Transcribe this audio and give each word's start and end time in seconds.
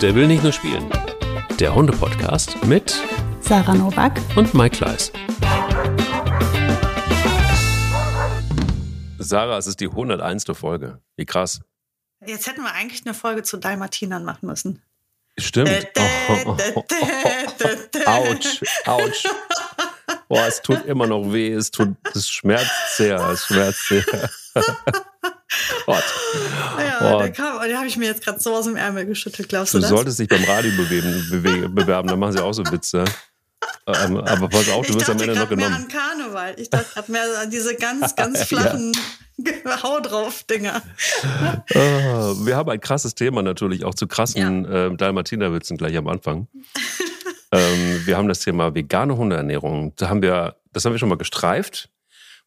Der 0.00 0.14
will 0.14 0.26
nicht 0.26 0.42
nur 0.42 0.52
spielen. 0.52 0.90
Der 1.58 1.74
Hunde-Podcast 1.74 2.64
mit 2.64 2.98
Sarah 3.42 3.74
Novak 3.74 4.18
und 4.34 4.54
Mike 4.54 4.78
Kleiss. 4.78 5.12
Sarah, 9.18 9.58
es 9.58 9.66
ist 9.66 9.78
die 9.80 9.88
101. 9.88 10.44
Folge. 10.54 11.02
Wie 11.16 11.26
krass. 11.26 11.60
Jetzt 12.24 12.46
hätten 12.46 12.62
wir 12.62 12.72
eigentlich 12.72 13.04
eine 13.04 13.12
Folge 13.12 13.42
zu 13.42 13.58
Dalmatinern 13.58 14.24
machen 14.24 14.46
müssen. 14.46 14.82
Stimmt. 15.38 15.88
Oh, 15.98 16.56
oh, 16.56 16.56
oh, 16.76 16.84
Autsch, 18.06 18.62
autsch. 18.86 19.28
Boah, 20.28 20.46
es 20.46 20.62
tut 20.62 20.86
immer 20.86 21.06
noch 21.06 21.30
weh, 21.30 21.52
es 21.52 21.70
tut, 21.70 21.94
es 22.14 22.26
schmerzt 22.30 22.96
sehr, 22.96 23.18
es 23.28 23.44
schmerzt 23.44 23.86
sehr. 23.86 24.30
Gott. 25.86 26.04
Ja, 26.78 27.14
oh. 27.14 27.18
der 27.18 27.32
kam, 27.32 27.60
den 27.62 27.76
habe 27.76 27.86
ich 27.86 27.96
mir 27.96 28.06
jetzt 28.06 28.22
gerade 28.22 28.40
so 28.40 28.54
aus 28.54 28.66
dem 28.66 28.76
Ärmel 28.76 29.06
geschüttelt, 29.06 29.48
glaubst 29.48 29.74
du, 29.74 29.78
du 29.78 29.82
das? 29.82 29.90
Du 29.90 29.96
solltest 29.96 30.18
dich 30.18 30.28
beim 30.28 30.44
Radio 30.44 30.70
bewegen, 30.76 31.74
bewerben, 31.74 32.08
dann 32.08 32.18
machen 32.18 32.32
sie 32.32 32.42
auch 32.42 32.52
so 32.52 32.64
Witze. 32.70 33.04
Ähm, 33.86 34.16
aber 34.18 34.48
pass 34.48 34.70
auf, 34.70 34.86
du 34.86 34.94
wirst 34.94 35.10
am 35.10 35.20
Ende 35.20 35.34
noch 35.34 35.48
genommen. 35.48 35.76
Ich 35.88 35.92
dachte 35.92 35.96
mehr 35.96 36.12
an 36.12 36.18
Karneval. 36.18 36.54
Ich 36.58 36.70
dachte 36.70 36.86
gerade 36.94 37.12
mehr 37.12 37.24
an 37.42 37.50
diese 37.50 37.74
ganz, 37.74 38.16
ganz 38.16 38.44
flachen 38.44 38.92
ja. 38.94 39.00
Hau 39.82 40.00
drauf 40.00 40.44
Dinger. 40.44 40.82
Oh, 41.74 41.78
wir 42.46 42.56
haben 42.56 42.70
ein 42.70 42.80
krasses 42.80 43.14
Thema 43.14 43.42
natürlich, 43.42 43.84
auch 43.84 43.94
zu 43.94 44.06
krassen 44.06 44.64
ja. 44.64 44.86
äh, 44.86 44.96
Dalmatiner-Witzen 44.96 45.76
gleich 45.76 45.96
am 45.96 46.08
Anfang. 46.08 46.48
ähm, 47.52 48.02
wir 48.04 48.16
haben 48.16 48.28
das 48.28 48.40
Thema 48.40 48.74
vegane 48.74 49.16
Hundeernährung. 49.16 49.94
Da 49.96 50.08
haben 50.08 50.22
wir, 50.22 50.56
das 50.72 50.84
haben 50.84 50.92
wir 50.92 50.98
schon 50.98 51.08
mal 51.08 51.18
gestreift. 51.18 51.90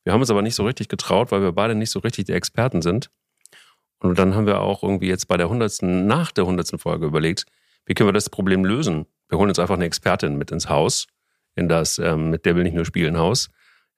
Wir 0.04 0.14
haben 0.14 0.20
uns 0.20 0.30
aber 0.30 0.42
nicht 0.42 0.56
so 0.56 0.66
richtig 0.66 0.90
getraut, 0.90 1.32
weil 1.32 1.42
wir 1.42 1.52
beide 1.52 1.76
nicht 1.76 1.92
so 1.92 2.00
richtig 2.00 2.26
die 2.26 2.34
Experten 2.34 2.82
sind. 2.82 3.10
Und 4.00 4.20
dann 4.20 4.36
haben 4.36 4.46
wir 4.46 4.60
auch 4.60 4.84
irgendwie 4.84 5.08
jetzt 5.08 5.28
bei 5.28 5.38
der 5.38 5.50
hundertsten, 5.50 6.08
nach 6.08 6.32
der 6.32 6.46
hundertsten 6.46 6.78
Folge 6.78 7.06
überlegt, 7.06 7.46
wie 7.86 7.94
können 7.94 8.10
wir 8.10 8.14
das 8.14 8.30
Problem 8.30 8.66
lösen? 8.66 9.06
Wir 9.30 9.38
holen 9.38 9.50
uns 9.50 9.60
einfach 9.60 9.76
eine 9.76 9.86
Expertin 9.86 10.38
mit 10.38 10.52
ins 10.52 10.70
Haus, 10.70 11.08
in 11.56 11.70
das 11.70 12.00
ähm, 12.00 12.30
mit 12.30 12.45
der 12.45 12.56
will 12.56 12.64
nicht 12.64 12.76
nur 12.76 12.86
spielen 12.86 13.18
Haus. 13.18 13.50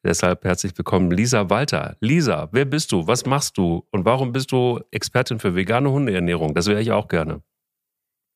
Deshalb 0.03 0.43
herzlich 0.43 0.77
willkommen, 0.77 1.09
Lisa 1.09 1.49
Walter. 1.49 1.97
Lisa, 1.99 2.49
wer 2.51 2.65
bist 2.65 2.91
du? 2.91 3.07
Was 3.07 3.25
machst 3.25 3.57
du? 3.57 3.87
Und 3.89 4.05
warum 4.05 4.31
bist 4.31 4.51
du 4.51 4.79
Expertin 4.91 5.39
für 5.39 5.55
vegane 5.55 5.89
Hundeernährung? 5.89 6.53
Das 6.53 6.67
wäre 6.67 6.79
ich 6.79 6.91
auch 6.91 7.07
gerne. 7.07 7.41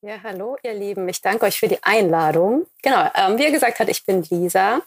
Ja, 0.01 0.15
hallo, 0.23 0.57
ihr 0.63 0.73
Lieben. 0.73 1.07
Ich 1.09 1.21
danke 1.21 1.45
euch 1.45 1.59
für 1.59 1.67
die 1.67 1.83
Einladung. 1.83 2.65
Genau, 2.81 3.11
ähm, 3.13 3.37
wie 3.37 3.43
ihr 3.43 3.51
gesagt 3.51 3.79
habt, 3.79 3.89
ich 3.89 4.03
bin 4.05 4.23
Lisa. 4.23 4.81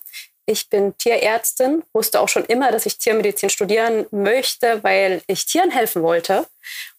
Ich 0.46 0.68
bin 0.68 0.96
Tierärztin, 0.98 1.82
wusste 1.92 2.20
auch 2.20 2.28
schon 2.28 2.44
immer, 2.44 2.72
dass 2.72 2.86
ich 2.86 2.98
Tiermedizin 2.98 3.50
studieren 3.50 4.06
möchte, 4.10 4.82
weil 4.82 5.22
ich 5.26 5.46
Tieren 5.46 5.70
helfen 5.70 6.02
wollte. 6.02 6.46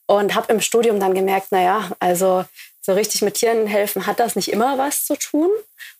Und 0.05 0.35
habe 0.35 0.52
im 0.52 0.61
Studium 0.61 1.00
dann 1.00 1.13
gemerkt, 1.13 1.52
naja, 1.52 1.91
also 2.00 2.45
so 2.81 2.94
richtig 2.94 3.22
mit 3.22 3.35
Tieren 3.35 3.66
helfen 3.67 4.05
hat 4.05 4.19
das 4.19 4.35
nicht 4.35 4.52
immer 4.52 4.77
was 4.77 5.05
zu 5.05 5.16
tun. 5.16 5.50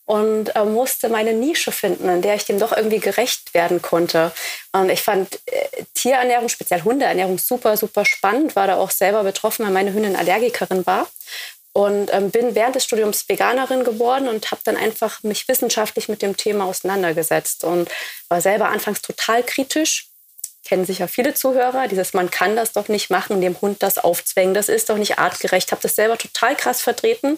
Und 0.06 0.54
äh, 0.56 0.66
musste 0.66 1.08
meine 1.08 1.32
Nische 1.32 1.72
finden, 1.72 2.10
in 2.10 2.22
der 2.22 2.36
ich 2.36 2.44
dem 2.44 2.60
doch 2.60 2.76
irgendwie 2.76 3.00
gerecht 3.00 3.54
werden 3.54 3.82
konnte. 3.82 4.34
Und 4.74 4.90
ich 4.90 5.02
fand 5.02 5.40
äh, 5.46 5.84
Tierernährung, 5.94 6.50
speziell 6.50 6.84
Hundeernährung, 6.84 7.38
super, 7.38 7.78
super 7.78 8.04
spannend. 8.04 8.58
War 8.58 8.68
da 8.68 8.76
auch 8.76 8.92
selber 8.92 9.24
betroffen, 9.24 9.66
weil 9.66 9.72
meine 9.72 9.94
Hündin 9.94 10.18
Allergikerin 10.18 10.86
war 10.86 11.08
und 11.74 12.14
ähm, 12.14 12.30
bin 12.30 12.54
während 12.54 12.76
des 12.76 12.86
Studiums 12.86 13.28
Veganerin 13.28 13.84
geworden 13.84 14.28
und 14.28 14.52
habe 14.52 14.62
dann 14.64 14.78
einfach 14.78 15.24
mich 15.24 15.48
wissenschaftlich 15.48 16.08
mit 16.08 16.22
dem 16.22 16.38
Thema 16.38 16.66
auseinandergesetzt 16.66 17.64
und 17.64 17.90
war 18.30 18.42
selber 18.42 18.70
anfangs 18.70 19.02
total 19.02 19.44
kritisch. 19.44 20.08
Kennen 20.66 20.86
sicher 20.86 21.10
viele 21.10 21.34
Zuhörer, 21.34 21.90
dieses 21.90 22.14
man 22.14 22.32
kann 22.32 22.56
das 22.56 22.72
doch 22.72 22.88
nicht 22.88 23.10
machen, 23.10 23.42
dem 23.42 23.60
Hund 23.60 23.84
das 23.84 23.98
aufzwängen, 23.98 24.54
das 24.54 24.70
ist 24.70 24.90
doch 24.90 24.98
nicht 24.98 25.20
artgerecht. 25.20 25.72
Habe 25.72 25.82
das 25.82 25.96
selber 25.96 26.18
total 26.18 26.56
krass 26.56 26.82
vertreten 26.82 27.38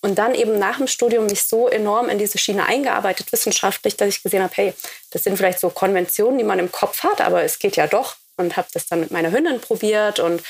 und 0.00 0.16
dann 0.16 0.34
eben 0.34 0.58
nach 0.58 0.78
dem 0.78 0.88
Studium 0.88 1.26
mich 1.26 1.44
so 1.44 1.68
enorm 1.68 2.08
in 2.08 2.18
diese 2.18 2.38
Schiene 2.38 2.66
eingearbeitet 2.66 3.30
wissenschaftlich, 3.30 3.96
dass 3.96 4.08
ich 4.08 4.22
gesehen 4.22 4.42
habe, 4.42 4.54
hey, 4.56 4.74
das 5.10 5.22
sind 5.22 5.36
vielleicht 5.36 5.60
so 5.60 5.70
Konventionen, 5.70 6.38
die 6.38 6.44
man 6.44 6.58
im 6.58 6.72
Kopf 6.72 7.04
hat, 7.04 7.20
aber 7.20 7.44
es 7.44 7.60
geht 7.60 7.76
ja 7.76 7.86
doch 7.86 8.16
und 8.36 8.56
habe 8.56 8.68
das 8.72 8.86
dann 8.86 9.00
mit 9.00 9.10
meiner 9.10 9.30
Hündin 9.30 9.60
probiert 9.60 10.18
und 10.18 10.42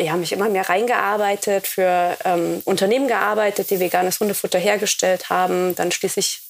ja, 0.00 0.16
mich 0.16 0.32
immer 0.32 0.48
mehr 0.48 0.68
reingearbeitet, 0.68 1.66
für 1.66 2.16
ähm, 2.24 2.62
Unternehmen 2.64 3.08
gearbeitet, 3.08 3.70
die 3.70 3.80
veganes 3.80 4.18
Hundefutter 4.20 4.58
hergestellt 4.58 5.30
haben, 5.30 5.74
dann 5.74 5.92
schließlich 5.92 6.40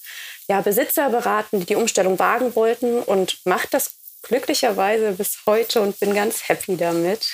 ja, 0.49 0.61
Besitzer 0.61 1.11
beraten, 1.11 1.61
die 1.61 1.67
die 1.67 1.77
Umstellung 1.77 2.19
wagen 2.19 2.55
wollten 2.55 3.01
und 3.01 3.39
mache 3.45 3.69
das 3.71 3.93
glücklicherweise 4.23 5.13
bis 5.13 5.39
heute 5.47 5.81
und 5.81 5.99
bin 6.01 6.15
ganz 6.15 6.49
happy 6.49 6.77
damit. 6.77 7.29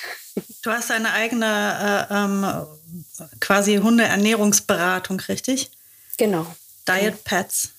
Du 0.63 0.71
hast 0.71 0.91
eine 0.91 1.11
eigene 1.13 2.07
äh, 2.09 2.13
ähm, 2.13 2.67
quasi 3.39 3.77
Hundeernährungsberatung, 3.77 5.19
richtig? 5.21 5.71
Genau. 6.17 6.45
Diet 6.87 7.23
Pets. 7.23 7.69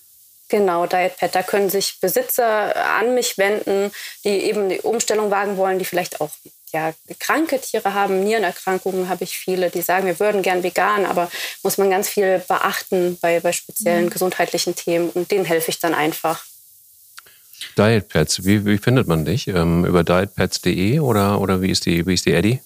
Genau, 0.49 0.87
Diet 0.87 1.17
Pet. 1.17 1.35
Da 1.35 1.43
können 1.43 1.71
sich 1.71 2.01
Besitzer 2.01 2.75
an 2.77 3.15
mich 3.15 3.39
wenden, 3.39 3.93
die 4.25 4.29
eben 4.29 4.69
die 4.69 4.81
Umstellung 4.81 5.31
wagen 5.31 5.57
wollen, 5.57 5.79
die 5.79 5.85
vielleicht 5.85 6.21
auch 6.21 6.31
ja, 6.73 6.93
kranke 7.19 7.61
Tiere 7.61 7.95
haben, 7.95 8.23
Nierenerkrankungen 8.25 9.09
habe 9.09 9.25
ich 9.25 9.37
viele, 9.39 9.71
die 9.71 9.83
sagen, 9.83 10.07
wir 10.07 10.21
würden 10.21 10.43
gern 10.43 10.63
vegan, 10.63 11.07
aber 11.07 11.31
muss 11.63 11.79
man 11.79 11.91
ganz 11.91 12.09
viel 12.09 12.43
beachten 12.47 13.19
bei, 13.21 13.41
bei 13.41 13.53
speziellen 13.53 14.07
mhm. 14.07 14.11
gesundheitlichen 14.11 14.75
Themen 14.75 15.11
und 15.11 15.31
denen 15.31 15.45
helfe 15.45 15.71
ich 15.71 15.79
dann 15.79 15.95
einfach. 15.95 16.45
Dietpads, 17.77 18.45
wie, 18.45 18.65
wie 18.65 18.79
findet 18.79 19.09
man 19.09 19.25
dich? 19.25 19.49
Ähm, 19.49 19.85
über 19.85 20.05
dietpads.de 20.05 21.01
oder, 21.01 21.41
oder 21.41 21.61
wie 21.61 21.71
ist 21.71 21.87
die, 21.87 22.07
wie 22.07 22.15
ist 22.15 22.27
die 22.27 22.35
Eddy? 22.35 22.61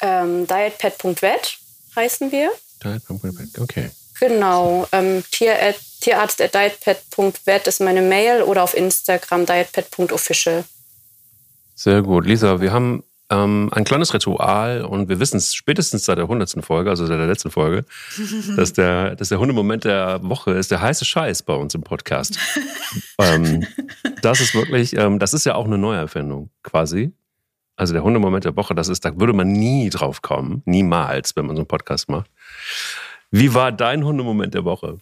Ähm, 0.00 0.46
dietpad.vet 0.46 1.58
heißen 1.96 2.32
wir. 2.32 2.50
Diet.vet, 2.82 3.58
okay. 3.60 3.90
Genau, 4.20 4.86
ähm, 4.92 5.24
Tier, 5.30 5.74
tierarzt.dietpad.vet 6.00 7.66
ist 7.66 7.80
meine 7.80 8.02
Mail 8.02 8.42
oder 8.42 8.62
auf 8.62 8.74
Instagram 8.74 9.46
dietpad.official. 9.46 10.64
Sehr 11.74 12.02
gut. 12.02 12.26
Lisa, 12.26 12.60
wir 12.60 12.72
haben 12.72 13.02
ähm, 13.32 13.70
ein 13.72 13.84
kleines 13.84 14.12
Ritual 14.12 14.84
und 14.84 15.08
wir 15.08 15.18
wissen 15.18 15.38
es 15.38 15.54
spätestens 15.54 16.04
seit 16.04 16.18
der 16.18 16.28
hundertsten 16.28 16.62
Folge, 16.62 16.90
also 16.90 17.06
seit 17.06 17.18
der 17.18 17.26
letzten 17.26 17.50
Folge, 17.50 17.84
dass 18.56 18.72
der, 18.72 19.16
dass 19.16 19.30
der 19.30 19.38
Hundemoment 19.38 19.84
der 19.84 20.20
Woche 20.22 20.52
ist 20.52 20.70
der 20.70 20.82
heiße 20.82 21.04
Scheiß 21.04 21.42
bei 21.42 21.54
uns 21.54 21.74
im 21.74 21.82
Podcast. 21.82 22.38
ähm, 23.18 23.66
das 24.20 24.40
ist 24.40 24.54
wirklich, 24.54 24.96
ähm, 24.96 25.18
das 25.18 25.32
ist 25.32 25.46
ja 25.46 25.54
auch 25.54 25.64
eine 25.64 25.78
Neuerfindung 25.78 26.50
quasi. 26.62 27.12
Also 27.76 27.94
der 27.94 28.04
Hundemoment 28.04 28.44
der 28.44 28.54
Woche, 28.56 28.74
das 28.74 28.88
ist, 28.88 29.04
da 29.04 29.18
würde 29.18 29.32
man 29.32 29.50
nie 29.50 29.88
drauf 29.88 30.20
kommen, 30.20 30.62
niemals, 30.66 31.34
wenn 31.34 31.46
man 31.46 31.56
so 31.56 31.62
einen 31.62 31.68
Podcast 31.68 32.08
macht. 32.10 32.30
Wie 33.30 33.54
war 33.54 33.72
dein 33.72 34.04
Hundemoment 34.04 34.52
der 34.52 34.64
Woche? 34.64 34.98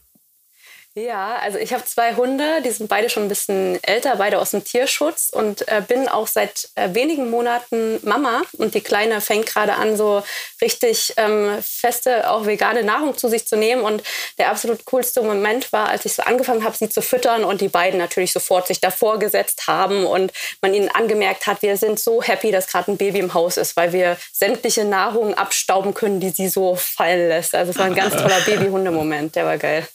Ja, 0.96 1.36
also 1.36 1.56
ich 1.56 1.72
habe 1.72 1.84
zwei 1.84 2.16
Hunde, 2.16 2.62
die 2.64 2.70
sind 2.70 2.88
beide 2.88 3.08
schon 3.08 3.22
ein 3.22 3.28
bisschen 3.28 3.78
älter, 3.84 4.16
beide 4.16 4.40
aus 4.40 4.50
dem 4.50 4.64
Tierschutz 4.64 5.30
und 5.32 5.68
äh, 5.68 5.82
bin 5.86 6.08
auch 6.08 6.26
seit 6.26 6.68
äh, 6.74 6.92
wenigen 6.94 7.30
Monaten 7.30 8.00
Mama 8.02 8.42
und 8.58 8.74
die 8.74 8.80
Kleine 8.80 9.20
fängt 9.20 9.46
gerade 9.46 9.74
an, 9.74 9.96
so 9.96 10.24
richtig 10.60 11.14
ähm, 11.16 11.58
feste, 11.62 12.28
auch 12.28 12.44
vegane 12.44 12.82
Nahrung 12.82 13.16
zu 13.16 13.28
sich 13.28 13.46
zu 13.46 13.56
nehmen 13.56 13.82
und 13.82 14.02
der 14.38 14.50
absolut 14.50 14.84
coolste 14.86 15.22
Moment 15.22 15.72
war, 15.72 15.90
als 15.90 16.06
ich 16.06 16.14
so 16.14 16.24
angefangen 16.24 16.64
habe, 16.64 16.76
sie 16.76 16.88
zu 16.88 17.02
füttern 17.02 17.44
und 17.44 17.60
die 17.60 17.68
beiden 17.68 18.00
natürlich 18.00 18.32
sofort 18.32 18.66
sich 18.66 18.80
davor 18.80 19.20
gesetzt 19.20 19.68
haben 19.68 20.06
und 20.06 20.32
man 20.60 20.74
ihnen 20.74 20.88
angemerkt 20.88 21.46
hat, 21.46 21.62
wir 21.62 21.76
sind 21.76 22.00
so 22.00 22.20
happy, 22.20 22.50
dass 22.50 22.66
gerade 22.66 22.90
ein 22.90 22.96
Baby 22.96 23.20
im 23.20 23.32
Haus 23.32 23.58
ist, 23.58 23.76
weil 23.76 23.92
wir 23.92 24.16
sämtliche 24.32 24.84
Nahrung 24.84 25.34
abstauben 25.34 25.94
können, 25.94 26.18
die 26.18 26.30
sie 26.30 26.48
so 26.48 26.74
fallen 26.74 27.28
lässt. 27.28 27.54
Also 27.54 27.70
es 27.70 27.78
war 27.78 27.86
ein 27.86 27.94
ganz 27.94 28.16
toller 28.20 28.40
Baby-Hunde-Moment, 28.40 29.36
der 29.36 29.44
war 29.44 29.56
geil. 29.56 29.86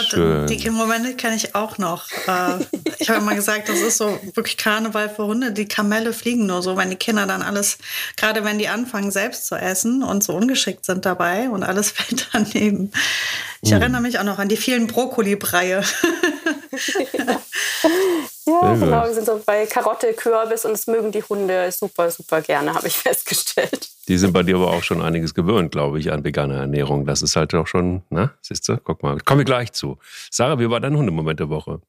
Schön. 0.00 0.46
Die 0.46 0.70
Momente 0.70 1.14
kenne 1.14 1.36
ich 1.36 1.54
auch 1.54 1.78
noch. 1.78 2.08
Äh, 2.26 2.64
ich 2.98 3.08
habe 3.08 3.20
immer 3.20 3.34
gesagt, 3.34 3.68
das 3.68 3.80
ist 3.80 3.98
so 3.98 4.18
wirklich 4.34 4.56
Karneval 4.56 5.08
für 5.08 5.26
Hunde. 5.26 5.52
Die 5.52 5.66
Kamelle 5.66 6.12
fliegen 6.12 6.46
nur 6.46 6.62
so, 6.62 6.76
wenn 6.76 6.90
die 6.90 6.96
Kinder 6.96 7.26
dann 7.26 7.42
alles, 7.42 7.78
gerade 8.16 8.44
wenn 8.44 8.58
die 8.58 8.68
anfangen 8.68 9.10
selbst 9.10 9.46
zu 9.46 9.56
essen 9.56 10.02
und 10.02 10.22
so 10.22 10.34
ungeschickt 10.34 10.84
sind 10.84 11.04
dabei 11.04 11.48
und 11.48 11.62
alles 11.62 11.90
fällt 11.92 12.28
daneben. 12.32 12.92
Ich 13.62 13.72
uh. 13.72 13.74
erinnere 13.76 14.00
mich 14.00 14.18
auch 14.18 14.24
noch 14.24 14.38
an 14.38 14.48
die 14.48 14.56
vielen 14.56 14.86
Brokkoli-Breie. 14.86 15.82
ja, 18.46 18.74
genau. 18.74 19.04
Wir 19.04 19.14
sind 19.14 19.26
so 19.26 19.40
bei 19.44 19.66
Karotte, 19.66 20.12
Kürbis 20.14 20.64
und 20.64 20.72
es 20.72 20.86
mögen 20.86 21.12
die 21.12 21.22
Hunde 21.22 21.70
super, 21.70 22.10
super 22.10 22.40
gerne, 22.40 22.74
habe 22.74 22.88
ich 22.88 22.96
festgestellt. 22.98 23.88
Die 24.08 24.18
sind 24.18 24.32
bei 24.32 24.42
dir 24.42 24.56
aber 24.56 24.70
auch 24.70 24.82
schon 24.82 25.00
einiges 25.00 25.34
gewöhnt, 25.34 25.70
glaube 25.70 26.00
ich, 26.00 26.10
an 26.10 26.24
veganer 26.24 26.56
Ernährung. 26.56 27.06
Das 27.06 27.22
ist 27.22 27.36
halt 27.36 27.54
auch 27.54 27.66
schon, 27.66 28.02
na, 28.10 28.32
siehst 28.40 28.68
du, 28.68 28.78
guck 28.78 29.02
mal, 29.02 29.20
komme 29.20 29.42
ich 29.42 29.46
gleich 29.46 29.72
zu. 29.72 29.98
Sarah, 30.30 30.58
wie 30.58 30.68
war 30.68 30.80
dein 30.80 30.96
Hundemoment 30.96 31.38
der 31.38 31.50
Woche? 31.50 31.80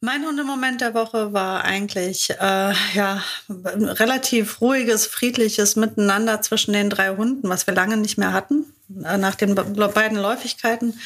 Mein 0.00 0.26
Hundemoment 0.26 0.82
der 0.82 0.92
Woche 0.92 1.32
war 1.32 1.64
eigentlich 1.64 2.28
äh, 2.30 2.74
ja 2.94 3.22
ein 3.48 3.84
relativ 3.84 4.60
ruhiges, 4.60 5.06
friedliches 5.06 5.76
Miteinander 5.76 6.42
zwischen 6.42 6.74
den 6.74 6.90
drei 6.90 7.16
Hunden, 7.16 7.48
was 7.48 7.66
wir 7.66 7.72
lange 7.72 7.96
nicht 7.96 8.18
mehr 8.18 8.34
hatten. 8.34 8.66
Äh, 9.02 9.16
nach 9.16 9.34
den 9.34 9.54
beiden 9.54 10.18
Läufigkeiten 10.18 11.00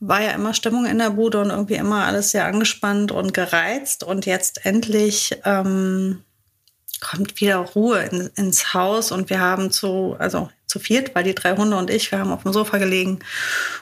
war 0.00 0.22
ja 0.22 0.30
immer 0.32 0.54
Stimmung 0.54 0.86
in 0.86 0.98
der 0.98 1.10
Bude 1.10 1.40
und 1.40 1.50
irgendwie 1.50 1.74
immer 1.74 2.04
alles 2.04 2.30
sehr 2.30 2.44
angespannt 2.44 3.12
und 3.12 3.32
gereizt. 3.32 4.04
Und 4.04 4.26
jetzt 4.26 4.66
endlich 4.66 5.38
ähm, 5.44 6.22
kommt 7.00 7.40
wieder 7.40 7.56
Ruhe 7.56 8.00
in, 8.00 8.30
ins 8.36 8.74
Haus 8.74 9.12
und 9.12 9.30
wir 9.30 9.40
haben 9.40 9.70
zu, 9.70 10.16
also 10.18 10.48
zu 10.66 10.78
viert, 10.78 11.14
weil 11.14 11.24
die 11.24 11.34
drei 11.34 11.56
Hunde 11.56 11.76
und 11.76 11.90
ich, 11.90 12.10
wir 12.10 12.18
haben 12.18 12.32
auf 12.32 12.42
dem 12.42 12.52
Sofa 12.52 12.78
gelegen 12.78 13.20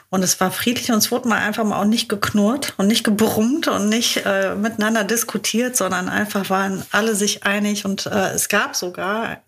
und 0.09 0.23
es 0.23 0.39
war 0.39 0.51
friedlich 0.51 0.91
und 0.91 0.97
es 0.97 1.11
wurde 1.11 1.27
mal 1.27 1.39
einfach 1.39 1.63
mal 1.63 1.81
auch 1.81 1.85
nicht 1.85 2.09
geknurrt 2.09 2.73
und 2.77 2.87
nicht 2.87 3.03
gebrummt 3.03 3.67
und 3.67 3.89
nicht 3.89 4.25
äh, 4.25 4.55
miteinander 4.55 5.03
diskutiert, 5.03 5.75
sondern 5.75 6.09
einfach 6.09 6.49
waren 6.49 6.85
alle 6.91 7.15
sich 7.15 7.43
einig 7.43 7.85
und 7.85 8.05
äh, 8.05 8.31
es 8.31 8.49
gab 8.49 8.75
sogar, 8.75 9.41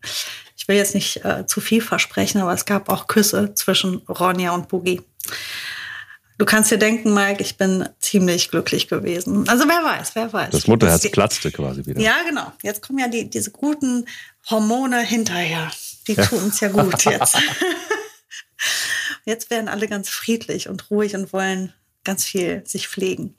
ich 0.56 0.68
will 0.68 0.78
jetzt 0.78 0.96
nicht 0.96 1.24
äh, 1.26 1.46
zu 1.46 1.62
viel 1.62 1.82
versprechen, 1.82 2.42
aber 2.42 2.54
es 2.54 2.66
gab 2.66 2.90
auch 2.90 3.08
Küsse 3.08 3.54
zwischen 3.54 3.98
Ronja 4.08 4.52
und 4.52 4.70
Boogie. 4.70 5.02
Du 6.38 6.46
kannst 6.46 6.70
dir 6.70 6.78
denken, 6.78 7.14
Mike, 7.14 7.42
ich 7.42 7.58
bin 7.58 7.90
ziemlich 8.00 8.50
glücklich 8.50 8.88
gewesen. 8.88 9.50
Also 9.50 9.68
wer 9.68 9.84
weiß, 9.84 10.16
wer 10.16 10.32
weiß. 10.32 10.52
Das 10.52 10.68
Mutterherz 10.68 11.02
die, 11.02 11.10
platzte 11.10 11.52
quasi 11.52 11.86
wieder. 11.86 12.00
Ja, 12.00 12.18
genau. 12.28 12.52
Jetzt 12.62 12.82
kommen 12.82 13.00
ja 13.00 13.08
die, 13.08 13.28
diese 13.28 13.50
guten 13.50 14.06
Hormone 14.50 15.02
hinterher. 15.02 15.72
Die 16.08 16.16
tun 16.16 16.44
uns 16.44 16.60
ja 16.60 16.70
gut 16.70 17.04
jetzt. 17.06 17.38
jetzt 19.26 19.50
werden 19.50 19.68
alle 19.68 19.88
ganz 19.88 20.10
friedlich 20.10 20.70
und 20.70 20.92
ruhig 20.92 21.16
und 21.16 21.34
wollen 21.34 21.74
ganz 22.04 22.24
viel 22.24 22.62
sich 22.66 22.88
pflegen. 22.88 23.36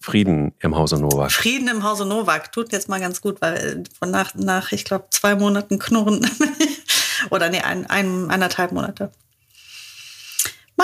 Frieden 0.00 0.52
im 0.58 0.76
Hause 0.76 0.98
Novak. 0.98 1.32
Frieden 1.32 1.68
im 1.68 1.84
Hause 1.84 2.04
Novak 2.04 2.52
tut 2.52 2.72
jetzt 2.72 2.88
mal 2.88 3.00
ganz 3.00 3.22
gut, 3.22 3.40
weil 3.40 3.84
von 3.98 4.10
nach, 4.10 4.34
nach 4.34 4.72
ich 4.72 4.84
glaube, 4.84 5.06
zwei 5.10 5.36
Monaten 5.36 5.78
Knurren 5.78 6.28
oder 7.30 7.48
nee, 7.48 7.60
ein, 7.60 7.86
ein, 7.86 8.30
eineinhalb 8.30 8.72
Monate 8.72 9.10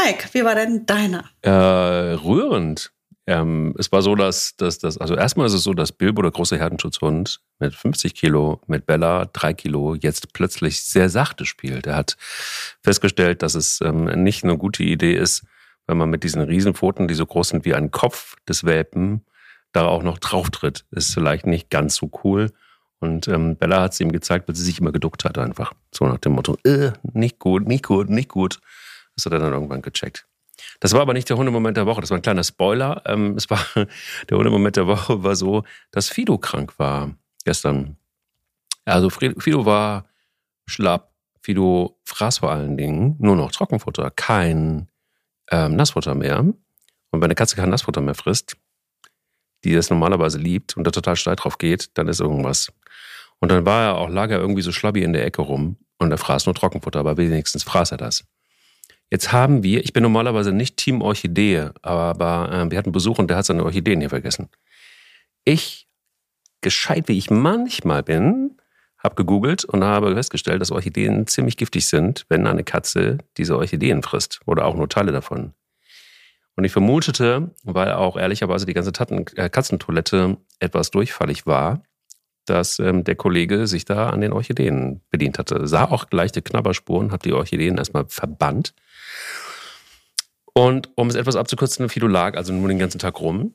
Mike, 0.04 0.28
wie 0.32 0.44
war 0.44 0.54
denn 0.54 0.86
deiner? 0.86 1.24
Äh, 1.42 1.50
rührend. 1.50 2.92
Ähm, 3.26 3.74
es 3.78 3.90
war 3.90 4.00
so, 4.00 4.14
dass, 4.14 4.56
dass, 4.56 4.78
dass, 4.78 4.96
also 4.96 5.14
erstmal 5.14 5.46
ist 5.46 5.52
es 5.52 5.64
so, 5.64 5.74
dass 5.74 5.92
Bilbo, 5.92 6.22
der 6.22 6.30
große 6.30 6.56
Herdenschutzhund, 6.56 7.40
mit 7.58 7.74
50 7.74 8.14
Kilo, 8.14 8.60
mit 8.66 8.86
Bella 8.86 9.26
3 9.26 9.54
Kilo, 9.54 9.94
jetzt 9.94 10.32
plötzlich 10.32 10.82
sehr 10.82 11.08
sachte 11.08 11.44
spielt. 11.44 11.86
Er 11.86 11.96
hat 11.96 12.16
festgestellt, 12.82 13.42
dass 13.42 13.54
es 13.54 13.80
ähm, 13.82 14.04
nicht 14.22 14.44
eine 14.44 14.56
gute 14.56 14.82
Idee 14.82 15.14
ist, 15.14 15.44
wenn 15.86 15.98
man 15.98 16.10
mit 16.10 16.22
diesen 16.22 16.42
Riesenpfoten, 16.42 17.08
die 17.08 17.14
so 17.14 17.26
groß 17.26 17.48
sind 17.48 17.64
wie 17.64 17.74
ein 17.74 17.90
Kopf 17.90 18.36
des 18.48 18.64
Welpen, 18.64 19.24
da 19.72 19.86
auch 19.86 20.02
noch 20.02 20.18
drauf 20.18 20.50
tritt. 20.50 20.84
Ist 20.90 21.12
vielleicht 21.12 21.46
nicht 21.46 21.70
ganz 21.70 21.96
so 21.96 22.10
cool. 22.24 22.52
Und 23.00 23.28
ähm, 23.28 23.56
Bella 23.56 23.82
hat 23.82 23.92
es 23.92 24.00
ihm 24.00 24.12
gezeigt, 24.12 24.48
weil 24.48 24.54
sie 24.54 24.64
sich 24.64 24.80
immer 24.80 24.92
geduckt 24.92 25.24
hat 25.24 25.38
einfach. 25.38 25.72
So 25.92 26.06
nach 26.06 26.18
dem 26.18 26.32
Motto, 26.32 26.56
äh, 26.64 26.92
nicht 27.12 27.38
gut, 27.38 27.66
nicht 27.66 27.84
gut, 27.84 28.08
nicht 28.08 28.28
gut. 28.28 28.60
Das 29.18 29.26
hat 29.26 29.32
er 29.32 29.40
dann 29.40 29.52
irgendwann 29.52 29.82
gecheckt. 29.82 30.28
Das 30.78 30.92
war 30.92 31.00
aber 31.00 31.12
nicht 31.12 31.28
der 31.28 31.36
Hundemoment 31.36 31.76
der 31.76 31.86
Woche. 31.86 32.00
Das 32.00 32.10
war 32.10 32.18
ein 32.18 32.22
kleiner 32.22 32.44
Spoiler. 32.44 33.02
Ähm, 33.04 33.34
es 33.36 33.50
war, 33.50 33.58
der 34.30 34.38
Hundemoment 34.38 34.76
der 34.76 34.86
Woche 34.86 35.24
war 35.24 35.34
so, 35.34 35.64
dass 35.90 36.08
Fido 36.08 36.38
krank 36.38 36.78
war 36.78 37.16
gestern. 37.44 37.96
Also 38.84 39.10
Fido 39.10 39.66
war 39.66 40.08
schlapp. 40.66 41.12
Fido 41.42 41.98
fraß 42.04 42.38
vor 42.38 42.52
allen 42.52 42.76
Dingen 42.76 43.16
nur 43.18 43.34
noch 43.34 43.50
Trockenfutter, 43.50 44.12
kein 44.12 44.88
ähm, 45.50 45.74
Nassfutter 45.74 46.14
mehr. 46.14 46.38
Und 46.38 46.56
wenn 47.10 47.24
eine 47.24 47.34
Katze 47.34 47.56
kein 47.56 47.70
Nassfutter 47.70 48.00
mehr 48.00 48.14
frisst, 48.14 48.56
die 49.64 49.74
das 49.74 49.90
normalerweise 49.90 50.38
liebt 50.38 50.76
und 50.76 50.84
da 50.84 50.92
total 50.92 51.16
steil 51.16 51.34
drauf 51.34 51.58
geht, 51.58 51.98
dann 51.98 52.06
ist 52.06 52.20
irgendwas. 52.20 52.72
Und 53.40 53.50
dann 53.50 53.66
war 53.66 53.82
er 53.82 53.96
auch, 53.96 54.10
lag 54.10 54.30
er 54.30 54.38
irgendwie 54.38 54.62
so 54.62 54.70
schlabbi 54.70 55.02
in 55.02 55.12
der 55.12 55.24
Ecke 55.24 55.42
rum 55.42 55.76
und 55.98 56.12
er 56.12 56.18
fraß 56.18 56.46
nur 56.46 56.54
Trockenfutter, 56.54 57.00
aber 57.00 57.16
wenigstens 57.16 57.64
fraß 57.64 57.90
er 57.92 57.98
das. 57.98 58.24
Jetzt 59.10 59.32
haben 59.32 59.62
wir, 59.62 59.82
ich 59.82 59.92
bin 59.92 60.02
normalerweise 60.02 60.52
nicht 60.52 60.76
Team 60.76 61.00
Orchidee, 61.00 61.70
aber 61.80 62.50
äh, 62.52 62.70
wir 62.70 62.78
hatten 62.78 62.92
Besuch 62.92 63.18
und 63.18 63.28
der 63.28 63.38
hat 63.38 63.46
seine 63.46 63.64
Orchideen 63.64 64.00
hier 64.00 64.10
vergessen. 64.10 64.48
Ich, 65.44 65.88
gescheit 66.60 67.08
wie 67.08 67.16
ich 67.16 67.30
manchmal 67.30 68.02
bin, 68.02 68.58
habe 68.98 69.14
gegoogelt 69.14 69.64
und 69.64 69.82
habe 69.82 70.14
festgestellt, 70.14 70.60
dass 70.60 70.72
Orchideen 70.72 71.26
ziemlich 71.26 71.56
giftig 71.56 71.86
sind, 71.86 72.26
wenn 72.28 72.46
eine 72.46 72.64
Katze 72.64 73.18
diese 73.38 73.56
Orchideen 73.56 74.02
frisst 74.02 74.40
oder 74.44 74.66
auch 74.66 74.74
nur 74.74 74.88
Teile 74.88 75.12
davon. 75.12 75.54
Und 76.56 76.64
ich 76.64 76.72
vermutete, 76.72 77.54
weil 77.62 77.92
auch 77.92 78.16
ehrlicherweise 78.16 78.66
die 78.66 78.74
ganze 78.74 78.92
Tatten, 78.92 79.24
äh, 79.36 79.48
Katzentoilette 79.48 80.36
etwas 80.58 80.90
durchfallig 80.90 81.46
war, 81.46 81.82
dass 82.44 82.78
ähm, 82.78 83.04
der 83.04 83.14
Kollege 83.14 83.66
sich 83.66 83.84
da 83.84 84.10
an 84.10 84.20
den 84.20 84.32
Orchideen 84.32 85.00
bedient 85.10 85.38
hatte. 85.38 85.66
Sah 85.66 85.84
auch 85.84 86.06
leichte 86.10 86.42
Knabberspuren, 86.42 87.12
habe 87.12 87.22
die 87.22 87.32
Orchideen 87.32 87.78
erstmal 87.78 88.06
verbannt 88.08 88.74
und 90.58 90.90
um 90.96 91.08
es 91.08 91.14
etwas 91.14 91.36
abzukürzen, 91.36 91.88
Fido 91.88 92.08
lag 92.08 92.36
also 92.36 92.52
nur 92.52 92.66
den 92.66 92.80
ganzen 92.80 92.98
Tag 92.98 93.20
rum 93.20 93.54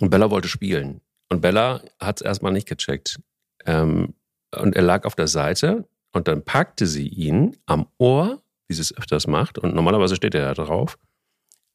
und 0.00 0.10
Bella 0.10 0.32
wollte 0.32 0.48
spielen. 0.48 1.00
Und 1.28 1.40
Bella 1.40 1.80
hat 2.00 2.20
es 2.20 2.26
erstmal 2.26 2.50
nicht 2.50 2.66
gecheckt. 2.66 3.20
Ähm, 3.66 4.14
und 4.52 4.74
er 4.74 4.82
lag 4.82 5.04
auf 5.04 5.14
der 5.14 5.28
Seite 5.28 5.88
und 6.12 6.26
dann 6.26 6.44
packte 6.44 6.88
sie 6.88 7.06
ihn 7.06 7.56
am 7.66 7.86
Ohr, 7.98 8.42
wie 8.66 8.74
sie 8.74 8.80
es 8.80 8.96
öfters 8.96 9.28
macht. 9.28 9.58
Und 9.58 9.76
normalerweise 9.76 10.16
steht 10.16 10.34
er 10.34 10.42
ja 10.42 10.54
drauf. 10.54 10.98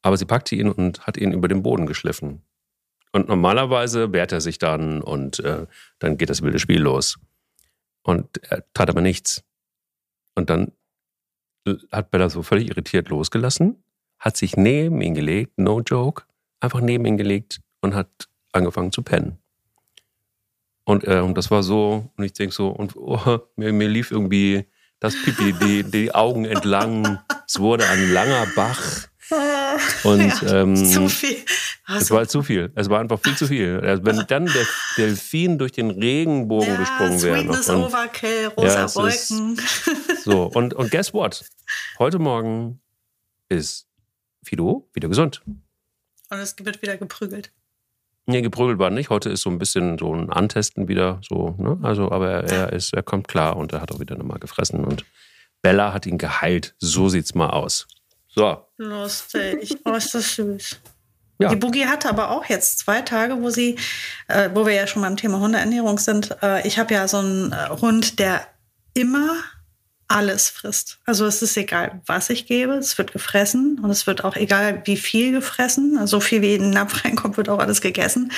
Aber 0.02 0.18
sie 0.18 0.26
packte 0.26 0.56
ihn 0.56 0.68
und 0.68 1.06
hat 1.06 1.16
ihn 1.16 1.32
über 1.32 1.48
den 1.48 1.62
Boden 1.62 1.86
geschliffen. 1.86 2.42
Und 3.12 3.28
normalerweise 3.28 4.12
wehrt 4.12 4.32
er 4.32 4.42
sich 4.42 4.58
dann 4.58 5.00
und 5.00 5.40
äh, 5.40 5.66
dann 6.00 6.18
geht 6.18 6.28
das 6.28 6.42
wilde 6.42 6.58
Spiel 6.58 6.82
los. 6.82 7.18
Und 8.02 8.44
er 8.44 8.62
tat 8.74 8.90
aber 8.90 9.00
nichts. 9.00 9.42
Und 10.34 10.50
dann 10.50 10.72
hat 11.90 12.10
Bella 12.10 12.28
so 12.28 12.42
völlig 12.42 12.68
irritiert 12.68 13.08
losgelassen 13.08 13.82
hat 14.20 14.36
sich 14.36 14.56
neben 14.56 15.00
ihn 15.00 15.14
gelegt, 15.14 15.58
no 15.58 15.80
joke, 15.80 16.24
einfach 16.60 16.80
neben 16.80 17.06
ihn 17.06 17.16
gelegt 17.16 17.60
und 17.80 17.94
hat 17.94 18.28
angefangen 18.52 18.92
zu 18.92 19.02
pennen. 19.02 19.38
Und, 20.84 21.06
äh, 21.06 21.20
und 21.20 21.36
das 21.36 21.50
war 21.50 21.62
so, 21.62 22.10
und 22.16 22.24
ich 22.24 22.32
denke 22.34 22.54
so, 22.54 22.68
und 22.68 22.96
oh, 22.96 23.38
mir, 23.56 23.72
mir 23.72 23.88
lief 23.88 24.10
irgendwie 24.10 24.66
das 24.98 25.14
Pipi, 25.24 25.54
die, 25.54 25.84
die 25.84 26.14
Augen 26.14 26.44
entlang. 26.44 27.20
Es 27.46 27.58
wurde 27.58 27.86
ein 27.88 28.12
langer 28.12 28.46
Bach. 28.54 29.08
Und 30.04 30.42
ja, 30.42 30.62
ähm, 30.62 30.76
zu 30.76 31.08
viel. 31.08 31.36
Also, 31.86 32.02
es 32.02 32.10
war 32.10 32.28
zu 32.28 32.42
viel. 32.42 32.72
Es 32.74 32.90
war 32.90 33.00
einfach 33.00 33.18
viel 33.20 33.36
zu 33.36 33.46
viel. 33.46 33.80
Also 33.80 34.04
wenn 34.04 34.24
dann 34.26 34.46
der 34.46 34.66
Delfin 34.96 35.58
durch 35.58 35.72
den 35.72 35.90
Regenbogen 35.90 36.68
ja, 36.68 36.76
gesprungen 36.76 37.22
wäre. 37.22 37.38
Sweetness 37.38 37.68
noch. 37.68 37.88
Overkill, 37.88 38.46
rosa 38.56 38.80
ja, 38.80 38.94
Wolken. 38.94 39.60
so, 40.24 40.44
und, 40.44 40.74
und 40.74 40.90
guess 40.90 41.14
what? 41.14 41.44
Heute 41.98 42.18
Morgen 42.18 42.80
ist 43.48 43.89
Fido 44.42 44.88
wieder 44.92 45.08
gesund. 45.08 45.42
Und 45.46 46.38
es 46.38 46.54
wird 46.58 46.82
wieder 46.82 46.96
geprügelt. 46.96 47.52
Nee, 48.26 48.42
geprügelt 48.42 48.78
war 48.78 48.90
nicht. 48.90 49.10
Heute 49.10 49.30
ist 49.30 49.42
so 49.42 49.50
ein 49.50 49.58
bisschen 49.58 49.98
so 49.98 50.14
ein 50.14 50.30
Antesten 50.30 50.88
wieder 50.88 51.20
so, 51.28 51.56
ne? 51.58 51.78
Also, 51.82 52.12
aber 52.12 52.30
er, 52.30 52.44
er 52.44 52.72
ist, 52.72 52.94
er 52.94 53.02
kommt 53.02 53.26
klar 53.26 53.56
und 53.56 53.72
er 53.72 53.80
hat 53.80 53.90
auch 53.92 53.98
wieder 53.98 54.16
nochmal 54.16 54.38
gefressen 54.38 54.84
und 54.84 55.04
Bella 55.62 55.92
hat 55.92 56.06
ihn 56.06 56.18
geheilt. 56.18 56.74
So 56.78 57.08
sieht's 57.08 57.34
mal 57.34 57.50
aus. 57.50 57.88
So. 58.28 58.64
Lustig. 58.76 59.76
Oh, 59.84 59.92
ist 59.92 60.14
das 60.14 60.36
süß. 60.36 60.80
Ja. 61.40 61.48
Die 61.48 61.56
Boogie 61.56 61.86
hatte 61.86 62.08
aber 62.08 62.30
auch 62.30 62.44
jetzt 62.44 62.78
zwei 62.78 63.00
Tage, 63.00 63.40
wo 63.40 63.50
sie, 63.50 63.76
äh, 64.28 64.50
wo 64.52 64.66
wir 64.66 64.74
ja 64.74 64.86
schon 64.86 65.02
beim 65.02 65.16
Thema 65.16 65.40
Hundeernährung 65.40 65.98
sind. 65.98 66.36
Äh, 66.42 66.66
ich 66.66 66.78
habe 66.78 66.92
ja 66.92 67.08
so 67.08 67.16
einen 67.16 67.52
äh, 67.52 67.68
Hund, 67.80 68.18
der 68.18 68.46
immer 68.94 69.36
alles 70.10 70.48
frisst. 70.48 70.98
Also 71.04 71.24
es 71.24 71.40
ist 71.40 71.56
egal, 71.56 72.00
was 72.06 72.30
ich 72.30 72.46
gebe, 72.46 72.74
es 72.74 72.98
wird 72.98 73.12
gefressen 73.12 73.78
und 73.80 73.90
es 73.90 74.06
wird 74.06 74.24
auch 74.24 74.34
egal, 74.34 74.82
wie 74.84 74.96
viel 74.96 75.30
gefressen. 75.32 75.96
Also 75.98 76.18
so 76.18 76.20
viel 76.20 76.42
wie 76.42 76.54
in 76.54 76.62
den 76.62 76.70
Napf 76.70 77.04
reinkommt, 77.04 77.36
wird 77.36 77.48
auch 77.48 77.60
alles 77.60 77.80
gegessen. 77.80 78.32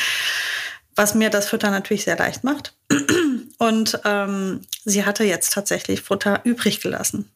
Was 0.94 1.14
mir 1.14 1.30
das 1.30 1.48
Futter 1.48 1.70
natürlich 1.70 2.04
sehr 2.04 2.18
leicht 2.18 2.44
macht. 2.44 2.76
Und 3.58 3.98
ähm, 4.04 4.60
sie 4.84 5.06
hatte 5.06 5.24
jetzt 5.24 5.54
tatsächlich 5.54 6.02
Futter 6.02 6.40
übrig 6.44 6.80
gelassen. 6.80 7.30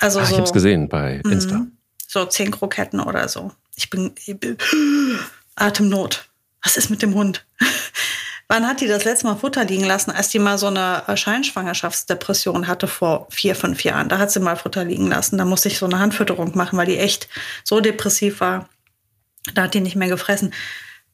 Also 0.00 0.18
ah, 0.18 0.24
so, 0.24 0.30
ich 0.30 0.36
habe 0.38 0.46
es 0.48 0.52
gesehen 0.52 0.88
bei 0.88 1.20
mhm. 1.24 1.32
Insta. 1.32 1.66
So 2.08 2.24
zehn 2.24 2.50
Kroketten 2.50 2.98
oder 2.98 3.28
so. 3.28 3.52
Ich 3.76 3.90
bin, 3.90 4.12
ich 4.24 4.38
bin 4.38 4.56
Atemnot. 5.54 6.28
Was 6.64 6.76
ist 6.76 6.90
mit 6.90 7.02
dem 7.02 7.14
Hund? 7.14 7.46
Wann 8.48 8.66
hat 8.66 8.80
die 8.80 8.86
das 8.86 9.04
letzte 9.04 9.26
Mal 9.26 9.36
Futter 9.36 9.64
liegen 9.64 9.84
lassen, 9.84 10.10
als 10.10 10.28
die 10.28 10.38
mal 10.38 10.58
so 10.58 10.66
eine 10.66 11.02
Scheinschwangerschaftsdepression 11.16 12.66
hatte 12.66 12.86
vor 12.88 13.26
vier, 13.30 13.54
fünf 13.54 13.84
Jahren? 13.84 14.08
Da 14.08 14.18
hat 14.18 14.30
sie 14.30 14.40
mal 14.40 14.56
Futter 14.56 14.84
liegen 14.84 15.08
lassen. 15.08 15.38
Da 15.38 15.44
musste 15.44 15.68
ich 15.68 15.78
so 15.78 15.86
eine 15.86 15.98
Handfütterung 15.98 16.56
machen, 16.56 16.78
weil 16.78 16.86
die 16.86 16.98
echt 16.98 17.28
so 17.64 17.80
depressiv 17.80 18.40
war. 18.40 18.68
Da 19.54 19.62
hat 19.62 19.74
die 19.74 19.80
nicht 19.80 19.96
mehr 19.96 20.08
gefressen. 20.08 20.52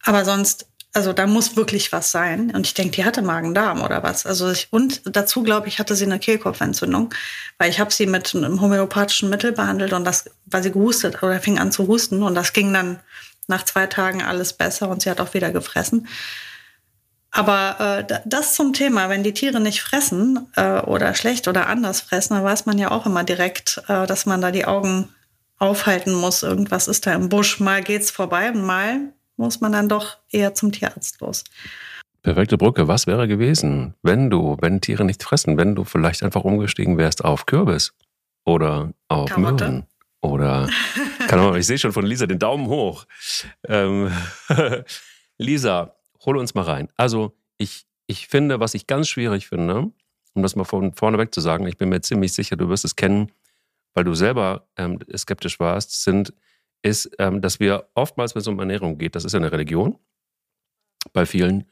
Aber 0.02 0.25
sonst, 0.25 0.66
also 0.92 1.12
da 1.12 1.28
muss 1.28 1.56
wirklich 1.56 1.92
was 1.92 2.10
sein. 2.10 2.50
Und 2.54 2.66
ich 2.66 2.75
denke, 2.75 2.96
die 2.96 3.04
hatte 3.04 3.22
Magen-Darm 3.22 3.82
oder 3.82 4.02
was. 4.02 4.26
Also 4.26 4.50
ich, 4.50 4.68
und 4.70 5.02
dazu 5.04 5.44
glaube 5.44 5.68
ich, 5.68 5.78
hatte 5.78 5.94
sie 5.94 6.06
eine 6.06 6.18
Kehlkopfentzündung, 6.18 7.14
weil 7.58 7.70
ich 7.70 7.78
habe 7.78 7.92
sie 7.92 8.06
mit 8.06 8.34
einem 8.34 8.60
homöopathischen 8.60 9.30
Mittel 9.30 9.52
behandelt 9.52 9.92
und 9.92 10.04
das, 10.04 10.25
weil 10.46 10.64
sie 10.64 10.72
gehustet 10.72 11.22
oder 11.22 11.38
fing 11.38 11.60
an 11.60 11.70
zu 11.70 11.87
husten 11.87 12.25
und 12.25 12.34
das 12.34 12.52
ging 12.52 12.72
dann 12.72 12.99
nach 13.46 13.64
zwei 13.64 13.87
Tagen 13.87 14.22
alles 14.22 14.52
besser 14.52 14.88
und 14.88 15.02
sie 15.02 15.10
hat 15.10 15.20
auch 15.20 15.34
wieder 15.34 15.50
gefressen. 15.50 16.08
Aber 17.32 18.06
äh, 18.08 18.20
das 18.25 18.54
zum 18.54 18.72
Thema, 18.72 19.08
wenn 19.08 19.22
die 19.22 19.34
Tiere 19.34 19.60
nicht 19.60 19.82
fressen 19.82 20.49
äh, 20.56 20.80
oder 20.80 21.14
schlecht 21.14 21.46
oder 21.46 21.68
anders 21.68 22.00
fressen, 22.00 22.34
dann 22.34 22.44
weiß 22.44 22.66
man 22.66 22.78
ja 22.78 22.90
auch 22.90 23.06
immer 23.06 23.22
direkt, 23.22 23.82
äh, 23.88 24.06
dass 24.06 24.26
man 24.26 24.40
da 24.40 24.50
die 24.50 24.64
Augen 24.64 25.08
aufhalten 25.58 26.12
muss. 26.12 26.42
Irgendwas 26.42 26.88
ist 26.88 27.06
da 27.06 27.14
im 27.14 27.28
Busch. 27.28 27.60
Mal 27.60 27.82
geht's 27.82 28.10
vorbei 28.10 28.50
und 28.50 28.64
mal 28.64 29.12
muss 29.37 29.60
man 29.60 29.72
dann 29.72 29.88
doch 29.88 30.18
eher 30.30 30.54
zum 30.54 30.72
Tierarzt 30.72 31.20
los. 31.20 31.44
Perfekte 32.22 32.58
Brücke. 32.58 32.88
Was 32.88 33.06
wäre 33.06 33.28
gewesen, 33.28 33.94
wenn 34.02 34.28
du, 34.28 34.56
wenn 34.60 34.80
Tiere 34.80 35.04
nicht 35.04 35.22
fressen, 35.22 35.56
wenn 35.56 35.75
du 35.75 35.84
vielleicht 35.84 36.22
einfach 36.22 36.44
umgestiegen 36.44 36.99
wärst 36.99 37.25
auf 37.25 37.46
Kürbis 37.46 37.92
oder 38.44 38.92
auf 39.08 39.30
Karotte. 39.30 39.64
Möhren 39.64 39.87
oder 40.20 40.68
keine 41.28 41.42
Ahnung, 41.42 41.56
ich 41.56 41.66
sehe 41.66 41.78
schon 41.78 41.92
von 41.92 42.04
Lisa 42.04 42.26
den 42.26 42.38
Daumen 42.38 42.66
hoch. 42.66 43.06
Ähm, 43.66 44.10
Lisa, 45.38 45.94
hol 46.25 46.37
uns 46.37 46.55
mal 46.55 46.62
rein. 46.62 46.89
Also 46.97 47.37
ich, 47.59 47.87
ich 48.07 48.29
finde, 48.29 48.61
was 48.61 48.75
ich 48.75 48.87
ganz 48.87 49.09
schwierig 49.09 49.49
finde, 49.49 49.91
um 50.35 50.43
das 50.43 50.57
mal 50.57 50.65
von 50.65 50.93
vorne 50.95 51.19
weg 51.19 51.35
zu 51.35 51.41
sagen, 51.41 51.67
ich 51.67 51.77
bin 51.77 51.89
mir 51.89 52.00
ziemlich 52.00 52.33
sicher, 52.33 52.57
du 52.57 52.69
wirst 52.69 52.85
es 52.85 52.97
kennen, 52.97 53.33
weil 53.95 54.05
du 54.05 54.15
selber 54.15 54.69
ähm, 54.77 54.99
skeptisch 55.17 55.59
warst, 55.61 56.03
sind, 56.03 56.33
ist, 56.83 57.11
ähm, 57.19 57.41
dass 57.41 57.61
wir 57.61 57.89
oftmals, 57.95 58.35
wenn 58.35 58.41
es 58.41 58.49
um 58.49 58.59
Ernährung 58.59 58.99
geht, 58.99 59.15
das 59.15 59.25
ist 59.25 59.33
ja 59.33 59.39
eine 59.39 59.53
Religion 59.53 59.99
bei 61.12 61.27
vielen, 61.27 61.67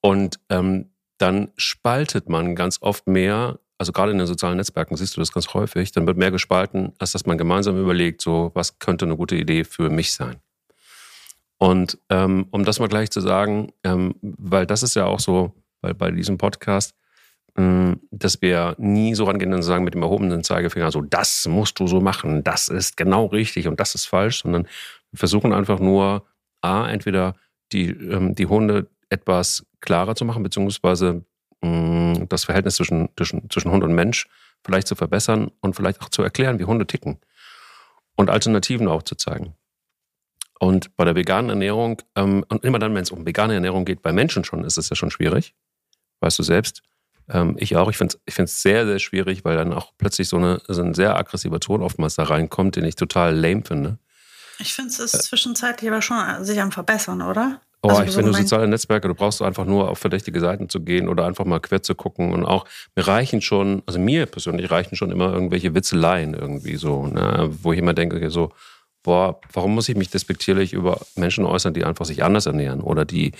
und 0.00 0.38
ähm, 0.48 0.90
dann 1.18 1.50
spaltet 1.56 2.28
man 2.28 2.54
ganz 2.54 2.78
oft 2.80 3.06
mehr, 3.06 3.58
also 3.78 3.92
gerade 3.92 4.12
in 4.12 4.18
den 4.18 4.26
sozialen 4.26 4.56
Netzwerken 4.56 4.96
siehst 4.96 5.16
du 5.16 5.20
das 5.20 5.32
ganz 5.32 5.52
häufig, 5.54 5.92
dann 5.92 6.06
wird 6.06 6.16
mehr 6.16 6.30
gespalten, 6.30 6.92
als 6.98 7.12
dass 7.12 7.26
man 7.26 7.38
gemeinsam 7.38 7.78
überlegt, 7.78 8.22
so 8.22 8.50
was 8.54 8.78
könnte 8.78 9.04
eine 9.04 9.16
gute 9.16 9.36
Idee 9.36 9.64
für 9.64 9.90
mich 9.90 10.12
sein. 10.12 10.40
Und 11.58 11.98
ähm, 12.08 12.46
um 12.50 12.64
das 12.64 12.78
mal 12.78 12.88
gleich 12.88 13.10
zu 13.10 13.20
sagen, 13.20 13.72
ähm, 13.82 14.14
weil 14.22 14.66
das 14.66 14.82
ist 14.82 14.94
ja 14.94 15.06
auch 15.06 15.20
so 15.20 15.52
bei, 15.80 15.92
bei 15.92 16.10
diesem 16.10 16.38
Podcast, 16.38 16.94
ähm, 17.56 18.00
dass 18.12 18.40
wir 18.40 18.76
nie 18.78 19.14
so 19.14 19.24
rangehen 19.24 19.52
und 19.52 19.62
sagen 19.62 19.84
mit 19.84 19.94
dem 19.94 20.02
erhobenen 20.02 20.44
Zeigefinger, 20.44 20.92
so 20.92 21.00
das 21.02 21.46
musst 21.48 21.80
du 21.80 21.88
so 21.88 22.00
machen, 22.00 22.44
das 22.44 22.68
ist 22.68 22.96
genau 22.96 23.26
richtig 23.26 23.66
und 23.66 23.80
das 23.80 23.96
ist 23.96 24.06
falsch, 24.06 24.42
sondern 24.42 24.68
wir 25.10 25.18
versuchen 25.18 25.52
einfach 25.52 25.80
nur, 25.80 26.24
A, 26.60 26.88
entweder 26.88 27.34
die, 27.72 27.90
ähm, 27.90 28.34
die 28.34 28.46
Hunde 28.46 28.88
etwas 29.10 29.66
klarer 29.80 30.14
zu 30.14 30.24
machen, 30.24 30.42
beziehungsweise 30.42 31.24
mh, 31.62 32.26
das 32.28 32.44
Verhältnis 32.44 32.76
zwischen, 32.76 33.08
zwischen, 33.16 33.50
zwischen 33.50 33.70
Hund 33.70 33.82
und 33.82 33.94
Mensch 33.94 34.26
vielleicht 34.64 34.86
zu 34.86 34.94
verbessern 34.94 35.50
und 35.60 35.76
vielleicht 35.76 36.00
auch 36.02 36.08
zu 36.08 36.22
erklären, 36.22 36.58
wie 36.58 36.64
Hunde 36.64 36.86
ticken 36.86 37.18
und 38.16 38.30
Alternativen 38.30 38.88
aufzuzeigen. 38.88 39.54
Und 40.58 40.96
bei 40.96 41.04
der 41.04 41.14
veganen 41.14 41.50
Ernährung, 41.50 42.02
ähm, 42.16 42.44
und 42.48 42.64
immer 42.64 42.78
dann, 42.78 42.94
wenn 42.94 43.02
es 43.02 43.10
um 43.10 43.24
vegane 43.24 43.54
Ernährung 43.54 43.84
geht, 43.84 44.02
bei 44.02 44.12
Menschen 44.12 44.44
schon, 44.44 44.64
ist 44.64 44.76
es 44.76 44.88
ja 44.88 44.96
schon 44.96 45.10
schwierig. 45.10 45.54
Weißt 46.20 46.38
du 46.38 46.42
selbst. 46.42 46.82
Ähm, 47.28 47.56
ich 47.58 47.76
auch. 47.76 47.90
Ich 47.90 47.96
finde 47.96 48.16
es 48.26 48.44
ich 48.44 48.52
sehr, 48.52 48.86
sehr 48.86 48.98
schwierig, 48.98 49.44
weil 49.44 49.56
dann 49.56 49.72
auch 49.72 49.92
plötzlich 49.98 50.28
so, 50.28 50.36
eine, 50.36 50.60
so 50.66 50.82
ein 50.82 50.94
sehr 50.94 51.16
aggressiver 51.16 51.60
Ton 51.60 51.82
oftmals 51.82 52.16
da 52.16 52.24
reinkommt, 52.24 52.76
den 52.76 52.84
ich 52.84 52.96
total 52.96 53.36
lame 53.36 53.62
finde. 53.64 53.98
Ich 54.58 54.74
finde, 54.74 54.90
es 54.90 54.98
ist 54.98 55.14
äh, 55.14 55.18
zwischenzeitlich 55.20 55.90
aber 55.90 56.02
schon 56.02 56.44
sich 56.44 56.60
am 56.60 56.72
Verbessern, 56.72 57.22
oder? 57.22 57.60
Oh, 57.80 57.90
also 57.90 58.02
ich 58.02 58.10
finde 58.10 58.34
soziale 58.34 58.66
Netzwerke, 58.66 59.06
du 59.06 59.14
brauchst 59.14 59.40
einfach 59.40 59.64
nur 59.64 59.88
auf 59.88 60.00
verdächtige 60.00 60.40
Seiten 60.40 60.68
zu 60.68 60.80
gehen 60.80 61.08
oder 61.08 61.26
einfach 61.26 61.44
mal 61.44 61.60
quer 61.60 61.80
zu 61.80 61.94
gucken 61.94 62.32
und 62.32 62.44
auch, 62.44 62.64
mir 62.96 63.06
reichen 63.06 63.40
schon, 63.40 63.84
also 63.86 64.00
mir 64.00 64.26
persönlich 64.26 64.68
reichen 64.68 64.96
schon 64.96 65.12
immer 65.12 65.32
irgendwelche 65.32 65.74
Witzeleien 65.76 66.34
irgendwie 66.34 66.74
so, 66.74 67.06
ne, 67.06 67.48
wo 67.62 67.72
ich 67.72 67.78
immer 67.78 67.94
denke, 67.94 68.30
so, 68.30 68.50
boah, 69.02 69.40
warum 69.52 69.74
muss 69.74 69.88
ich 69.88 69.96
mich 69.96 70.10
despektierlich 70.10 70.72
über 70.72 71.00
Menschen 71.16 71.44
äußern, 71.44 71.74
die 71.74 71.84
einfach 71.84 72.04
sich 72.04 72.22
anders 72.24 72.46
ernähren 72.46 72.80
oder 72.80 73.04
die, 73.04 73.32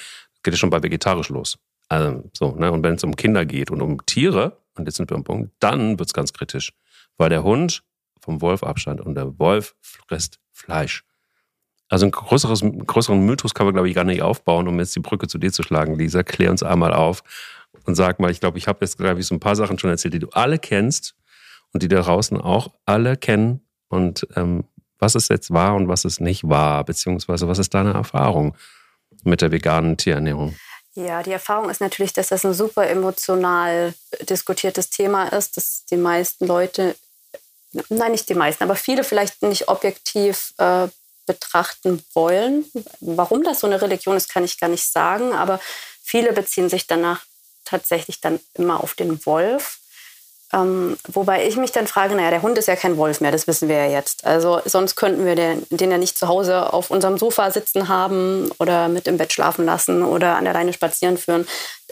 geht 0.42 0.54
es 0.54 0.58
schon 0.58 0.70
bei 0.70 0.82
vegetarisch 0.82 1.28
los. 1.28 1.58
Also, 1.88 2.24
so, 2.32 2.52
ne? 2.52 2.70
Und 2.70 2.82
wenn 2.82 2.94
es 2.94 3.04
um 3.04 3.16
Kinder 3.16 3.46
geht 3.46 3.70
und 3.70 3.80
um 3.80 4.04
Tiere, 4.06 4.58
und 4.76 4.86
jetzt 4.86 4.96
sind 4.96 5.10
wir 5.10 5.16
am 5.16 5.24
Punkt, 5.24 5.52
dann 5.58 5.98
wird 5.98 6.08
es 6.08 6.14
ganz 6.14 6.32
kritisch. 6.32 6.72
Weil 7.16 7.30
der 7.30 7.42
Hund 7.42 7.82
vom 8.20 8.40
Wolf 8.40 8.62
abstand 8.62 9.00
und 9.00 9.14
der 9.14 9.38
Wolf 9.38 9.74
frisst 9.80 10.38
Fleisch. 10.52 11.04
Also 11.88 12.06
ein 12.06 12.10
größeres, 12.10 12.62
größeren 12.62 13.24
Mythos 13.24 13.54
kann 13.54 13.66
man, 13.66 13.74
glaube 13.74 13.88
ich, 13.88 13.94
gar 13.94 14.04
nicht 14.04 14.22
aufbauen, 14.22 14.68
um 14.68 14.78
jetzt 14.78 14.94
die 14.94 15.00
Brücke 15.00 15.26
zu 15.26 15.38
dir 15.38 15.50
zu 15.50 15.62
schlagen, 15.62 15.98
Lisa. 15.98 16.22
Klär 16.22 16.50
uns 16.50 16.62
einmal 16.62 16.92
auf 16.92 17.22
und 17.84 17.94
sag 17.94 18.20
mal, 18.20 18.30
ich 18.30 18.40
glaube, 18.40 18.58
ich 18.58 18.68
habe 18.68 18.80
jetzt, 18.82 18.98
glaube 18.98 19.20
ich, 19.20 19.26
so 19.26 19.34
ein 19.34 19.40
paar 19.40 19.56
Sachen 19.56 19.78
schon 19.78 19.90
erzählt, 19.90 20.14
die 20.14 20.18
du 20.18 20.28
alle 20.30 20.58
kennst 20.58 21.14
und 21.72 21.82
die 21.82 21.88
da 21.88 22.02
draußen 22.02 22.38
auch 22.38 22.74
alle 22.84 23.16
kennen. 23.16 23.62
Und 23.88 24.26
ähm, 24.36 24.64
was 24.98 25.14
ist 25.14 25.30
jetzt 25.30 25.52
wahr 25.52 25.74
und 25.74 25.88
was 25.88 26.04
ist 26.04 26.20
nicht 26.20 26.48
wahr? 26.48 26.84
Beziehungsweise 26.84 27.48
was 27.48 27.58
ist 27.58 27.74
deine 27.74 27.92
Erfahrung 27.92 28.56
mit 29.24 29.40
der 29.40 29.52
veganen 29.52 29.96
Tierernährung? 29.96 30.56
Ja, 30.94 31.22
die 31.22 31.32
Erfahrung 31.32 31.70
ist 31.70 31.80
natürlich, 31.80 32.12
dass 32.12 32.28
das 32.28 32.44
ein 32.44 32.54
super 32.54 32.88
emotional 32.88 33.94
diskutiertes 34.28 34.90
Thema 34.90 35.28
ist, 35.28 35.56
dass 35.56 35.84
die 35.84 35.96
meisten 35.96 36.46
Leute, 36.46 36.96
nein, 37.88 38.12
nicht 38.12 38.28
die 38.28 38.34
meisten, 38.34 38.64
aber 38.64 38.74
viele 38.74 39.04
vielleicht 39.04 39.42
nicht 39.42 39.68
objektiv 39.68 40.54
äh, 40.58 40.88
betrachten 41.26 42.02
wollen. 42.14 42.64
Warum 43.00 43.44
das 43.44 43.60
so 43.60 43.68
eine 43.68 43.80
Religion 43.80 44.16
ist, 44.16 44.28
kann 44.28 44.42
ich 44.42 44.58
gar 44.58 44.68
nicht 44.68 44.90
sagen, 44.90 45.32
aber 45.32 45.60
viele 46.02 46.32
beziehen 46.32 46.68
sich 46.68 46.88
danach 46.88 47.24
tatsächlich 47.64 48.20
dann 48.20 48.40
immer 48.54 48.82
auf 48.82 48.94
den 48.94 49.24
Wolf. 49.24 49.77
Ähm, 50.52 50.96
wobei 51.08 51.46
ich 51.46 51.56
mich 51.56 51.72
dann 51.72 51.86
frage, 51.86 52.14
naja, 52.14 52.30
der 52.30 52.42
Hund 52.42 52.56
ist 52.56 52.68
ja 52.68 52.76
kein 52.76 52.96
Wolf 52.96 53.20
mehr, 53.20 53.32
das 53.32 53.46
wissen 53.46 53.68
wir 53.68 53.76
ja 53.76 53.90
jetzt. 53.90 54.24
Also 54.24 54.62
sonst 54.64 54.96
könnten 54.96 55.26
wir 55.26 55.34
den, 55.34 55.66
den 55.70 55.90
ja 55.90 55.98
nicht 55.98 56.16
zu 56.16 56.26
Hause 56.26 56.72
auf 56.72 56.90
unserem 56.90 57.18
Sofa 57.18 57.50
sitzen 57.50 57.88
haben 57.88 58.50
oder 58.58 58.88
mit 58.88 59.06
im 59.06 59.18
Bett 59.18 59.32
schlafen 59.32 59.66
lassen 59.66 60.02
oder 60.02 60.36
an 60.36 60.44
der 60.44 60.54
Leine 60.54 60.72
spazieren 60.72 61.18
führen. 61.18 61.46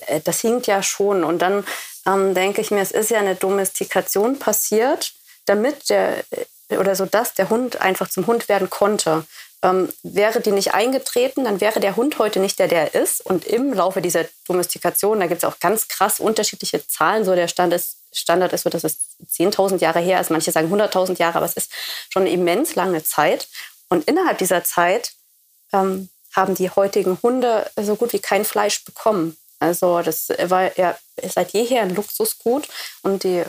Äh, 0.06 0.20
das 0.24 0.40
hinkt 0.40 0.66
ja 0.66 0.82
schon. 0.82 1.22
Und 1.22 1.40
dann 1.40 1.64
ähm, 2.06 2.34
denke 2.34 2.60
ich 2.60 2.70
mir, 2.70 2.80
es 2.80 2.92
ist 2.92 3.10
ja 3.10 3.18
eine 3.18 3.34
Domestikation 3.34 4.38
passiert, 4.38 5.12
damit 5.44 5.90
der 5.90 6.24
oder 6.70 6.96
so, 6.96 7.06
dass 7.06 7.34
der 7.34 7.48
Hund 7.48 7.80
einfach 7.80 8.08
zum 8.08 8.26
Hund 8.26 8.48
werden 8.48 8.70
konnte. 8.70 9.24
Ähm, 9.62 9.88
wäre 10.02 10.40
die 10.40 10.50
nicht 10.50 10.74
eingetreten, 10.74 11.44
dann 11.44 11.60
wäre 11.60 11.80
der 11.80 11.96
Hund 11.96 12.18
heute 12.18 12.40
nicht 12.40 12.58
der, 12.58 12.68
der 12.68 12.92
er 12.92 13.02
ist. 13.02 13.24
Und 13.24 13.44
im 13.44 13.72
Laufe 13.72 14.02
dieser 14.02 14.24
Domestikation, 14.46 15.20
da 15.20 15.26
gibt 15.26 15.42
es 15.42 15.48
auch 15.48 15.60
ganz 15.60 15.88
krass 15.88 16.20
unterschiedliche 16.20 16.86
Zahlen. 16.86 17.24
So 17.24 17.34
der 17.34 17.48
Stand 17.48 17.72
ist, 17.72 17.96
Standard 18.16 18.52
ist 18.52 18.62
so, 18.62 18.70
dass 18.70 18.84
es 18.84 18.98
10.000 19.30 19.78
Jahre 19.78 20.00
her 20.00 20.20
ist. 20.20 20.30
Manche 20.30 20.52
sagen 20.52 20.72
100.000 20.72 21.18
Jahre, 21.18 21.36
aber 21.36 21.46
es 21.46 21.54
ist 21.54 21.70
schon 22.10 22.22
eine 22.22 22.30
immens 22.30 22.74
lange 22.74 23.02
Zeit. 23.04 23.48
Und 23.88 24.04
innerhalb 24.08 24.38
dieser 24.38 24.64
Zeit 24.64 25.12
ähm, 25.72 26.08
haben 26.34 26.54
die 26.54 26.70
heutigen 26.70 27.18
Hunde 27.22 27.70
so 27.80 27.96
gut 27.96 28.12
wie 28.12 28.18
kein 28.18 28.44
Fleisch 28.44 28.84
bekommen. 28.84 29.36
Also 29.58 30.02
das 30.02 30.28
war 30.28 30.76
ja 30.78 30.96
seit 31.26 31.52
jeher 31.52 31.82
ein 31.82 31.94
Luxusgut 31.94 32.68
und 33.02 33.24
die 33.24 33.42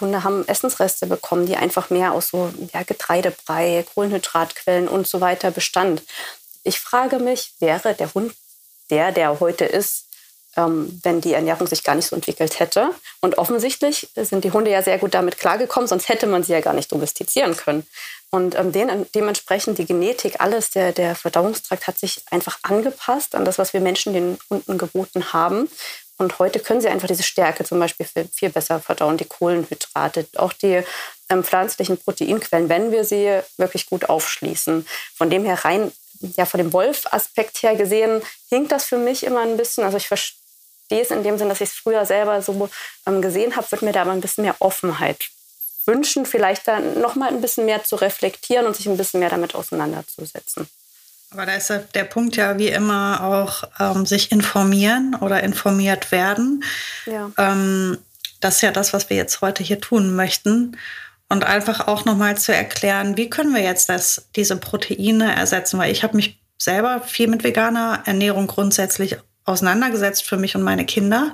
Hunde 0.00 0.24
haben 0.24 0.46
Essensreste 0.48 1.06
bekommen, 1.06 1.46
die 1.46 1.56
einfach 1.56 1.90
mehr 1.90 2.12
aus 2.12 2.28
so 2.28 2.52
ja, 2.72 2.82
Getreidebrei, 2.82 3.84
Kohlenhydratquellen 3.94 4.88
und 4.88 5.06
so 5.06 5.20
weiter 5.20 5.52
bestand. 5.52 6.02
Ich 6.64 6.80
frage 6.80 7.20
mich, 7.20 7.52
wäre 7.60 7.94
der 7.94 8.12
Hund 8.14 8.34
der, 8.90 9.12
der 9.12 9.40
heute 9.40 9.64
ist, 9.64 10.06
ähm, 10.56 11.00
wenn 11.02 11.20
die 11.20 11.34
Ernährung 11.34 11.66
sich 11.66 11.84
gar 11.84 11.94
nicht 11.94 12.06
so 12.06 12.16
entwickelt 12.16 12.60
hätte? 12.60 12.90
Und 13.20 13.38
offensichtlich 13.38 14.08
sind 14.14 14.44
die 14.44 14.52
Hunde 14.52 14.70
ja 14.70 14.82
sehr 14.82 14.98
gut 14.98 15.14
damit 15.14 15.38
klargekommen, 15.38 15.88
sonst 15.88 16.08
hätte 16.08 16.26
man 16.26 16.42
sie 16.42 16.52
ja 16.52 16.60
gar 16.60 16.74
nicht 16.74 16.92
domestizieren 16.92 17.56
können. 17.56 17.86
Und 18.30 18.56
ähm, 18.56 18.72
den, 18.72 19.06
dementsprechend 19.14 19.78
die 19.78 19.86
Genetik, 19.86 20.40
alles, 20.40 20.70
der, 20.70 20.92
der 20.92 21.14
Verdauungstrakt 21.14 21.86
hat 21.86 21.98
sich 21.98 22.22
einfach 22.30 22.58
angepasst 22.62 23.34
an 23.34 23.44
das, 23.44 23.58
was 23.58 23.72
wir 23.72 23.80
Menschen 23.80 24.12
den 24.12 24.38
Hunden 24.50 24.76
geboten 24.76 25.32
haben. 25.32 25.68
Und 26.16 26.38
heute 26.38 26.60
können 26.60 26.80
sie 26.80 26.88
einfach 26.88 27.08
diese 27.08 27.22
Stärke 27.22 27.64
zum 27.64 27.78
Beispiel 27.78 28.06
viel 28.32 28.50
besser 28.50 28.80
verdauen, 28.80 29.16
die 29.16 29.24
Kohlenhydrate, 29.24 30.26
auch 30.36 30.52
die 30.52 30.82
ähm, 31.28 31.44
pflanzlichen 31.44 31.98
Proteinquellen, 31.98 32.68
wenn 32.68 32.92
wir 32.92 33.04
sie 33.04 33.40
wirklich 33.56 33.86
gut 33.86 34.08
aufschließen. 34.08 34.86
Von 35.14 35.30
dem 35.30 35.44
her 35.44 35.64
rein, 35.64 35.92
ja, 36.36 36.44
von 36.44 36.58
dem 36.58 36.72
Wolf-Aspekt 36.72 37.62
her 37.62 37.76
gesehen, 37.76 38.22
hinkt 38.48 38.72
das 38.72 38.84
für 38.84 38.98
mich 38.98 39.24
immer 39.24 39.40
ein 39.40 39.56
bisschen. 39.56 39.84
Also 39.84 39.96
ich 39.96 40.08
verstehe 40.08 40.43
es 41.00 41.10
in 41.10 41.22
dem 41.22 41.38
Sinn, 41.38 41.48
dass 41.48 41.60
ich 41.60 41.70
es 41.70 41.74
früher 41.74 42.04
selber 42.06 42.40
so 42.42 42.68
ähm, 43.06 43.22
gesehen 43.22 43.56
habe, 43.56 43.70
würde 43.70 43.84
mir 43.84 43.92
da 43.92 44.02
aber 44.02 44.12
ein 44.12 44.20
bisschen 44.20 44.44
mehr 44.44 44.56
Offenheit 44.60 45.30
wünschen, 45.86 46.26
vielleicht 46.26 46.66
dann 46.66 47.00
noch 47.00 47.14
mal 47.14 47.28
ein 47.28 47.40
bisschen 47.40 47.66
mehr 47.66 47.84
zu 47.84 47.96
reflektieren 47.96 48.66
und 48.66 48.76
sich 48.76 48.86
ein 48.86 48.96
bisschen 48.96 49.20
mehr 49.20 49.30
damit 49.30 49.54
auseinanderzusetzen. 49.54 50.68
Aber 51.30 51.46
da 51.46 51.54
ist 51.54 51.72
der 51.94 52.04
Punkt 52.04 52.36
ja 52.36 52.58
wie 52.58 52.68
immer 52.68 53.20
auch 53.22 53.64
ähm, 53.80 54.06
sich 54.06 54.30
informieren 54.30 55.16
oder 55.20 55.42
informiert 55.42 56.12
werden. 56.12 56.62
Ja. 57.06 57.30
Ähm, 57.36 57.98
das 58.40 58.56
ist 58.56 58.60
ja 58.62 58.70
das, 58.70 58.92
was 58.92 59.10
wir 59.10 59.16
jetzt 59.16 59.40
heute 59.40 59.64
hier 59.64 59.80
tun 59.80 60.14
möchten. 60.14 60.76
Und 61.28 61.44
einfach 61.44 61.88
auch 61.88 62.04
nochmal 62.04 62.36
zu 62.36 62.54
erklären, 62.54 63.16
wie 63.16 63.30
können 63.30 63.54
wir 63.54 63.62
jetzt 63.62 63.88
das, 63.88 64.28
diese 64.36 64.56
Proteine 64.56 65.34
ersetzen? 65.34 65.78
Weil 65.78 65.90
ich 65.90 66.04
habe 66.04 66.16
mich 66.16 66.38
selber 66.58 67.00
viel 67.00 67.26
mit 67.26 67.42
veganer 67.42 68.02
Ernährung 68.04 68.46
grundsätzlich 68.46 69.16
auseinandergesetzt 69.44 70.24
für 70.24 70.36
mich 70.36 70.54
und 70.56 70.62
meine 70.62 70.86
Kinder 70.86 71.32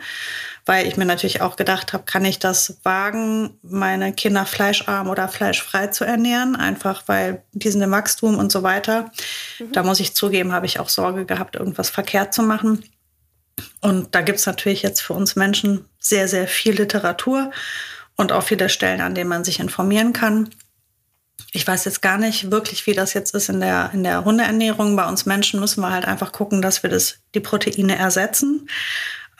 weil 0.66 0.86
ich 0.86 0.96
mir 0.96 1.04
natürlich 1.04 1.40
auch 1.40 1.56
gedacht 1.56 1.92
habe, 1.92 2.04
kann 2.04 2.24
ich 2.24 2.38
das 2.38 2.76
wagen, 2.82 3.58
meine 3.62 4.12
Kinder 4.12 4.46
fleischarm 4.46 5.08
oder 5.08 5.28
fleischfrei 5.28 5.88
zu 5.88 6.04
ernähren, 6.04 6.54
einfach 6.56 7.04
weil 7.06 7.42
die 7.52 7.70
sind 7.70 7.82
im 7.82 7.90
Wachstum 7.90 8.38
und 8.38 8.52
so 8.52 8.62
weiter. 8.62 9.10
Mhm. 9.58 9.72
Da 9.72 9.82
muss 9.82 10.00
ich 10.00 10.14
zugeben, 10.14 10.52
habe 10.52 10.66
ich 10.66 10.78
auch 10.78 10.88
Sorge 10.88 11.24
gehabt, 11.24 11.56
irgendwas 11.56 11.90
verkehrt 11.90 12.34
zu 12.34 12.42
machen. 12.42 12.84
Und 13.80 14.14
da 14.14 14.20
gibt 14.20 14.38
es 14.38 14.46
natürlich 14.46 14.82
jetzt 14.82 15.00
für 15.00 15.14
uns 15.14 15.36
Menschen 15.36 15.86
sehr, 15.98 16.28
sehr 16.28 16.46
viel 16.46 16.74
Literatur 16.74 17.50
und 18.16 18.32
auch 18.32 18.42
viele 18.42 18.68
Stellen, 18.68 19.00
an 19.00 19.14
denen 19.14 19.28
man 19.28 19.44
sich 19.44 19.60
informieren 19.60 20.12
kann. 20.12 20.50
Ich 21.52 21.66
weiß 21.66 21.84
jetzt 21.84 22.02
gar 22.02 22.18
nicht 22.18 22.50
wirklich, 22.50 22.86
wie 22.86 22.94
das 22.94 23.14
jetzt 23.14 23.34
ist 23.34 23.48
in 23.48 23.60
der, 23.60 23.90
in 23.92 24.02
der 24.02 24.24
Hundeernährung. 24.24 24.96
Bei 24.96 25.08
uns 25.08 25.26
Menschen 25.26 25.60
müssen 25.60 25.80
wir 25.80 25.90
halt 25.90 26.04
einfach 26.04 26.32
gucken, 26.32 26.62
dass 26.62 26.82
wir 26.82 26.90
das, 26.90 27.16
die 27.34 27.40
Proteine 27.40 27.96
ersetzen. 27.96 28.68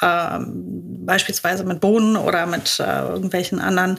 Ähm, 0.02 1.04
beispielsweise 1.04 1.64
mit 1.64 1.80
Bohnen 1.80 2.16
oder 2.16 2.46
mit 2.46 2.80
äh, 2.80 3.00
irgendwelchen 3.00 3.60
anderen 3.60 3.98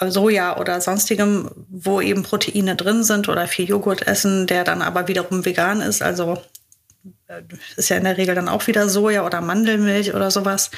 äh, 0.00 0.10
Soja 0.10 0.58
oder 0.58 0.80
sonstigem, 0.80 1.50
wo 1.68 2.00
eben 2.00 2.22
Proteine 2.22 2.74
drin 2.76 3.04
sind 3.04 3.28
oder 3.28 3.46
viel 3.46 3.68
Joghurt 3.68 4.06
essen, 4.06 4.46
der 4.46 4.64
dann 4.64 4.82
aber 4.82 5.06
wiederum 5.06 5.44
vegan 5.44 5.80
ist. 5.80 6.02
Also 6.02 6.42
äh, 7.28 7.42
ist 7.76 7.88
ja 7.88 7.96
in 7.96 8.04
der 8.04 8.16
Regel 8.16 8.34
dann 8.34 8.48
auch 8.48 8.66
wieder 8.66 8.88
Soja 8.88 9.24
oder 9.24 9.40
Mandelmilch 9.40 10.14
oder 10.14 10.30
sowas. 10.30 10.70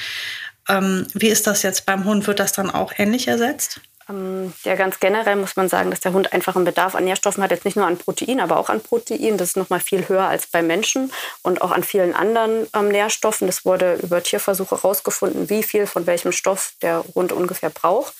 Ähm, 0.69 1.07
wie 1.13 1.29
ist 1.29 1.47
das 1.47 1.63
jetzt 1.63 1.85
beim 1.85 2.05
Hund? 2.05 2.27
Wird 2.27 2.39
das 2.39 2.53
dann 2.53 2.69
auch 2.69 2.93
ähnlich 2.97 3.27
ersetzt? 3.27 3.81
Ähm, 4.11 4.53
ja, 4.63 4.75
ganz 4.75 4.99
generell 4.99 5.35
muss 5.35 5.55
man 5.55 5.69
sagen, 5.69 5.89
dass 5.89 6.01
der 6.01 6.13
Hund 6.13 6.33
einfach 6.33 6.55
einen 6.55 6.65
Bedarf 6.65 6.95
an 6.95 7.05
Nährstoffen 7.05 7.43
hat, 7.43 7.51
jetzt 7.51 7.65
nicht 7.65 7.77
nur 7.77 7.87
an 7.87 7.97
Protein, 7.97 8.39
aber 8.39 8.57
auch 8.57 8.69
an 8.69 8.81
Protein. 8.81 9.37
Das 9.37 9.49
ist 9.49 9.57
noch 9.57 9.69
mal 9.69 9.79
viel 9.79 10.07
höher 10.07 10.25
als 10.25 10.47
bei 10.47 10.61
Menschen 10.61 11.11
und 11.41 11.61
auch 11.61 11.71
an 11.71 11.83
vielen 11.83 12.13
anderen 12.13 12.67
ähm, 12.73 12.89
Nährstoffen. 12.89 13.47
Das 13.47 13.65
wurde 13.65 13.95
über 14.01 14.21
Tierversuche 14.21 14.75
herausgefunden, 14.75 15.49
wie 15.49 15.63
viel 15.63 15.87
von 15.87 16.05
welchem 16.05 16.31
Stoff 16.31 16.73
der 16.81 17.03
Hund 17.15 17.31
ungefähr 17.31 17.69
braucht. 17.69 18.13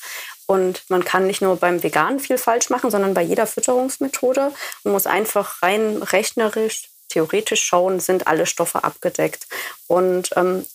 Und 0.48 0.84
man 0.90 1.06
kann 1.06 1.28
nicht 1.28 1.42
nur 1.42 1.56
beim 1.56 1.82
Veganen 1.82 2.20
viel 2.20 2.38
falsch 2.38 2.70
machen, 2.70 2.92
sondern 2.92 3.14
bei 3.14 3.22
jeder 3.22 3.48
Fütterungsmethode. 3.48 4.52
Man 4.84 4.94
muss 4.94 5.08
einfach 5.08 5.62
rein 5.62 6.04
rechnerisch 6.04 6.90
theoretisch 7.08 7.64
schauen, 7.64 8.00
sind 8.00 8.28
alle 8.28 8.46
Stoffe 8.46 8.84
abgedeckt. 8.84 9.48
Und 9.88 10.30
ähm, 10.36 10.66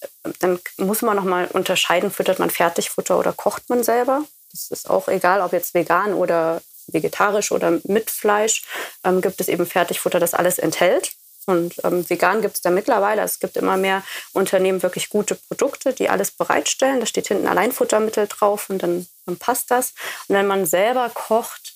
dann 0.41 0.59
muss 0.77 1.03
man 1.03 1.17
noch 1.17 1.25
mal 1.25 1.47
unterscheiden, 1.47 2.11
füttert 2.11 2.39
man 2.39 2.51
Fertigfutter 2.51 3.19
oder 3.19 3.33
kocht 3.33 3.69
man 3.69 3.83
selber. 3.83 4.23
Das 4.57 4.71
ist 4.71 4.91
auch 4.91 5.09
egal, 5.09 5.41
ob 5.41 5.53
jetzt 5.53 5.75
vegan 5.75 6.15
oder 6.15 6.63
vegetarisch 6.87 7.53
oder 7.53 7.79
mit 7.85 8.11
Fleisch, 8.11 8.65
ähm, 9.05 9.21
gibt 9.21 9.41
es 9.41 9.49
eben 9.49 9.67
Fertigfutter, 9.67 10.21
das 10.21 10.35
alles 10.35 10.59
enthält. 10.59 11.13
Und 11.47 11.77
ähm, 11.85 12.09
vegan 12.09 12.43
gibt 12.43 12.57
es 12.57 12.61
da 12.61 12.71
mittlerweile. 12.71 13.23
Es 13.23 13.39
gibt 13.39 13.57
immer 13.57 13.77
mehr 13.77 14.03
Unternehmen 14.33 14.83
wirklich 14.83 15.09
gute 15.11 15.37
Produkte, 15.37 15.93
die 15.93 16.09
alles 16.09 16.33
bereitstellen. 16.33 16.99
Da 16.99 17.07
steht 17.07 17.29
hinten 17.29 17.47
Alleinfuttermittel 17.47 18.27
drauf 18.27 18.69
und 18.69 18.83
dann, 18.83 19.07
dann 19.27 19.37
passt 19.37 19.71
das. 19.71 19.95
Und 20.27 20.35
wenn 20.35 20.47
man 20.47 20.67
selber 20.67 21.09
kocht, 21.15 21.75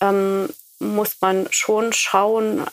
ähm, 0.00 0.48
muss 0.80 1.16
man 1.20 1.46
schon 1.52 1.92
schauen, 1.92 2.66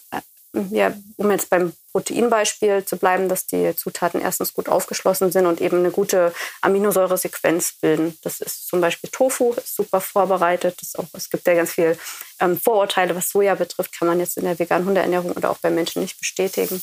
ja, 0.53 0.93
um 1.17 1.29
jetzt 1.29 1.49
beim 1.49 1.73
Proteinbeispiel 1.91 2.83
zu 2.83 2.97
bleiben, 2.97 3.29
dass 3.29 3.45
die 3.45 3.75
Zutaten 3.75 4.19
erstens 4.19 4.53
gut 4.53 4.67
aufgeschlossen 4.67 5.31
sind 5.31 5.45
und 5.45 5.61
eben 5.61 5.79
eine 5.79 5.91
gute 5.91 6.33
Aminosäuresequenz 6.61 7.73
bilden. 7.81 8.17
Das 8.23 8.41
ist 8.41 8.67
zum 8.67 8.81
Beispiel 8.81 9.09
Tofu, 9.11 9.53
ist 9.53 9.75
super 9.75 10.01
vorbereitet. 10.01 10.79
Auch, 10.97 11.05
es 11.13 11.29
gibt 11.29 11.45
ja 11.45 11.53
ganz 11.53 11.73
viele 11.73 11.97
ähm, 12.39 12.59
Vorurteile, 12.59 13.15
was 13.15 13.29
Soja 13.29 13.55
betrifft, 13.55 13.97
kann 13.97 14.07
man 14.07 14.19
jetzt 14.19 14.37
in 14.37 14.45
der 14.45 14.57
veganen 14.57 14.87
Hundeernährung 14.87 15.31
oder 15.33 15.51
auch 15.51 15.59
bei 15.59 15.69
Menschen 15.69 16.01
nicht 16.01 16.19
bestätigen. 16.19 16.81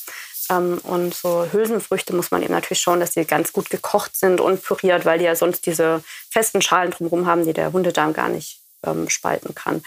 Ähm, 0.48 0.78
und 0.84 1.14
so 1.14 1.46
Hülsenfrüchte 1.50 2.14
muss 2.14 2.30
man 2.30 2.42
eben 2.42 2.52
natürlich 2.52 2.80
schauen, 2.80 3.00
dass 3.00 3.12
die 3.12 3.24
ganz 3.24 3.52
gut 3.52 3.68
gekocht 3.70 4.16
sind 4.16 4.40
und 4.40 4.62
püriert, 4.62 5.04
weil 5.04 5.18
die 5.18 5.24
ja 5.24 5.34
sonst 5.34 5.66
diese 5.66 6.04
festen 6.30 6.62
Schalen 6.62 6.92
drumherum 6.92 7.26
haben, 7.26 7.44
die 7.44 7.52
der 7.52 7.72
Hundedarm 7.72 8.12
gar 8.12 8.28
nicht 8.28 8.60
ähm, 8.84 9.08
spalten 9.08 9.54
kann. 9.54 9.82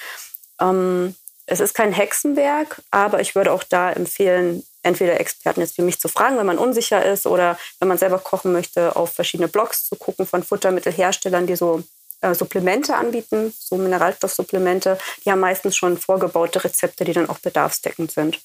Ähm, 0.59 1.15
es 1.49 1.59
ist 1.59 1.73
kein 1.73 1.91
Hexenwerk, 1.91 2.81
aber 2.91 3.21
ich 3.21 3.35
würde 3.35 3.51
auch 3.51 3.63
da 3.63 3.91
empfehlen, 3.91 4.63
entweder 4.83 5.19
Experten 5.19 5.61
jetzt 5.61 5.77
wie 5.77 5.81
mich 5.81 5.99
zu 5.99 6.07
fragen, 6.07 6.37
wenn 6.37 6.45
man 6.45 6.57
unsicher 6.57 7.03
ist 7.03 7.25
oder 7.25 7.57
wenn 7.79 7.87
man 7.87 7.97
selber 7.97 8.19
kochen 8.19 8.53
möchte, 8.53 8.95
auf 8.95 9.13
verschiedene 9.13 9.49
Blogs 9.49 9.87
zu 9.87 9.95
gucken 9.95 10.25
von 10.25 10.43
Futtermittelherstellern, 10.43 11.47
die 11.47 11.55
so 11.55 11.83
äh, 12.21 12.35
Supplemente 12.35 12.95
anbieten, 12.95 13.53
so 13.57 13.77
Mineralstoffsupplemente. 13.77 14.97
Die 15.25 15.31
haben 15.31 15.39
meistens 15.39 15.75
schon 15.75 15.97
vorgebaute 15.97 16.63
Rezepte, 16.63 17.03
die 17.03 17.13
dann 17.13 17.29
auch 17.29 17.39
bedarfsdeckend 17.39 18.11
sind. 18.11 18.39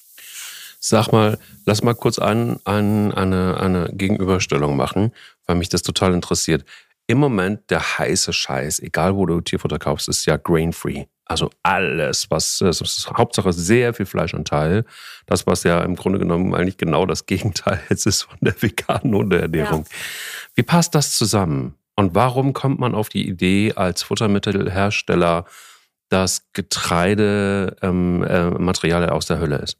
Sag 0.79 1.11
mal, 1.11 1.37
lass 1.65 1.83
mal 1.83 1.95
kurz 1.95 2.19
an, 2.19 2.59
an, 2.63 3.13
eine, 3.13 3.57
eine 3.59 3.89
Gegenüberstellung 3.93 4.75
machen, 4.75 5.13
weil 5.45 5.55
mich 5.55 5.69
das 5.69 5.83
total 5.83 6.13
interessiert. 6.13 6.65
Im 7.07 7.19
Moment 7.19 7.69
der 7.69 7.99
heiße 7.99 8.33
Scheiß, 8.33 8.79
egal 8.79 9.15
wo 9.15 9.25
du 9.25 9.41
Tierfutter 9.41 9.79
kaufst, 9.79 10.09
ist 10.09 10.25
ja 10.25 10.37
grain-free. 10.37 11.05
Also 11.25 11.49
alles, 11.63 12.29
was 12.29 12.59
das 12.59 12.81
ist 12.81 13.09
Hauptsache 13.09 13.51
sehr 13.51 13.93
viel 13.95 14.05
Fleischanteil. 14.05 14.85
Das, 15.25 15.47
was 15.47 15.63
ja 15.63 15.81
im 15.81 15.95
Grunde 15.95 16.19
genommen 16.19 16.53
eigentlich 16.53 16.77
genau 16.77 17.05
das 17.05 17.25
Gegenteil 17.25 17.81
jetzt 17.89 18.05
ist 18.05 18.23
von 18.23 18.37
der 18.41 18.61
veganen 18.61 19.13
Hundeernährung. 19.13 19.85
Ja. 19.89 19.97
Wie 20.53 20.63
passt 20.63 20.93
das 20.93 21.17
zusammen? 21.17 21.75
Und 21.95 22.13
warum 22.13 22.53
kommt 22.53 22.79
man 22.79 22.93
auf 22.93 23.09
die 23.09 23.27
Idee 23.27 23.73
als 23.75 24.03
Futtermittelhersteller, 24.03 25.45
dass 26.09 26.43
Getreide 26.53 27.75
ähm, 27.81 28.23
äh, 28.23 28.51
Material 28.51 29.09
aus 29.09 29.25
der 29.25 29.39
Hölle 29.39 29.57
ist? 29.57 29.77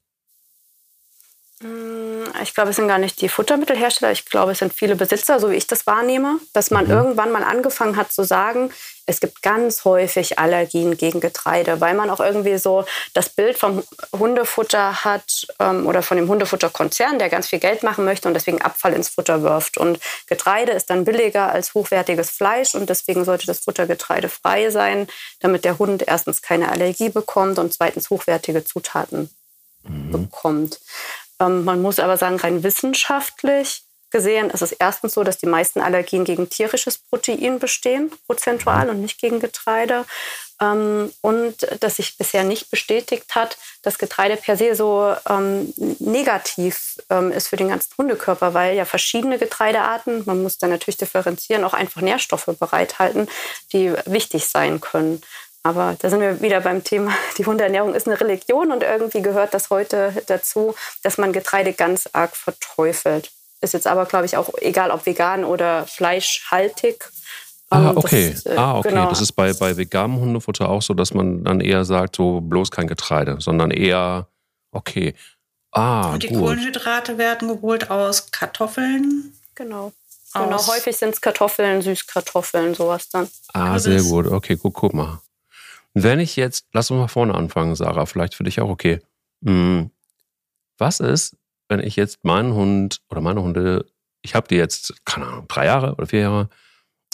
Hm, 1.62 1.95
ich 2.42 2.54
glaube, 2.54 2.70
es 2.70 2.76
sind 2.76 2.88
gar 2.88 2.98
nicht 2.98 3.22
die 3.22 3.30
Futtermittelhersteller. 3.30 4.12
Ich 4.12 4.26
glaube, 4.26 4.54
es 4.54 4.60
sind 4.60 4.74
viele 4.74 4.96
Besitzer, 4.96 5.40
so 5.40 5.52
wie 5.52 5.56
ich 5.56 5.68
das 5.68 5.88
wahrnehme, 5.88 6.40
dass 6.54 6.72
man 6.72 6.86
mhm. 6.86 6.92
irgendwann 6.92 7.32
mal 7.32 7.44
angefangen 7.44 7.96
hat 7.96 8.12
zu 8.12 8.24
sagen, 8.24 8.72
es 9.08 9.20
gibt 9.20 9.42
ganz 9.44 9.86
häufig 9.86 10.40
Allergien 10.40 10.98
gegen 10.98 11.20
Getreide, 11.20 11.80
weil 11.80 11.94
man 11.94 12.10
auch 12.10 12.20
irgendwie 12.20 12.58
so 12.58 12.86
das 13.14 13.30
Bild 13.30 13.58
vom 13.58 13.84
Hundefutter 14.18 15.06
hat 15.06 15.48
ähm, 15.60 15.86
oder 15.86 16.02
von 16.02 16.18
dem 16.18 16.28
Hundefutterkonzern, 16.28 17.20
der 17.20 17.30
ganz 17.30 17.48
viel 17.48 17.60
Geld 17.60 17.84
machen 17.84 18.04
möchte 18.04 18.28
und 18.28 18.34
deswegen 18.34 18.62
Abfall 18.62 18.94
ins 18.94 19.10
Futter 19.10 19.44
wirft. 19.44 19.78
Und 19.78 20.00
Getreide 20.28 20.72
ist 20.72 20.90
dann 20.90 21.06
billiger 21.06 21.52
als 21.52 21.74
hochwertiges 21.76 22.32
Fleisch 22.32 22.74
und 22.74 22.90
deswegen 22.90 23.26
sollte 23.26 23.46
das 23.46 23.60
Futter 23.60 23.86
getreidefrei 23.86 24.72
sein, 24.72 25.08
damit 25.40 25.66
der 25.66 25.78
Hund 25.78 26.04
erstens 26.08 26.42
keine 26.42 26.72
Allergie 26.72 27.10
bekommt 27.10 27.60
und 27.60 27.74
zweitens 27.74 28.10
hochwertige 28.10 28.64
Zutaten 28.64 29.30
mhm. 29.84 30.12
bekommt. 30.12 30.80
Ähm, 31.40 31.66
man 31.66 31.82
muss 31.82 32.00
aber 32.00 32.18
sagen, 32.18 32.38
rein 32.38 32.64
wissenschaftlich 32.64 33.84
gesehen 34.12 34.50
ist 34.50 34.62
es 34.62 34.72
erstens 34.72 35.14
so, 35.14 35.24
dass 35.24 35.38
die 35.38 35.48
meisten 35.48 35.82
Allergien 35.82 36.24
gegen 36.24 36.50
tierisches 36.50 36.98
Protein 36.98 37.60
bestehen, 37.60 38.12
prozentual 38.28 38.90
und 38.90 39.02
nicht 39.02 39.20
gegen 39.20 39.40
Getreide. 39.40 40.06
Ähm, 40.62 41.12
und 41.20 41.68
dass 41.82 41.98
sich 41.98 42.18
bisher 42.18 42.46
nicht 42.46 42.72
bestätigt 42.72 43.36
hat, 43.36 43.58
dass 43.82 43.98
Getreide 43.98 44.38
per 44.38 44.56
se 44.56 44.74
so 44.74 45.14
ähm, 45.30 45.74
negativ 46.00 46.98
ist 47.36 47.50
für 47.50 47.58
den 47.58 47.68
ganzen 47.68 47.92
Hundekörper, 47.98 48.54
weil 48.54 48.76
ja 48.76 48.86
verschiedene 48.86 49.38
Getreidearten, 49.38 50.24
man 50.26 50.42
muss 50.42 50.58
dann 50.58 50.70
natürlich 50.70 50.98
differenzieren, 50.98 51.66
auch 51.66 51.74
einfach 51.74 52.02
Nährstoffe 52.02 52.50
bereithalten, 52.58 53.28
die 53.74 53.94
wichtig 54.06 54.48
sein 54.48 54.80
können. 54.80 55.22
Aber 55.66 55.96
da 55.98 56.12
sind 56.12 56.22
wir 56.22 56.42
wieder 56.42 56.62
beim 56.62 56.84
Thema, 56.84 57.12
die 57.40 57.46
Hundeernährung 57.46 57.96
ist 57.96 58.08
eine 58.08 58.22
Religion 58.22 58.72
und 58.72 58.84
irgendwie 58.84 59.24
gehört 59.24 59.56
das 59.56 59.72
heute 59.72 60.14
dazu, 60.28 60.76
dass 61.02 61.18
man 61.18 61.34
Getreide 61.34 61.74
ganz 61.74 62.08
arg 62.14 62.36
verteufelt. 62.36 63.32
Ist 63.62 63.74
jetzt 63.74 63.88
aber, 63.88 64.06
glaube 64.06 64.28
ich, 64.28 64.38
auch 64.38 64.50
egal, 64.62 64.92
ob 64.92 65.08
vegan 65.08 65.44
oder 65.44 65.88
fleischhaltig. 65.88 67.04
Ah, 67.72 67.90
ähm, 67.90 67.98
okay. 67.98 68.34
Das, 68.34 68.46
äh, 68.46 68.56
ah, 68.56 68.78
okay. 68.78 68.90
Genau. 68.90 69.10
Das 69.10 69.22
ist 69.22 69.32
bei, 69.32 69.54
bei 69.54 69.76
veganem 69.76 70.20
Hundefutter 70.20 70.70
auch 70.70 70.84
so, 70.84 70.94
dass 70.94 71.16
man 71.16 71.44
dann 71.44 71.62
eher 71.62 71.84
sagt, 71.84 72.18
so 72.18 72.42
bloß 72.42 72.70
kein 72.70 72.86
Getreide, 72.86 73.38
sondern 73.40 73.72
eher, 73.72 74.28
okay. 74.72 75.16
Ah, 75.72 76.14
Und 76.14 76.22
die 76.22 76.28
gut. 76.28 76.42
Kohlenhydrate 76.42 77.18
werden 77.18 77.48
geholt 77.48 77.90
aus 77.90 78.30
Kartoffeln. 78.30 79.34
Genau. 79.56 79.94
Genau, 80.32 80.68
häufig 80.68 80.96
sind 80.96 81.14
es 81.16 81.22
Kartoffeln, 81.22 81.82
Süßkartoffeln, 81.82 82.76
sowas 82.76 83.10
dann. 83.10 83.30
Ah, 83.54 83.80
sehr 83.80 84.04
gut. 84.04 84.28
Okay, 84.28 84.58
guck, 84.62 84.74
guck 84.74 84.94
mal. 84.94 85.22
Wenn 85.96 86.20
ich 86.20 86.36
jetzt, 86.36 86.68
lass 86.74 86.92
uns 86.92 87.00
mal 87.00 87.08
vorne 87.08 87.34
anfangen, 87.34 87.74
Sarah, 87.74 88.06
vielleicht 88.06 88.36
für 88.36 88.44
dich 88.44 88.60
auch 88.60 88.70
okay. 88.70 89.00
Hm, 89.44 89.92
was 90.78 91.00
ist, 91.00 91.38
wenn 91.70 91.80
ich 91.80 91.96
jetzt 91.96 92.24
meinen 92.24 92.54
Hund 92.54 93.02
oder 93.10 93.22
meine 93.22 93.42
Hunde, 93.42 93.86
ich 94.22 94.36
habe 94.36 94.48
die 94.48 94.56
jetzt, 94.56 94.94
keine 95.06 95.26
Ahnung, 95.28 95.48
drei 95.48 95.66
Jahre 95.66 95.94
oder 95.96 96.06
vier 96.06 96.20
Jahre, 96.20 96.50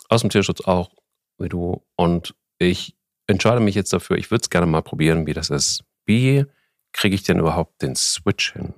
aus 0.09 0.21
dem 0.21 0.31
Tierschutz 0.31 0.61
auch, 0.61 0.89
wie 1.37 1.47
du, 1.47 1.85
und 1.95 2.33
ich 2.57 2.95
entscheide 3.27 3.59
mich 3.59 3.75
jetzt 3.75 3.93
dafür, 3.93 4.17
ich 4.17 4.31
würde 4.31 4.41
es 4.41 4.49
gerne 4.49 4.65
mal 4.65 4.81
probieren, 4.81 5.27
wie 5.27 5.33
das 5.33 5.51
ist. 5.51 5.83
Wie 6.05 6.45
kriege 6.91 7.13
ich 7.13 7.23
denn 7.23 7.37
überhaupt 7.37 7.83
den 7.83 7.95
Switch 7.95 8.53
hin? 8.53 8.73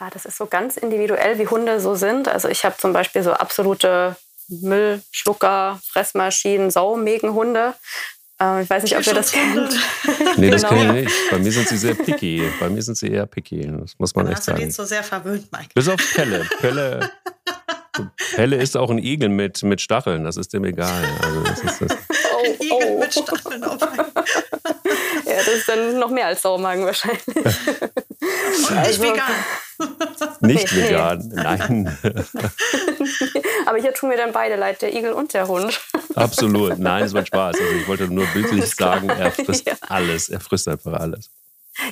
Ja, 0.00 0.08
das 0.08 0.24
ist 0.24 0.38
so 0.38 0.46
ganz 0.46 0.78
individuell, 0.78 1.38
wie 1.38 1.46
Hunde 1.46 1.78
so 1.78 1.94
sind. 1.94 2.26
Also 2.26 2.48
ich 2.48 2.64
habe 2.64 2.76
zum 2.78 2.94
Beispiel 2.94 3.22
so 3.22 3.32
absolute 3.34 4.16
Müllschlucker, 4.48 5.78
Fressmaschinen, 5.84 6.70
Saumägenhunde. 6.70 7.74
Äh, 8.42 8.62
ich 8.62 8.70
weiß 8.70 8.82
nicht, 8.82 8.96
ob 8.96 9.06
ihr 9.06 9.14
das 9.14 9.32
kennt. 9.32 9.76
Nee, 10.36 10.50
das 10.50 10.62
genau. 10.62 10.74
kenne 10.74 11.00
ich 11.00 11.04
nicht. 11.06 11.30
Bei 11.30 11.38
mir 11.38 11.52
sind 11.52 11.68
sie 11.68 11.76
sehr 11.76 11.94
picky. 11.94 12.42
Bei 12.58 12.70
mir 12.70 12.82
sind 12.82 12.96
sie 12.96 13.08
eher 13.08 13.26
picky. 13.26 13.70
Das 13.80 13.98
muss 13.98 14.14
man 14.14 14.24
Dann 14.24 14.34
echt 14.34 14.44
sagen. 14.44 14.58
Du 14.58 14.64
den 14.64 14.70
so 14.70 14.84
sehr 14.84 15.02
verwöhnt, 15.02 15.52
Mike. 15.52 15.68
Bis 15.74 15.88
auf 15.88 16.00
Pelle. 16.14 16.46
Pelle, 16.58 17.10
Pelle 18.34 18.56
ist 18.56 18.76
auch 18.76 18.90
ein 18.90 18.98
Igel 18.98 19.28
mit, 19.28 19.62
mit 19.62 19.80
Stacheln. 19.82 20.24
Das 20.24 20.38
ist 20.38 20.54
dem 20.54 20.64
egal. 20.64 21.04
Also 21.20 21.42
das 21.42 21.60
ist 21.60 21.82
das. 21.82 21.92
Oh, 21.92 22.38
ein 22.46 22.54
Igel 22.54 22.88
oh. 22.88 22.98
mit 22.98 23.12
Stacheln 23.12 23.64
auf 23.64 23.78
Ja, 25.32 25.38
das 25.38 25.54
ist 25.54 25.68
dann 25.68 25.98
noch 25.98 26.10
mehr 26.10 26.26
als 26.26 26.42
Saumagen 26.42 26.84
wahrscheinlich. 26.84 27.26
Und 27.26 27.44
nicht 27.44 28.70
also, 28.70 29.02
vegan. 29.02 29.32
Nicht 30.40 30.76
vegan, 30.76 31.18
nee. 31.28 31.42
nein. 31.42 31.98
Aber 33.66 33.78
hier 33.78 33.94
tun 33.94 34.10
mir 34.10 34.16
dann 34.16 34.32
beide 34.32 34.56
leid, 34.56 34.82
der 34.82 34.94
Igel 34.94 35.12
und 35.12 35.32
der 35.34 35.48
Hund. 35.48 35.80
Absolut. 36.14 36.78
Nein, 36.78 37.04
es 37.04 37.14
war 37.14 37.24
Spaß. 37.24 37.56
Also 37.58 37.72
ich 37.74 37.88
wollte 37.88 38.04
nur 38.04 38.26
bildlich 38.26 38.74
sagen, 38.74 39.08
er 39.08 39.32
frisst 39.32 39.66
ja. 39.66 39.74
alles. 39.88 40.28
Er 40.28 40.40
frisst 40.40 40.68
einfach 40.68 40.92
alles. 41.00 41.30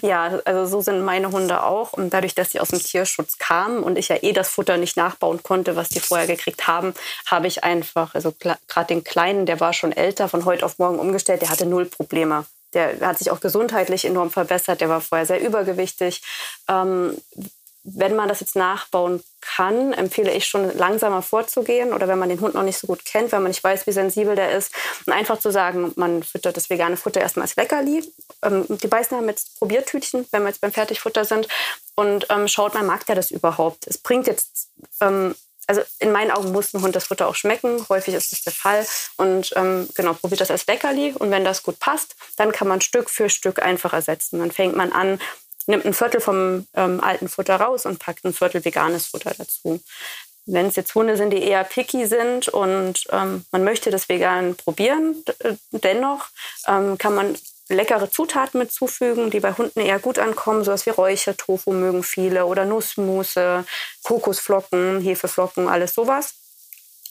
Ja, 0.02 0.40
also 0.44 0.66
so 0.66 0.80
sind 0.82 1.02
meine 1.04 1.32
Hunde 1.32 1.62
auch. 1.62 1.94
Und 1.94 2.10
dadurch, 2.10 2.34
dass 2.34 2.50
sie 2.50 2.60
aus 2.60 2.68
dem 2.68 2.80
Tierschutz 2.80 3.38
kamen 3.38 3.82
und 3.82 3.96
ich 3.96 4.08
ja 4.08 4.16
eh 4.22 4.32
das 4.32 4.48
Futter 4.48 4.76
nicht 4.76 4.96
nachbauen 4.96 5.42
konnte, 5.42 5.74
was 5.74 5.88
die 5.88 6.00
vorher 6.00 6.26
gekriegt 6.26 6.66
haben, 6.66 6.94
habe 7.26 7.46
ich 7.46 7.64
einfach, 7.64 8.14
also 8.14 8.32
gerade 8.32 8.86
den 8.88 9.04
Kleinen, 9.04 9.46
der 9.46 9.60
war 9.60 9.72
schon 9.72 9.92
älter, 9.92 10.28
von 10.28 10.44
heute 10.44 10.66
auf 10.66 10.78
morgen 10.78 10.98
umgestellt, 10.98 11.42
der 11.42 11.50
hatte 11.50 11.66
null 11.66 11.86
Probleme. 11.86 12.44
Der 12.74 13.00
hat 13.00 13.18
sich 13.18 13.30
auch 13.30 13.40
gesundheitlich 13.40 14.04
enorm 14.04 14.30
verbessert, 14.30 14.80
der 14.80 14.88
war 14.88 15.00
vorher 15.00 15.26
sehr 15.26 15.40
übergewichtig. 15.40 16.22
Ähm, 16.68 17.16
wenn 17.82 18.14
man 18.14 18.28
das 18.28 18.40
jetzt 18.40 18.56
nachbauen 18.56 19.22
kann, 19.40 19.94
empfehle 19.94 20.32
ich 20.32 20.46
schon 20.46 20.76
langsamer 20.76 21.22
vorzugehen 21.22 21.94
oder 21.94 22.08
wenn 22.08 22.18
man 22.18 22.28
den 22.28 22.40
Hund 22.40 22.54
noch 22.54 22.62
nicht 22.62 22.78
so 22.78 22.86
gut 22.86 23.04
kennt, 23.06 23.32
wenn 23.32 23.42
man 23.42 23.50
nicht 23.50 23.64
weiß, 23.64 23.86
wie 23.86 23.92
sensibel 23.92 24.36
der 24.36 24.52
ist, 24.52 24.72
und 25.06 25.14
einfach 25.14 25.38
zu 25.38 25.50
sagen, 25.50 25.92
man 25.96 26.22
füttert 26.22 26.56
das 26.56 26.68
vegane 26.68 26.98
Futter 26.98 27.20
erstmal 27.20 27.44
als 27.44 27.56
Leckerli. 27.56 28.04
Ähm, 28.42 28.66
die 28.68 28.86
beißen 28.86 29.16
haben 29.16 29.28
jetzt 29.28 29.58
Probiertütchen, 29.58 30.26
wenn 30.30 30.42
wir 30.42 30.48
jetzt 30.48 30.60
beim 30.60 30.72
Fertigfutter 30.72 31.24
sind 31.24 31.48
und 31.94 32.26
ähm, 32.28 32.48
schaut 32.48 32.74
man, 32.74 32.86
mag 32.86 33.06
der 33.06 33.16
das 33.16 33.30
überhaupt? 33.30 33.86
Es 33.86 33.96
bringt 33.96 34.26
jetzt 34.26 34.68
ähm, 35.00 35.34
also 35.70 35.82
in 36.00 36.10
meinen 36.10 36.32
Augen 36.32 36.50
muss 36.50 36.74
ein 36.74 36.82
Hund 36.82 36.96
das 36.96 37.04
Futter 37.04 37.28
auch 37.28 37.36
schmecken. 37.36 37.88
Häufig 37.88 38.14
ist 38.14 38.32
das 38.32 38.42
der 38.42 38.52
Fall. 38.52 38.84
Und 39.18 39.52
ähm, 39.54 39.88
genau, 39.94 40.14
probiert 40.14 40.40
das 40.40 40.50
als 40.50 40.66
Leckerli. 40.66 41.14
Und 41.16 41.30
wenn 41.30 41.44
das 41.44 41.62
gut 41.62 41.78
passt, 41.78 42.16
dann 42.36 42.50
kann 42.50 42.66
man 42.66 42.80
Stück 42.80 43.08
für 43.08 43.30
Stück 43.30 43.62
einfach 43.62 43.92
ersetzen. 43.92 44.40
Dann 44.40 44.50
fängt 44.50 44.74
man 44.74 44.90
an, 44.90 45.20
nimmt 45.68 45.84
ein 45.84 45.94
Viertel 45.94 46.20
vom 46.20 46.66
ähm, 46.74 47.00
alten 47.00 47.28
Futter 47.28 47.54
raus 47.54 47.86
und 47.86 48.00
packt 48.00 48.24
ein 48.24 48.32
Viertel 48.32 48.64
veganes 48.64 49.06
Futter 49.06 49.32
dazu. 49.38 49.80
Wenn 50.44 50.66
es 50.66 50.74
jetzt 50.74 50.92
Hunde 50.96 51.16
sind, 51.16 51.30
die 51.30 51.44
eher 51.44 51.62
picky 51.62 52.04
sind 52.06 52.48
und 52.48 53.06
ähm, 53.12 53.44
man 53.52 53.62
möchte 53.62 53.92
das 53.92 54.08
vegan 54.08 54.56
probieren, 54.56 55.22
dennoch 55.70 56.30
ähm, 56.66 56.98
kann 56.98 57.14
man 57.14 57.38
leckere 57.70 58.10
Zutaten 58.10 58.58
mitzufügen, 58.58 59.30
die 59.30 59.40
bei 59.40 59.52
Hunden 59.52 59.80
eher 59.80 59.98
gut 59.98 60.18
ankommen, 60.18 60.64
sowas 60.64 60.86
wie 60.86 60.90
Räuchertofu 60.90 61.72
mögen 61.72 62.02
viele 62.02 62.46
oder 62.46 62.64
Nussmusse, 62.64 63.64
Kokosflocken, 64.02 65.00
Hefeflocken, 65.00 65.68
alles 65.68 65.94
sowas. 65.94 66.34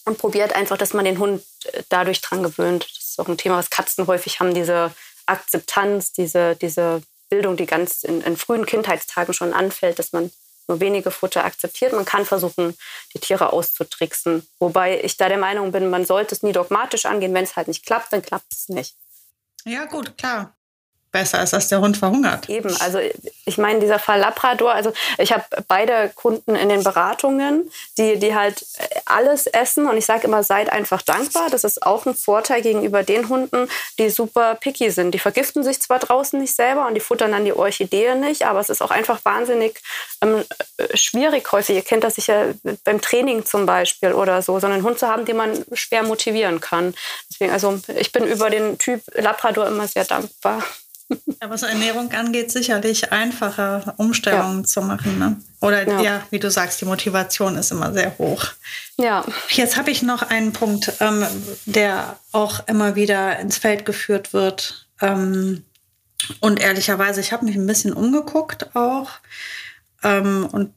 Und 0.06 0.18
probiert 0.18 0.54
einfach, 0.54 0.78
dass 0.78 0.94
man 0.94 1.06
den 1.06 1.20
Hund 1.20 1.44
äh, 1.72 1.84
dadurch 1.90 2.22
dran 2.22 2.44
gewöhnt. 2.44 2.88
Das 2.98 3.10
ist 3.10 3.20
auch 3.20 3.28
ein 3.28 3.38
Thema, 3.38 3.58
was 3.58 3.70
Katzen 3.70 4.08
häufig 4.08 4.40
haben, 4.40 4.54
diese 4.54 4.92
Akzeptanz, 5.26 6.12
diese, 6.14 6.56
diese 6.56 7.02
Bildung, 7.30 7.56
die 7.58 7.66
ganz 7.66 8.04
in, 8.04 8.22
in 8.22 8.36
frühen 8.36 8.66
Kindheitstagen 8.66 9.34
schon 9.34 9.54
anfällt, 9.54 10.00
dass 10.00 10.12
man 10.12 10.32
nur 10.68 10.80
wenige 10.80 11.12
Futter 11.12 11.46
akzeptiert. 11.46 11.94
Man 11.94 12.06
kann 12.06 12.26
versuchen, 12.26 12.78
die 13.14 13.20
Tiere 13.20 13.54
auszutricksen. 13.54 14.48
Wobei 14.60 15.02
ich 15.02 15.18
da 15.18 15.30
der 15.30 15.38
Meinung 15.38 15.72
bin, 15.72 15.90
man 15.90 16.06
sollte 16.06 16.36
es 16.36 16.44
nie 16.44 16.52
dogmatisch 16.52 17.06
angehen. 17.06 17.34
Wenn 17.34 17.44
es 17.44 17.56
halt 17.56 17.68
nicht 17.68 17.86
klappt, 17.86 18.14
dann 18.14 18.22
klappt 18.22 18.54
es 18.54 18.70
nicht. 18.70 18.96
Ja, 19.70 19.86
gut, 19.86 20.18
klar 20.18 20.59
besser 21.12 21.42
ist, 21.42 21.54
dass 21.54 21.68
der 21.68 21.82
Hund 21.82 21.98
verhungert. 21.98 22.50
Eben, 22.50 22.76
also 22.80 23.00
ich 23.46 23.58
meine, 23.58 23.80
dieser 23.80 24.00
Fall 24.00 24.20
Labrador, 24.20 24.74
also 24.74 24.94
ich 25.18 25.32
habe 25.32 25.44
beide 25.68 26.12
Kunden 26.16 26.56
in 26.56 26.70
den 26.70 26.84
Beratungen, 26.84 27.72
die, 27.98 28.20
die 28.20 28.36
halt 28.36 28.66
alles 29.06 29.48
essen 29.48 29.88
und 29.88 29.98
ich 29.98 30.06
sage 30.06 30.28
immer, 30.28 30.44
seid 30.44 30.72
einfach 30.72 31.02
dankbar. 31.02 31.50
Das 31.50 31.64
ist 31.64 31.84
auch 31.84 32.06
ein 32.06 32.16
Vorteil 32.16 32.62
gegenüber 32.62 33.04
den 33.04 33.30
Hunden, 33.30 33.68
die 33.98 34.10
super 34.10 34.56
picky 34.56 34.92
sind. 34.92 35.12
Die 35.12 35.20
vergiften 35.20 35.64
sich 35.64 35.82
zwar 35.82 36.00
draußen 36.00 36.40
nicht 36.40 36.56
selber 36.56 36.88
und 36.88 36.94
die 36.94 37.02
futtern 37.02 37.32
dann 37.32 37.46
die 37.46 37.54
Orchidee 37.54 38.16
nicht, 38.16 38.46
aber 38.46 38.60
es 38.60 38.70
ist 38.70 38.82
auch 38.82 38.92
einfach 38.92 39.24
wahnsinnig 39.26 39.82
ähm, 40.22 40.44
schwierig 40.94 41.52
häufig. 41.52 41.76
Ihr 41.76 41.82
kennt 41.82 42.04
das 42.04 42.16
sicher 42.16 42.54
beim 42.84 43.02
Training 43.02 43.46
zum 43.46 43.66
Beispiel 43.66 44.14
oder 44.14 44.42
so, 44.42 44.60
so 44.60 44.68
einen 44.68 44.84
Hund 44.84 45.00
zu 45.00 45.08
haben, 45.08 45.26
den 45.26 45.38
man 45.38 45.66
schwer 45.74 46.04
motivieren 46.04 46.60
kann. 46.60 46.94
Deswegen, 47.30 47.52
also 47.52 47.80
ich 47.96 48.12
bin 48.12 48.26
über 48.26 48.50
den 48.50 48.78
Typ 48.78 49.02
Labrador 49.16 49.68
immer 49.68 49.88
sehr 49.88 50.06
dankbar. 50.06 50.64
Ja, 51.42 51.50
was 51.50 51.64
Ernährung 51.64 52.12
angeht, 52.12 52.52
sicherlich 52.52 53.12
einfacher 53.12 53.96
Umstellungen 53.98 54.60
ja. 54.60 54.64
zu 54.66 54.82
machen. 54.82 55.18
Ne? 55.18 55.38
Oder 55.62 55.88
ja. 55.88 56.02
ja. 56.02 56.24
wie 56.30 56.40
du 56.40 56.52
sagst, 56.52 56.82
die 56.82 56.86
Motivation 56.86 57.56
ist 57.56 57.72
immer 57.72 57.94
sehr 57.94 58.18
hoch. 58.18 58.46
Ja. 58.98 59.26
Jetzt 59.50 59.78
habe 59.78 59.90
ich 59.90 60.04
noch 60.04 60.22
einen 60.22 60.54
Punkt, 60.54 60.94
ähm, 61.00 61.26
der 61.66 62.18
auch 62.32 62.68
immer 62.68 62.96
wieder 62.96 63.40
ins 63.40 63.58
Feld 63.58 63.86
geführt 63.86 64.34
wird. 64.34 64.88
Ähm, 65.02 65.64
und 66.42 66.60
ehrlicherweise, 66.60 67.22
ich 67.22 67.32
habe 67.32 67.46
mich 67.46 67.56
ein 67.56 67.68
bisschen 67.68 67.94
umgeguckt 67.94 68.76
auch 68.76 69.10
ähm, 70.04 70.48
und 70.52 70.74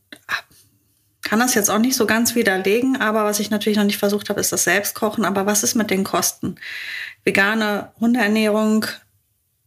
kann 1.23 1.41
das 1.41 1.55
jetzt 1.55 1.71
auch 1.71 1.79
nicht 1.79 1.97
so 1.97 2.05
ganz 2.05 2.35
widerlegen, 2.35 3.01
aber 3.01 3.25
was 3.25 3.39
ich 3.39 3.51
natürlich 3.51 3.79
noch 3.79 3.85
nicht 3.85 3.99
versucht 3.99 4.29
habe, 4.29 4.41
ist 4.41 4.53
das 4.53 4.65
Selbstkochen. 4.65 5.25
Aber 5.25 5.47
was 5.47 5.63
ist 5.63 5.75
mit 5.75 5.91
den 5.91 6.05
Kosten? 6.05 6.57
Vegane 7.25 7.91
Hundeernährung 8.01 8.87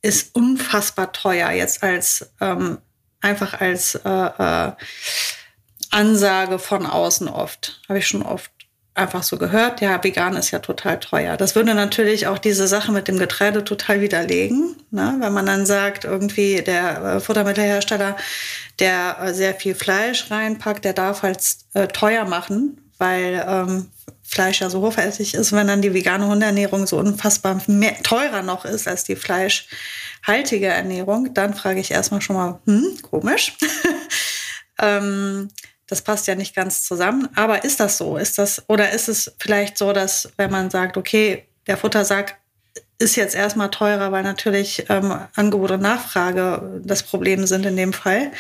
ist 0.05 0.35
unfassbar 0.35 1.11
teuer 1.11 1.51
jetzt 1.51 1.83
als 1.83 2.29
ähm, 2.39 2.77
einfach 3.21 3.59
als 3.59 3.95
äh, 3.95 4.09
äh, 4.09 4.71
Ansage 5.89 6.59
von 6.59 6.85
außen 6.85 7.27
oft. 7.27 7.81
Habe 7.89 7.99
ich 7.99 8.07
schon 8.07 8.21
oft 8.21 8.51
einfach 8.93 9.23
so 9.23 9.37
gehört, 9.37 9.81
ja, 9.81 10.01
vegan 10.01 10.37
ist 10.37 10.51
ja 10.51 10.59
total 10.59 10.99
teuer. 10.99 11.35
Das 11.35 11.55
würde 11.55 11.73
natürlich 11.73 12.27
auch 12.27 12.37
diese 12.37 12.67
Sache 12.67 12.91
mit 12.91 13.07
dem 13.07 13.17
Getreide 13.17 13.63
total 13.63 13.99
widerlegen, 13.99 14.77
ne? 14.91 15.17
wenn 15.19 15.33
man 15.33 15.45
dann 15.45 15.65
sagt, 15.65 16.05
irgendwie 16.05 16.61
der 16.61 17.03
äh, 17.03 17.19
Futtermittelhersteller, 17.19 18.15
der 18.79 19.17
äh, 19.19 19.33
sehr 19.33 19.53
viel 19.55 19.75
Fleisch 19.75 20.31
reinpackt, 20.31 20.85
der 20.85 20.93
darf 20.93 21.23
halt 21.23 21.39
äh, 21.73 21.87
teuer 21.87 22.23
machen, 22.25 22.79
weil 22.97 23.45
ähm, 23.47 23.89
Fleisch 24.23 24.61
ja 24.61 24.69
so 24.69 24.81
hochwertig 24.81 25.33
ist, 25.33 25.51
wenn 25.51 25.67
dann 25.67 25.81
die 25.81 25.93
vegane 25.93 26.27
Hundeernährung 26.27 26.87
so 26.87 26.97
unfassbar 26.97 27.61
mehr, 27.67 28.01
teurer 28.03 28.41
noch 28.41 28.65
ist 28.65 28.87
als 28.87 29.03
die 29.03 29.15
fleischhaltige 29.15 30.67
Ernährung, 30.67 31.33
dann 31.33 31.53
frage 31.53 31.79
ich 31.79 31.91
erstmal 31.91 32.21
schon 32.21 32.35
mal, 32.35 32.59
hm, 32.65 32.97
komisch. 33.01 33.53
ähm, 34.81 35.49
das 35.87 36.01
passt 36.01 36.27
ja 36.27 36.35
nicht 36.35 36.55
ganz 36.55 36.83
zusammen. 36.83 37.29
Aber 37.35 37.63
ist 37.63 37.79
das 37.79 37.97
so? 37.97 38.17
Ist 38.17 38.37
das, 38.37 38.63
oder 38.67 38.91
ist 38.91 39.07
es 39.07 39.33
vielleicht 39.37 39.77
so, 39.77 39.93
dass 39.93 40.29
wenn 40.37 40.51
man 40.51 40.69
sagt, 40.69 40.97
okay, 40.97 41.45
der 41.67 41.77
Futtersack 41.77 42.37
ist 42.97 43.15
jetzt 43.15 43.35
erstmal 43.35 43.71
teurer, 43.71 44.11
weil 44.11 44.23
natürlich 44.23 44.85
ähm, 44.89 45.13
Angebot 45.35 45.71
und 45.71 45.81
Nachfrage 45.81 46.81
das 46.83 47.03
Problem 47.03 47.45
sind 47.45 47.65
in 47.65 47.75
dem 47.75 47.93
Fall. 47.93 48.31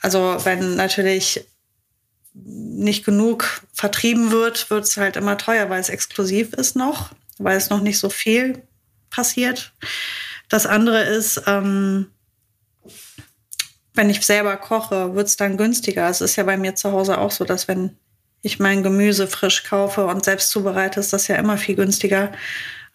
Also 0.00 0.36
wenn 0.44 0.76
natürlich 0.76 1.44
nicht 2.44 3.04
genug 3.04 3.62
vertrieben 3.72 4.30
wird, 4.30 4.70
wird 4.70 4.84
es 4.84 4.96
halt 4.96 5.16
immer 5.16 5.36
teuer, 5.38 5.70
weil 5.70 5.80
es 5.80 5.88
exklusiv 5.88 6.52
ist 6.52 6.76
noch, 6.76 7.10
weil 7.38 7.56
es 7.56 7.70
noch 7.70 7.80
nicht 7.80 7.98
so 7.98 8.10
viel 8.10 8.62
passiert. 9.10 9.72
Das 10.48 10.66
andere 10.66 11.02
ist, 11.02 11.42
ähm, 11.46 12.06
wenn 13.94 14.10
ich 14.10 14.24
selber 14.24 14.56
koche, 14.56 15.14
wird 15.14 15.26
es 15.26 15.36
dann 15.36 15.56
günstiger. 15.56 16.08
Es 16.08 16.20
ist 16.20 16.36
ja 16.36 16.44
bei 16.44 16.56
mir 16.56 16.74
zu 16.74 16.92
Hause 16.92 17.18
auch 17.18 17.32
so, 17.32 17.44
dass 17.44 17.68
wenn 17.68 17.96
ich 18.42 18.60
mein 18.60 18.82
Gemüse 18.82 19.26
frisch 19.26 19.64
kaufe 19.64 20.06
und 20.06 20.24
selbst 20.24 20.50
zubereite, 20.50 21.00
ist 21.00 21.12
das 21.12 21.26
ja 21.28 21.36
immer 21.36 21.58
viel 21.58 21.74
günstiger, 21.74 22.32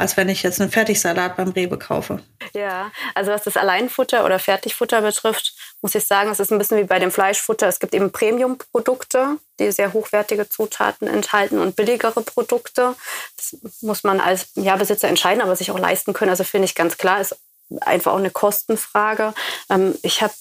als 0.04 0.18
wenn 0.18 0.28
ich 0.28 0.44
jetzt 0.44 0.60
einen 0.60 0.70
Fertigsalat 0.70 1.38
beim 1.38 1.52
Rewe 1.52 1.80
kaufe. 1.80 2.22
Ja, 2.54 2.92
also 3.16 3.32
was 3.32 3.44
das 3.44 3.56
Alleinfutter 3.56 4.26
oder 4.26 4.38
Fertigfutter 4.38 5.02
betrifft, 5.02 5.54
muss 5.82 5.96
ich 5.96 6.04
sagen, 6.06 6.30
es 6.30 6.42
ist 6.42 6.52
ein 6.52 6.58
bisschen 6.58 6.78
wie 6.78 6.84
bei 6.84 7.00
dem 7.00 7.10
Fleischfutter. 7.10 7.70
Es 7.70 7.80
gibt 7.80 7.96
eben 7.96 8.12
Premium-Produkte, 8.12 9.38
die 9.62 9.72
sehr 9.72 9.94
hochwertige 9.94 10.50
Zutaten 10.50 11.08
enthalten 11.08 11.58
und 11.58 11.78
billigere 11.78 12.22
Produkte. 12.22 12.96
Das 13.38 13.56
muss 13.80 14.04
man 14.04 14.20
als 14.20 14.50
ja, 14.56 14.76
Besitzer 14.76 15.08
entscheiden, 15.08 15.42
aber 15.42 15.56
sich 15.56 15.72
auch 15.72 15.80
leisten 15.80 16.12
können. 16.12 16.32
Also 16.32 16.44
finde 16.44 16.66
ich 16.66 16.76
ganz 16.76 16.98
klar, 16.98 17.22
ist 17.22 17.38
einfach 17.80 18.12
auch 18.12 18.18
eine 18.18 18.30
Kostenfrage. 18.30 19.34
Ähm, 19.70 19.96
ich 20.02 20.22
habe 20.22 20.34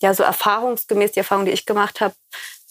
ja 0.00 0.12
so 0.12 0.24
erfahrungsgemäß 0.24 1.12
die 1.12 1.20
Erfahrung, 1.20 1.44
die 1.44 1.52
ich 1.52 1.66
gemacht 1.66 2.00
habe, 2.00 2.14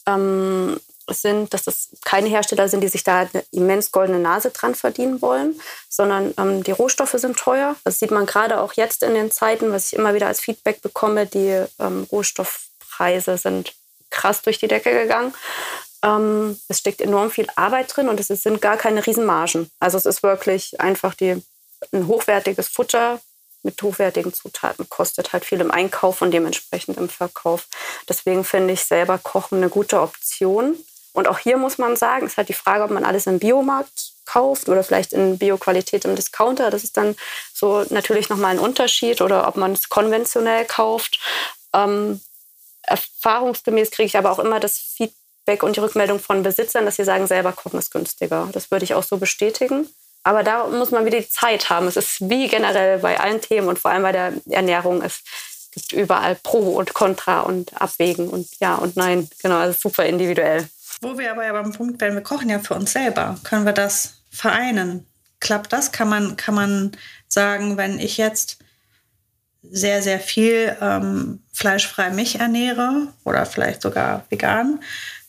ähm, 0.08 0.78
sind, 1.10 1.54
dass 1.54 1.64
das 1.64 1.90
keine 2.04 2.30
Hersteller 2.30 2.70
sind, 2.70 2.82
die 2.82 2.88
sich 2.88 3.04
da 3.04 3.20
eine 3.20 3.44
immens 3.52 3.92
goldene 3.92 4.20
Nase 4.20 4.52
dran 4.52 4.76
verdienen 4.76 5.22
wollen, 5.22 5.60
sondern 5.90 6.34
ähm, 6.38 6.64
die 6.64 6.72
Rohstoffe 6.72 7.16
sind 7.18 7.38
teuer. 7.38 7.76
Das 7.84 8.00
sieht 8.00 8.12
man 8.12 8.26
gerade 8.26 8.60
auch 8.60 8.74
jetzt 8.74 9.04
in 9.04 9.14
den 9.14 9.32
Zeiten, 9.32 9.72
was 9.72 9.88
ich 9.88 10.00
immer 10.00 10.14
wieder 10.14 10.28
als 10.28 10.40
Feedback 10.40 10.82
bekomme. 10.82 11.26
Die 11.26 11.64
ähm, 11.80 12.08
Rohstoffpreise 12.12 13.38
sind 13.38 13.74
krass 14.10 14.42
durch 14.42 14.60
die 14.60 14.68
Decke 14.68 14.92
gegangen. 14.92 15.34
Ähm, 16.04 16.60
es 16.68 16.80
steckt 16.80 17.02
enorm 17.02 17.32
viel 17.32 17.48
Arbeit 17.56 17.96
drin 17.96 18.10
und 18.10 18.20
es 18.20 18.28
sind 18.28 18.62
gar 18.62 18.78
keine 18.78 19.06
Riesenmargen. 19.06 19.70
Also 19.80 19.98
es 19.98 20.06
ist 20.06 20.24
wirklich 20.24 20.80
einfach 20.80 21.14
die, 21.14 21.42
ein 21.92 22.08
hochwertiges 22.08 22.70
Futter 22.70 23.20
mit 23.64 23.82
hochwertigen 23.82 24.34
Zutaten 24.34 24.88
kostet 24.90 25.34
halt 25.34 25.46
viel 25.46 25.62
im 25.62 25.72
Einkauf 25.72 26.22
und 26.22 26.32
dementsprechend 26.32 26.98
im 26.98 27.10
Verkauf. 27.10 27.68
Deswegen 28.08 28.44
finde 28.44 28.74
ich 28.74 28.84
selber 28.84 29.18
Kochen 29.18 29.60
eine 29.60 29.70
gute 29.70 30.02
Option. 30.02 30.78
Und 31.14 31.28
auch 31.28 31.38
hier 31.38 31.58
muss 31.58 31.78
man 31.78 31.96
sagen, 31.96 32.26
ist 32.26 32.38
halt 32.38 32.50
die 32.50 32.54
Frage, 32.54 32.84
ob 32.84 32.92
man 32.92 33.06
alles 33.06 33.28
im 33.28 33.40
Biomarkt 33.40 34.14
kauft 34.26 34.68
oder 34.68 34.84
vielleicht 34.84 35.14
in 35.14 35.38
Bioqualität 35.38 36.06
im 36.06 36.16
Discounter. 36.16 36.72
Das 36.72 36.84
ist 36.84 36.98
dann 36.98 37.16
so 37.54 37.86
natürlich 37.90 38.30
nochmal 38.30 38.52
ein 38.52 38.60
Unterschied 38.60 39.22
oder 39.22 39.48
ob 39.48 39.56
man 39.56 39.74
es 39.74 39.90
konventionell 39.90 40.66
kauft. 40.66 41.20
Ähm, 41.74 42.20
erfahrungsgemäß 42.84 43.92
kriege 43.92 44.08
ich 44.08 44.18
aber 44.18 44.32
auch 44.32 44.40
immer 44.40 44.60
das 44.60 44.78
Feedback 44.78 45.64
und 45.64 45.76
die 45.76 45.82
Rückmeldung 45.82 46.20
von 46.20 46.44
Besitzern, 46.44 46.86
dass 46.86 46.96
sie 46.96 47.04
sagen, 47.04 47.28
selber 47.28 47.52
kochen 47.52 47.80
ist 47.80 47.92
günstiger. 47.92 48.50
Das 48.52 48.72
würde 48.72 48.86
ich 48.86 48.94
auch 48.94 49.04
so 49.04 49.18
bestätigen. 49.18 49.88
Aber 50.24 50.44
da 50.44 50.68
muss 50.68 50.92
man 50.92 51.06
wieder 51.06 51.20
die 51.20 51.30
Zeit 51.30 51.70
haben. 51.70 51.88
Es 51.88 51.98
ist 51.98 52.30
wie 52.30 52.48
generell 52.48 53.00
bei 53.00 53.20
allen 53.20 53.42
Themen 53.42 53.68
und 53.68 53.78
vor 53.78 53.92
allem 53.92 54.04
bei 54.04 54.14
der 54.14 54.34
Ernährung. 54.50 55.02
Es 55.02 55.22
gibt 55.72 55.92
überall 55.92 56.36
Pro 56.36 56.76
und 56.78 56.94
Contra 56.94 57.42
und 57.42 57.80
Abwägen 57.82 58.30
und 58.30 58.48
Ja 58.60 58.76
und 58.76 58.96
Nein. 58.96 59.30
Genau, 59.42 59.58
also 59.58 59.78
super 59.78 60.06
individuell. 60.06 60.70
Wo 61.02 61.18
wir 61.18 61.32
aber 61.32 61.46
ja 61.46 61.54
beim 61.54 61.72
Punkt 61.72 62.00
werden, 62.02 62.16
wir 62.16 62.24
kochen 62.24 62.50
ja 62.50 62.60
für 62.60 62.76
uns 62.76 62.94
selber. 62.94 63.38
Können 63.44 63.66
wir 63.66 63.74
das 63.74 64.24
vereinen? 64.30 65.06
Klappt 65.40 65.74
das? 65.74 65.92
Kann 65.92 66.10
man, 66.10 66.38
kann 66.38 66.56
man 66.56 66.92
sagen, 67.28 67.78
wenn 67.78 68.00
ich 68.00 68.18
jetzt 68.18 68.60
sehr, 69.62 70.02
sehr 70.02 70.20
viel 70.20 70.76
ähm, 70.82 71.44
fleischfrei 71.54 72.10
mich 72.10 72.40
ernähre 72.40 73.08
oder 73.24 73.46
vielleicht 73.46 73.82
sogar 73.82 74.26
vegan, 74.30 74.80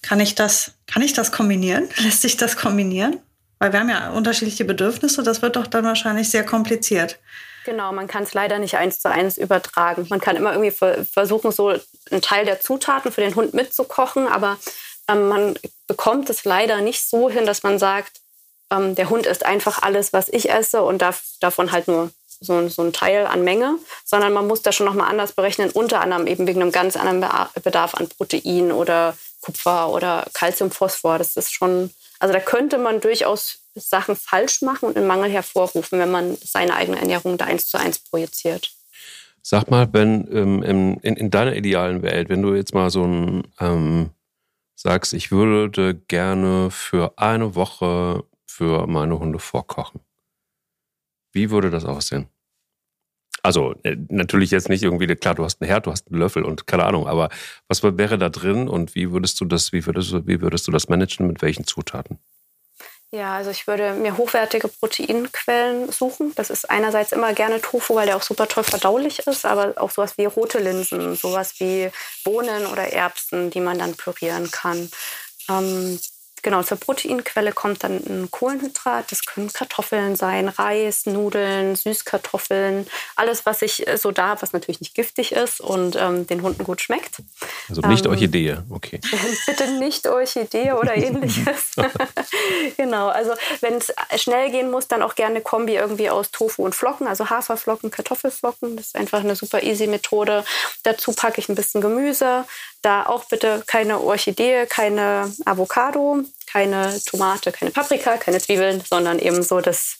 kann 0.02 0.20
ich 0.20 0.34
das, 0.34 0.72
kann 0.86 1.02
ich 1.02 1.12
das 1.12 1.32
kombinieren? 1.32 1.88
Lässt 1.98 2.22
sich 2.22 2.36
das 2.36 2.56
kombinieren? 2.56 3.20
Weil 3.58 3.72
wir 3.72 3.80
haben 3.80 3.88
ja 3.88 4.10
unterschiedliche 4.10 4.64
Bedürfnisse, 4.64 5.22
das 5.22 5.40
wird 5.40 5.56
doch 5.56 5.66
dann 5.66 5.84
wahrscheinlich 5.84 6.30
sehr 6.30 6.44
kompliziert. 6.44 7.18
Genau, 7.64 7.92
man 7.92 8.08
kann 8.08 8.24
es 8.24 8.34
leider 8.34 8.58
nicht 8.58 8.76
eins 8.76 9.00
zu 9.00 9.10
eins 9.10 9.38
übertragen. 9.38 10.06
Man 10.10 10.20
kann 10.20 10.36
immer 10.36 10.52
irgendwie 10.52 11.04
versuchen, 11.10 11.50
so 11.50 11.68
einen 12.10 12.20
Teil 12.20 12.44
der 12.44 12.60
Zutaten 12.60 13.10
für 13.10 13.22
den 13.22 13.34
Hund 13.34 13.54
mitzukochen, 13.54 14.28
aber 14.28 14.58
ähm, 15.08 15.28
man 15.28 15.58
bekommt 15.86 16.30
es 16.30 16.44
leider 16.44 16.80
nicht 16.80 17.08
so 17.08 17.30
hin, 17.30 17.46
dass 17.46 17.62
man 17.62 17.78
sagt, 17.78 18.20
ähm, 18.70 18.94
der 18.94 19.10
Hund 19.10 19.26
isst 19.26 19.44
einfach 19.44 19.82
alles, 19.82 20.12
was 20.12 20.28
ich 20.28 20.50
esse 20.50 20.82
und 20.82 21.02
darf 21.02 21.22
davon 21.40 21.72
halt 21.72 21.88
nur 21.88 22.10
so, 22.40 22.68
so 22.68 22.82
ein 22.82 22.92
Teil 22.92 23.26
an 23.26 23.44
Menge, 23.44 23.78
sondern 24.04 24.32
man 24.32 24.46
muss 24.46 24.62
das 24.62 24.74
schon 24.74 24.86
nochmal 24.86 25.10
anders 25.10 25.32
berechnen, 25.32 25.70
unter 25.70 26.00
anderem 26.00 26.26
eben 26.26 26.46
wegen 26.46 26.62
einem 26.62 26.72
ganz 26.72 26.96
anderen 26.96 27.24
Bedarf 27.62 27.94
an 27.94 28.08
Protein 28.08 28.72
oder 28.72 29.16
Kupfer 29.40 29.90
oder 29.90 30.26
Calcium, 30.32 30.70
Phosphor. 30.70 31.18
Das 31.18 31.36
ist 31.36 31.52
schon, 31.52 31.90
also 32.18 32.32
da 32.32 32.40
könnte 32.40 32.78
man 32.78 33.00
durchaus 33.00 33.58
Sachen 33.74 34.16
falsch 34.16 34.62
machen 34.62 34.88
und 34.88 34.96
einen 34.96 35.06
Mangel 35.06 35.30
hervorrufen, 35.30 35.98
wenn 35.98 36.10
man 36.10 36.36
seine 36.42 36.76
eigene 36.76 36.98
Ernährung 36.98 37.36
da 37.38 37.46
eins 37.46 37.66
zu 37.66 37.78
eins 37.78 37.98
projiziert. 37.98 38.70
Sag 39.42 39.70
mal, 39.70 39.88
wenn 39.92 40.26
ähm, 40.32 40.62
in, 41.02 41.16
in, 41.16 41.30
deiner 41.30 41.54
idealen 41.54 42.02
Welt, 42.02 42.30
wenn 42.30 42.40
du 42.40 42.54
jetzt 42.54 42.72
mal 42.72 42.88
so 42.88 43.04
ein 43.04 43.46
ähm, 43.60 44.10
sagst, 44.74 45.12
ich 45.12 45.30
würde 45.30 45.94
gerne 45.94 46.70
für 46.70 47.18
eine 47.18 47.54
Woche 47.54 48.24
für 48.46 48.86
meine 48.86 49.18
Hunde 49.18 49.38
vorkochen. 49.38 50.00
Wie 51.32 51.50
würde 51.50 51.70
das 51.70 51.84
aussehen? 51.84 52.28
Also 53.42 53.74
äh, 53.82 53.96
natürlich 54.08 54.50
jetzt 54.50 54.70
nicht 54.70 54.82
irgendwie, 54.82 55.06
klar, 55.16 55.34
du 55.34 55.44
hast 55.44 55.60
einen 55.60 55.68
Herd, 55.68 55.86
du 55.86 55.90
hast 55.90 56.10
einen 56.10 56.18
Löffel 56.18 56.44
und 56.44 56.66
keine 56.66 56.84
Ahnung, 56.84 57.06
aber 57.06 57.28
was 57.68 57.82
wäre 57.82 58.16
da 58.16 58.30
drin 58.30 58.68
und 58.68 58.94
wie 58.94 59.12
würdest 59.12 59.38
du 59.40 59.44
das, 59.44 59.72
wie 59.72 59.84
würdest 59.84 60.12
du, 60.12 60.26
wie 60.26 60.40
würdest 60.40 60.66
du 60.66 60.72
das 60.72 60.88
managen, 60.88 61.26
mit 61.26 61.42
welchen 61.42 61.64
Zutaten? 61.66 62.18
Ja, 63.12 63.36
also 63.36 63.50
ich 63.50 63.68
würde 63.68 63.92
mir 63.94 64.16
hochwertige 64.16 64.66
Proteinquellen 64.66 65.90
suchen. 65.92 66.32
Das 66.34 66.50
ist 66.50 66.68
einerseits 66.68 67.12
immer 67.12 67.32
gerne 67.32 67.60
Tofu, 67.60 67.94
weil 67.94 68.06
der 68.06 68.16
auch 68.16 68.22
super 68.22 68.48
toll 68.48 68.64
verdaulich 68.64 69.20
ist, 69.20 69.44
aber 69.46 69.80
auch 69.80 69.90
sowas 69.92 70.18
wie 70.18 70.24
rote 70.24 70.58
Linsen, 70.58 71.14
sowas 71.14 71.60
wie 71.60 71.90
Bohnen 72.24 72.66
oder 72.66 72.92
Erbsen, 72.92 73.50
die 73.50 73.60
man 73.60 73.78
dann 73.78 73.94
pürieren 73.94 74.50
kann. 74.50 74.90
Ähm, 75.48 76.00
Genau, 76.44 76.62
zur 76.62 76.76
Proteinquelle 76.76 77.52
kommt 77.52 77.84
dann 77.84 77.96
ein 78.06 78.28
Kohlenhydrat. 78.30 79.10
Das 79.10 79.24
können 79.24 79.50
Kartoffeln 79.50 80.14
sein, 80.14 80.48
Reis, 80.48 81.06
Nudeln, 81.06 81.74
Süßkartoffeln, 81.74 82.86
alles, 83.16 83.46
was 83.46 83.62
ich 83.62 83.88
äh, 83.88 83.96
so 83.96 84.10
da 84.10 84.28
habe, 84.28 84.42
was 84.42 84.52
natürlich 84.52 84.80
nicht 84.80 84.94
giftig 84.94 85.32
ist 85.32 85.62
und 85.62 85.96
ähm, 85.96 86.26
den 86.26 86.42
Hunden 86.42 86.62
gut 86.64 86.82
schmeckt. 86.82 87.22
Also 87.70 87.80
nicht 87.80 88.04
ähm, 88.04 88.10
Orchidee, 88.10 88.58
okay. 88.68 89.00
Bitte 89.46 89.70
nicht 89.78 90.06
Orchidee 90.06 90.72
oder 90.72 90.94
ähnliches. 90.94 91.76
genau, 92.76 93.08
also 93.08 93.32
wenn 93.62 93.76
es 93.78 93.94
schnell 94.20 94.50
gehen 94.50 94.70
muss, 94.70 94.86
dann 94.86 95.02
auch 95.02 95.14
gerne 95.14 95.40
Kombi 95.40 95.76
irgendwie 95.76 96.10
aus 96.10 96.30
Tofu 96.30 96.62
und 96.62 96.74
Flocken, 96.74 97.06
also 97.06 97.30
Haferflocken, 97.30 97.90
Kartoffelflocken. 97.90 98.76
Das 98.76 98.88
ist 98.88 98.96
einfach 98.96 99.20
eine 99.20 99.34
super 99.34 99.62
easy 99.62 99.86
Methode. 99.86 100.44
Dazu 100.82 101.14
packe 101.14 101.40
ich 101.40 101.48
ein 101.48 101.54
bisschen 101.54 101.80
Gemüse, 101.80 102.44
da 102.82 103.06
auch 103.06 103.24
bitte 103.24 103.62
keine 103.66 104.00
Orchidee, 104.00 104.66
keine 104.66 105.32
Avocado, 105.46 106.22
keine 106.54 107.00
Tomate, 107.04 107.50
keine 107.50 107.72
Paprika, 107.72 108.16
keine 108.16 108.38
Zwiebeln, 108.40 108.80
sondern 108.88 109.18
eben 109.18 109.42
so 109.42 109.60
das 109.60 109.96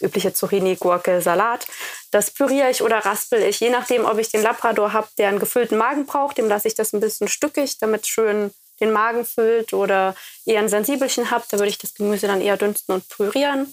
übliche 0.00 0.32
Zucchini, 0.32 0.76
Gurke, 0.76 1.20
Salat. 1.20 1.66
Das 2.10 2.30
püriere 2.30 2.70
ich 2.70 2.80
oder 2.80 3.04
raspel 3.04 3.42
ich, 3.42 3.60
je 3.60 3.68
nachdem, 3.68 4.06
ob 4.06 4.16
ich 4.16 4.30
den 4.30 4.42
Labrador 4.42 4.94
habe, 4.94 5.08
der 5.18 5.28
einen 5.28 5.38
gefüllten 5.38 5.76
Magen 5.76 6.06
braucht, 6.06 6.38
dem 6.38 6.48
lasse 6.48 6.66
ich 6.66 6.74
das 6.74 6.94
ein 6.94 7.00
bisschen 7.00 7.28
stückig, 7.28 7.76
damit 7.78 8.06
schön 8.06 8.52
den 8.80 8.90
Magen 8.90 9.26
füllt 9.26 9.74
oder 9.74 10.14
eher 10.46 10.60
ein 10.60 10.70
Sensibelchen 10.70 11.30
habe, 11.30 11.44
da 11.50 11.58
würde 11.58 11.68
ich 11.68 11.78
das 11.78 11.92
Gemüse 11.92 12.26
dann 12.26 12.40
eher 12.40 12.56
dünsten 12.56 12.94
und 12.94 13.06
pürieren. 13.10 13.70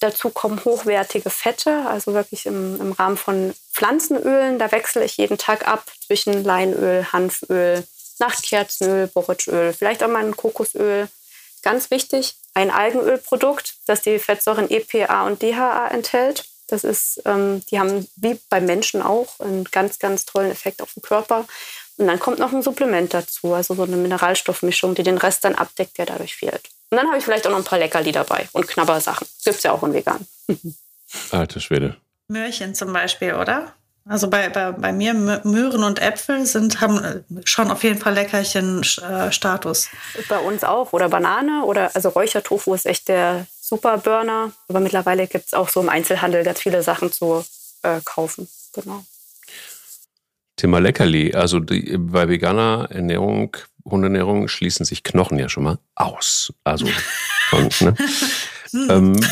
Dazu 0.00 0.30
kommen 0.30 0.64
hochwertige 0.64 1.30
Fette, 1.30 1.86
also 1.88 2.12
wirklich 2.12 2.46
im, 2.46 2.80
im 2.80 2.90
Rahmen 2.90 3.16
von 3.16 3.54
Pflanzenölen. 3.72 4.58
Da 4.58 4.72
wechsle 4.72 5.04
ich 5.04 5.16
jeden 5.16 5.38
Tag 5.38 5.68
ab 5.68 5.84
zwischen 6.04 6.42
Leinöl, 6.42 7.06
Hanföl, 7.12 7.84
Nachtkerzenöl, 8.18 9.06
Borretschöl, 9.06 9.72
vielleicht 9.72 10.02
auch 10.02 10.08
mal 10.08 10.24
ein 10.24 10.36
Kokosöl. 10.36 11.08
Ganz 11.68 11.90
wichtig, 11.90 12.34
ein 12.54 12.70
Algenölprodukt, 12.70 13.74
das 13.86 14.00
die 14.00 14.18
Fettsäuren 14.18 14.70
EPA 14.70 15.26
und 15.26 15.42
DHA 15.42 15.88
enthält. 15.88 16.46
Das 16.66 16.82
ist, 16.82 17.20
ähm, 17.26 17.62
die 17.70 17.78
haben 17.78 18.08
wie 18.16 18.40
beim 18.48 18.64
Menschen 18.64 19.02
auch 19.02 19.38
einen 19.38 19.64
ganz, 19.64 19.98
ganz 19.98 20.24
tollen 20.24 20.50
Effekt 20.50 20.80
auf 20.80 20.94
den 20.94 21.02
Körper. 21.02 21.46
Und 21.98 22.06
dann 22.06 22.18
kommt 22.18 22.38
noch 22.38 22.54
ein 22.54 22.62
Supplement 22.62 23.12
dazu, 23.12 23.52
also 23.52 23.74
so 23.74 23.82
eine 23.82 23.96
Mineralstoffmischung, 23.96 24.94
die 24.94 25.02
den 25.02 25.18
Rest 25.18 25.44
dann 25.44 25.56
abdeckt, 25.56 25.98
der 25.98 26.06
dadurch 26.06 26.36
fehlt. 26.36 26.70
Und 26.88 26.96
dann 26.96 27.06
habe 27.06 27.18
ich 27.18 27.24
vielleicht 27.24 27.46
auch 27.46 27.50
noch 27.50 27.58
ein 27.58 27.64
paar 27.64 27.78
Leckerli 27.78 28.12
dabei 28.12 28.48
und 28.52 28.66
Knabbersachen. 28.66 29.26
Gibt 29.44 29.58
es 29.58 29.62
ja 29.62 29.72
auch 29.72 29.82
im 29.82 29.92
Vegan. 29.92 30.26
Alte 31.32 31.60
Schwede. 31.60 31.98
Möhrchen 32.28 32.74
zum 32.74 32.94
Beispiel, 32.94 33.34
oder? 33.34 33.74
Also 34.08 34.30
bei, 34.30 34.48
bei, 34.48 34.72
bei 34.72 34.90
mir 34.90 35.12
Möhren 35.12 35.84
und 35.84 36.00
Äpfel 36.00 36.46
sind, 36.46 36.80
haben 36.80 37.04
äh, 37.04 37.20
schon 37.44 37.70
auf 37.70 37.84
jeden 37.84 38.00
Fall 38.00 38.14
Leckerchen-Status. 38.14 39.90
Bei 40.30 40.38
uns 40.38 40.64
auch. 40.64 40.94
Oder 40.94 41.10
Banane 41.10 41.62
oder 41.64 41.94
also 41.94 42.08
Räuchertofu 42.08 42.72
ist 42.72 42.86
echt 42.86 43.08
der 43.08 43.46
super 43.60 43.98
Burner. 43.98 44.52
Aber 44.68 44.80
mittlerweile 44.80 45.26
gibt 45.26 45.46
es 45.46 45.54
auch 45.54 45.68
so 45.68 45.82
im 45.82 45.90
Einzelhandel 45.90 46.42
ganz 46.42 46.60
viele 46.60 46.82
Sachen 46.82 47.12
zu 47.12 47.44
äh, 47.82 48.00
kaufen. 48.02 48.48
Genau. 48.72 49.04
Thema 50.56 50.78
Leckerli. 50.78 51.34
Also 51.34 51.60
die, 51.60 51.98
bei 51.98 52.28
veganer 52.28 52.88
Ernährung, 52.90 53.58
Hundernährung 53.84 54.48
schließen 54.48 54.86
sich 54.86 55.04
Knochen 55.04 55.38
ja 55.38 55.50
schon 55.50 55.64
mal 55.64 55.78
aus. 55.96 56.50
Also 56.64 56.86
von, 57.50 57.68
ne? 57.80 57.94
hm. 58.70 58.90
ähm, 58.90 59.26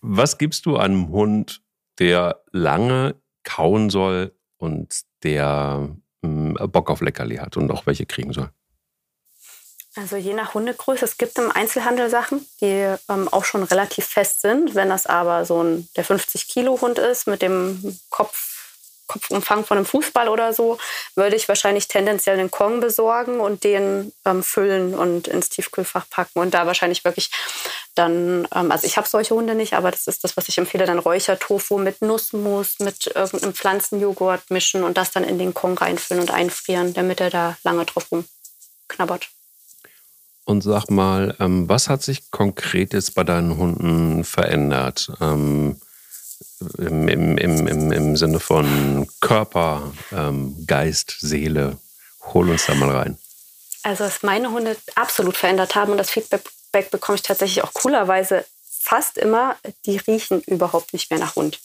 was 0.00 0.38
gibst 0.38 0.64
du 0.64 0.78
einem 0.78 1.10
Hund, 1.10 1.60
der 1.98 2.40
lange 2.52 3.14
kauen 3.46 3.88
soll 3.88 4.32
und 4.58 5.02
der 5.22 5.88
mh, 6.20 6.60
hm, 6.60 6.70
Bock 6.70 6.90
auf 6.90 7.00
Leckerli 7.00 7.36
hat 7.36 7.56
und 7.56 7.70
auch 7.70 7.86
welche 7.86 8.04
kriegen 8.04 8.34
soll? 8.34 8.50
Also 9.94 10.16
je 10.16 10.34
nach 10.34 10.52
Hundegröße. 10.52 11.06
Es 11.06 11.16
gibt 11.16 11.38
im 11.38 11.50
Einzelhandel 11.50 12.10
Sachen, 12.10 12.46
die 12.60 12.94
ähm, 13.08 13.28
auch 13.28 13.46
schon 13.46 13.62
relativ 13.62 14.04
fest 14.04 14.42
sind. 14.42 14.74
Wenn 14.74 14.90
das 14.90 15.06
aber 15.06 15.46
so 15.46 15.62
ein 15.62 15.88
der 15.96 16.04
50 16.04 16.48
Kilo 16.48 16.78
Hund 16.82 16.98
ist 16.98 17.26
mit 17.26 17.40
dem 17.40 17.98
Kopf 18.10 18.55
Kopfumfang 19.06 19.64
von 19.64 19.76
einem 19.76 19.86
Fußball 19.86 20.28
oder 20.28 20.52
so, 20.52 20.78
würde 21.14 21.36
ich 21.36 21.48
wahrscheinlich 21.48 21.88
tendenziell 21.88 22.38
einen 22.38 22.50
Kong 22.50 22.80
besorgen 22.80 23.40
und 23.40 23.64
den 23.64 24.12
ähm, 24.24 24.42
füllen 24.42 24.94
und 24.94 25.28
ins 25.28 25.48
Tiefkühlfach 25.48 26.08
packen 26.10 26.40
und 26.40 26.54
da 26.54 26.66
wahrscheinlich 26.66 27.04
wirklich 27.04 27.30
dann, 27.94 28.46
ähm, 28.54 28.70
also 28.70 28.86
ich 28.86 28.96
habe 28.96 29.08
solche 29.08 29.34
Hunde 29.34 29.54
nicht, 29.54 29.74
aber 29.74 29.90
das 29.90 30.06
ist 30.06 30.24
das, 30.24 30.36
was 30.36 30.48
ich 30.48 30.58
empfehle, 30.58 30.86
dann 30.86 30.98
Räuchertofu 30.98 31.78
mit 31.78 32.02
Nussmus, 32.02 32.78
mit 32.78 33.06
irgendeinem 33.14 33.54
Pflanzenjoghurt 33.54 34.50
mischen 34.50 34.84
und 34.84 34.96
das 34.96 35.10
dann 35.10 35.24
in 35.24 35.38
den 35.38 35.54
Kong 35.54 35.78
reinfüllen 35.78 36.22
und 36.22 36.30
einfrieren, 36.30 36.94
damit 36.94 37.20
er 37.20 37.30
da 37.30 37.56
lange 37.64 37.84
drauf 37.84 38.06
rumknabbert. 38.10 39.28
Und 40.44 40.62
sag 40.62 40.90
mal, 40.90 41.34
ähm, 41.40 41.68
was 41.68 41.88
hat 41.88 42.02
sich 42.02 42.30
konkret 42.30 42.92
jetzt 42.92 43.16
bei 43.16 43.24
deinen 43.24 43.56
Hunden 43.56 44.22
verändert? 44.22 45.10
Ähm, 45.20 45.80
im, 46.78 47.08
im, 47.08 47.38
im, 47.38 47.92
im 47.92 48.16
Sinne 48.16 48.40
von 48.40 49.06
Körper, 49.20 49.92
ähm, 50.12 50.64
Geist, 50.66 51.16
Seele. 51.20 51.78
Hol 52.32 52.50
uns 52.50 52.66
da 52.66 52.74
mal 52.74 52.90
rein. 52.90 53.18
Also, 53.82 54.04
was 54.04 54.22
meine 54.22 54.50
Hunde 54.50 54.76
absolut 54.94 55.36
verändert 55.36 55.74
haben 55.74 55.92
und 55.92 55.98
das 55.98 56.10
Feedback 56.10 56.90
bekomme 56.90 57.16
ich 57.16 57.22
tatsächlich 57.22 57.62
auch 57.62 57.72
coolerweise 57.72 58.44
fast 58.86 59.18
immer, 59.18 59.56
die 59.84 59.96
riechen 59.96 60.42
überhaupt 60.42 60.92
nicht 60.92 61.10
mehr 61.10 61.20
nach 61.20 61.36
Hund. 61.36 61.60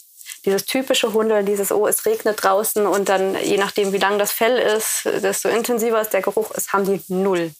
Dieses 0.46 0.66
typische 0.66 1.14
Hunde, 1.14 1.44
dieses, 1.44 1.72
oh, 1.72 1.88
es 1.88 2.06
regnet 2.06 2.44
draußen 2.44 2.88
und 2.88 3.10
dann, 3.10 3.36
je 3.44 3.58
nachdem, 3.58 3.94
wie 3.94 4.00
lang 4.00 4.18
das 4.18 4.32
Fell 4.32 4.58
ist, 4.58 5.06
desto 5.06 5.50
intensiver 5.50 6.02
ist 6.02 6.14
der 6.14 6.24
Geruch 6.24 6.52
ist, 6.52 6.74
haben 6.74 6.86
die 6.86 7.02
null. 7.14 7.52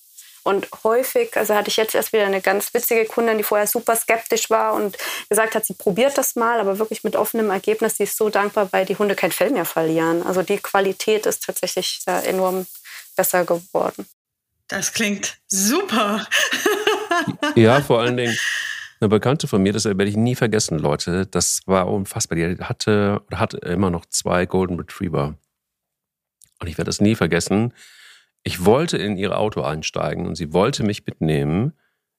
Und 0.44 0.68
häufig, 0.84 1.38
also 1.38 1.54
hatte 1.54 1.70
ich 1.70 1.78
jetzt 1.78 1.94
erst 1.94 2.14
wieder 2.14 2.26
eine 2.26 2.42
ganz 2.42 2.74
witzige 2.74 3.06
Kundin, 3.06 3.38
die 3.38 3.44
vorher 3.44 3.68
super 3.68 3.96
skeptisch 3.96 4.50
war 4.50 4.74
und 4.74 4.98
gesagt 5.30 5.54
hat, 5.54 5.66
sie 5.66 5.76
probiert 5.76 6.18
das 6.18 6.36
mal, 6.36 6.60
aber 6.60 6.80
wirklich 6.80 7.04
mit 7.04 7.16
offenem 7.16 7.52
Ergebnis. 7.52 7.96
Die 7.96 8.04
ist 8.04 8.18
so 8.18 8.30
dankbar, 8.30 8.70
weil 8.72 8.86
die 8.86 8.98
Hunde 8.98 9.16
kein 9.16 9.32
Fell 9.32 9.52
mehr 9.52 9.66
verlieren. 9.66 10.24
Also 10.24 10.42
die 10.42 10.58
Qualität 10.58 11.28
ist 11.28 11.44
tatsächlich 11.46 12.02
enorm 12.08 12.66
besser 13.16 13.46
geworden. 13.46 14.08
Das 14.68 14.94
klingt 14.94 15.38
super. 15.48 16.26
ja, 17.56 17.82
vor 17.82 18.00
allen 18.00 18.18
Dingen. 18.18 18.38
Eine 19.00 19.10
Bekannte 19.10 19.48
von 19.48 19.64
mir, 19.64 19.74
das 19.74 19.86
werde 19.86 20.06
ich 20.06 20.16
nie 20.16 20.36
vergessen, 20.36 20.78
Leute, 20.78 21.26
das 21.26 21.62
war 21.66 21.88
unfassbar. 21.88 22.36
Die 22.36 22.58
hatte 22.64 23.22
oder 23.28 23.40
hat 23.40 23.56
immer 23.56 23.90
noch 23.90 24.06
zwei 24.06 24.46
Golden 24.46 24.78
Retriever. 24.78 25.36
Und 26.60 26.68
ich 26.68 26.78
werde 26.78 26.90
das 26.90 27.02
nie 27.02 27.16
vergessen. 27.16 27.74
Ich 28.44 28.66
wollte 28.66 28.98
in 28.98 29.18
ihr 29.18 29.38
Auto 29.38 29.62
einsteigen 29.62 30.26
und 30.26 30.36
sie 30.36 30.54
wollte 30.54 30.84
mich 30.84 31.06
mitnehmen. 31.06 31.74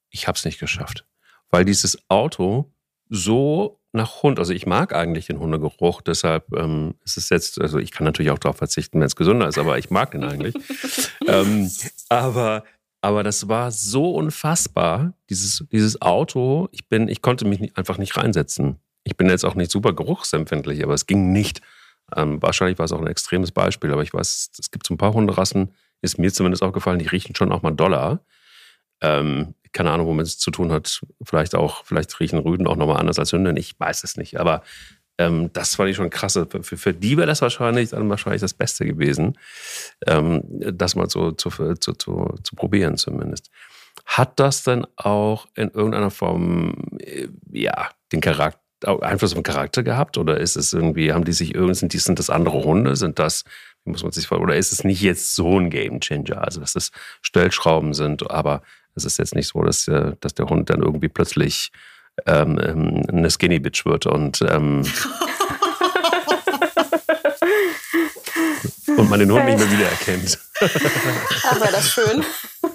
Ich 0.09 0.27
habe 0.27 0.37
es 0.37 0.45
nicht 0.45 0.59
geschafft, 0.59 1.05
weil 1.49 1.65
dieses 1.65 2.09
Auto 2.09 2.71
so 3.09 3.79
nach 3.91 4.23
Hund, 4.23 4.39
also 4.39 4.53
ich 4.53 4.65
mag 4.65 4.93
eigentlich 4.93 5.27
den 5.27 5.39
Hundegeruch, 5.39 6.01
deshalb 6.01 6.51
ähm, 6.55 6.95
ist 7.03 7.17
es 7.17 7.29
jetzt, 7.29 7.61
also 7.61 7.77
ich 7.77 7.91
kann 7.91 8.05
natürlich 8.05 8.31
auch 8.31 8.39
darauf 8.39 8.57
verzichten, 8.57 8.99
wenn 8.99 9.05
es 9.05 9.15
gesünder 9.15 9.47
ist, 9.47 9.59
aber 9.59 9.77
ich 9.77 9.91
mag 9.91 10.11
den 10.11 10.23
eigentlich. 10.23 10.55
ähm, 11.27 11.69
aber 12.09 12.63
aber 13.03 13.21
das 13.21 13.49
war 13.49 13.69
so 13.69 14.11
unfassbar, 14.11 15.13
dieses, 15.29 15.65
dieses 15.73 16.01
Auto. 16.01 16.69
Ich 16.71 16.87
bin, 16.87 17.09
ich 17.09 17.21
konnte 17.21 17.43
mich 17.43 17.59
nicht, 17.59 17.77
einfach 17.77 17.97
nicht 17.97 18.15
reinsetzen. 18.15 18.79
Ich 19.03 19.17
bin 19.17 19.27
jetzt 19.27 19.43
auch 19.43 19.55
nicht 19.55 19.71
super 19.71 19.91
geruchsempfindlich, 19.91 20.81
aber 20.85 20.93
es 20.93 21.05
ging 21.05 21.33
nicht. 21.33 21.59
Ähm, 22.15 22.41
wahrscheinlich 22.41 22.77
war 22.77 22.85
es 22.85 22.93
auch 22.93 23.01
ein 23.01 23.07
extremes 23.07 23.51
Beispiel, 23.51 23.91
aber 23.91 24.03
ich 24.03 24.13
weiß, 24.13 24.51
es 24.57 24.71
gibt 24.71 24.87
so 24.87 24.93
ein 24.93 24.97
paar 24.97 25.13
Hunderassen, 25.13 25.73
ist 26.03 26.19
mir 26.19 26.31
zumindest 26.31 26.61
aufgefallen, 26.61 26.99
die 26.99 27.07
riechen 27.07 27.35
schon 27.35 27.51
auch 27.51 27.63
mal 27.63 27.71
doller. 27.71 28.19
Ähm, 29.01 29.55
keine 29.71 29.91
Ahnung, 29.91 30.07
womit 30.07 30.27
es 30.27 30.37
zu 30.37 30.51
tun 30.51 30.71
hat. 30.71 31.01
Vielleicht 31.23 31.55
auch, 31.55 31.83
vielleicht 31.85 32.19
riechen 32.19 32.37
Rüden 32.37 32.67
auch 32.67 32.75
nochmal 32.75 32.97
anders 32.97 33.17
als 33.17 33.31
Hündin. 33.31 33.57
Ich 33.57 33.79
weiß 33.79 34.03
es 34.03 34.17
nicht. 34.17 34.39
Aber 34.39 34.61
ähm, 35.17 35.51
das 35.53 35.75
fand 35.75 35.89
ich 35.89 35.95
schon 35.95 36.09
krass. 36.09 36.39
Für, 36.49 36.63
für 36.63 36.93
die 36.93 37.17
wäre 37.17 37.27
das 37.27 37.41
wahrscheinlich 37.41 37.89
dann 37.89 38.09
wahrscheinlich 38.09 38.41
das 38.41 38.53
Beste 38.53 38.85
gewesen, 38.85 39.37
ähm, 40.05 40.43
das 40.45 40.95
mal 40.95 41.09
so 41.09 41.31
zu, 41.31 41.49
zu, 41.49 41.93
zu, 41.93 42.35
zu 42.43 42.55
probieren 42.55 42.97
zumindest. 42.97 43.49
Hat 44.05 44.39
das 44.39 44.63
denn 44.63 44.85
auch 44.95 45.47
in 45.55 45.69
irgendeiner 45.69 46.11
Form 46.11 46.75
äh, 46.99 47.27
ja 47.51 47.89
den 48.11 48.21
Charakter 48.21 48.59
Einfluss 49.01 49.31
auf 49.31 49.37
den 49.37 49.43
Charakter 49.43 49.81
gehabt 49.81 50.17
oder 50.17 50.41
ist 50.41 50.57
es 50.57 50.73
irgendwie 50.73 51.13
haben 51.13 51.23
die 51.23 51.31
sich 51.31 51.55
irgendwie 51.55 51.75
sind, 51.75 51.93
sind 51.93 52.19
das 52.19 52.29
andere 52.29 52.65
Hunde 52.65 52.97
sind 52.97 53.17
das 53.17 53.45
muss 53.85 54.03
man 54.03 54.11
sich 54.11 54.31
oder 54.31 54.55
ist 54.55 54.71
es 54.71 54.83
nicht 54.83 55.01
jetzt 55.01 55.35
so 55.35 55.59
ein 55.59 55.69
Game 55.69 55.99
Changer 55.99 56.43
also 56.43 56.59
dass 56.59 56.75
es 56.75 56.91
Stellschrauben 57.21 57.93
sind 57.93 58.29
aber 58.31 58.61
es 58.95 59.05
ist 59.05 59.19
jetzt 59.19 59.35
nicht 59.35 59.47
so 59.47 59.61
dass, 59.61 59.87
äh, 59.87 60.13
dass 60.19 60.33
der 60.33 60.47
Hund 60.47 60.69
dann 60.69 60.81
irgendwie 60.81 61.09
plötzlich 61.09 61.71
ähm, 62.25 62.59
ähm, 62.61 63.03
eine 63.09 63.29
Skinny 63.29 63.59
Bitch 63.59 63.85
wird 63.85 64.05
und 64.05 64.41
ähm, 64.41 64.85
und 68.97 69.09
man 69.09 69.19
den 69.19 69.31
Hund 69.31 69.45
nicht 69.45 69.57
mehr 69.57 69.71
wiedererkennt. 69.71 70.37
Wäre 70.59 71.71
das 71.71 71.91
schön. 71.91 72.23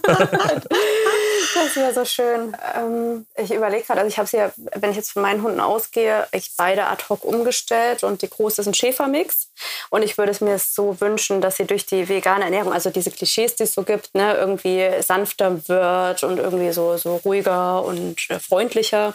das 1.54 1.76
wäre 1.76 1.94
so 1.94 2.04
schön. 2.04 2.56
Ähm, 2.74 3.26
ich 3.36 3.52
überlege 3.52 3.84
gerade, 3.84 4.00
also 4.00 4.08
ich 4.08 4.18
habe 4.18 4.28
sie 4.28 4.38
ja, 4.38 4.52
wenn 4.74 4.90
ich 4.90 4.96
jetzt 4.96 5.12
von 5.12 5.22
meinen 5.22 5.42
Hunden 5.42 5.60
ausgehe, 5.60 6.26
ich 6.32 6.52
beide 6.56 6.86
ad 6.86 7.04
hoc 7.08 7.24
umgestellt 7.24 8.02
und 8.04 8.22
die 8.22 8.30
große 8.30 8.60
ist 8.60 8.66
ein 8.66 8.74
Schäfermix. 8.74 9.48
Und 9.90 10.02
ich 10.02 10.18
würde 10.18 10.32
es 10.32 10.40
mir 10.40 10.58
so 10.58 11.00
wünschen, 11.00 11.40
dass 11.40 11.56
sie 11.56 11.64
durch 11.64 11.86
die 11.86 12.08
vegane 12.08 12.44
Ernährung, 12.44 12.72
also 12.72 12.90
diese 12.90 13.10
Klischees, 13.10 13.56
die 13.56 13.64
es 13.64 13.74
so 13.74 13.82
gibt, 13.82 14.14
ne, 14.14 14.34
irgendwie 14.34 14.90
sanfter 15.02 15.68
wird 15.68 16.22
und 16.22 16.38
irgendwie 16.38 16.72
so, 16.72 16.96
so 16.96 17.16
ruhiger 17.16 17.84
und 17.84 18.18
äh, 18.30 18.38
freundlicher 18.38 19.14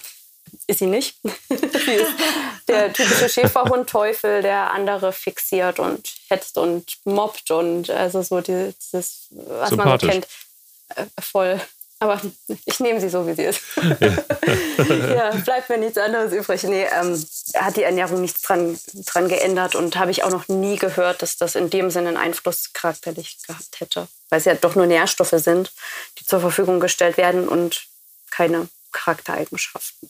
ist 0.68 0.80
sie 0.80 0.86
nicht. 0.86 1.18
sie 1.50 1.94
ist 1.94 2.12
der 2.68 2.94
typische 2.94 3.30
Schäferhund-Teufel, 3.30 4.42
der 4.42 4.72
andere 4.72 5.12
fixiert 5.12 5.80
und 5.80 6.08
hetzt 6.30 6.58
und 6.58 6.98
mobbt 7.06 7.52
und 7.52 7.90
also 7.90 8.22
so 8.22 8.42
dieses, 8.42 9.28
was 9.32 9.72
man 9.72 10.00
so 10.00 10.08
kennt, 10.08 10.28
äh, 10.96 11.06
voll. 11.20 11.60
Aber 12.04 12.20
ich 12.66 12.82
nehme 12.82 13.00
sie 13.00 13.08
so, 13.08 13.26
wie 13.26 13.34
sie 13.34 13.44
ist. 13.44 13.62
ja, 13.78 15.30
bleibt 15.46 15.70
mir 15.70 15.78
nichts 15.78 15.98
anderes 15.98 16.34
übrig. 16.34 16.62
Nee, 16.64 16.86
ähm, 16.94 17.26
hat 17.56 17.78
die 17.78 17.84
Ernährung 17.84 18.20
nichts 18.20 18.42
dran, 18.42 18.78
dran 19.06 19.30
geändert 19.30 19.74
und 19.76 19.96
habe 19.96 20.12
ich 20.12 20.24
auch 20.24 20.30
noch 20.30 20.50
nie 20.50 20.76
gehört, 20.76 21.22
dass 21.22 21.38
das 21.38 21.56
in 21.56 21.70
dem 21.70 21.90
Sinne 21.90 22.10
einen 22.10 22.18
Einfluss 22.18 22.74
charakterlich 22.74 23.38
gehabt 23.48 23.80
hätte. 23.80 24.10
Weil 24.30 24.40
es 24.40 24.46
ja 24.46 24.54
doch 24.56 24.76
nur 24.76 24.86
Nährstoffe 24.86 25.36
sind, 25.38 25.72
die 26.20 26.26
zur 26.26 26.42
Verfügung 26.42 26.82
gestellt 26.82 27.16
werden 27.16 27.48
und 27.48 27.86
keine 28.32 28.68
Charaktereigenschaften. 28.92 30.10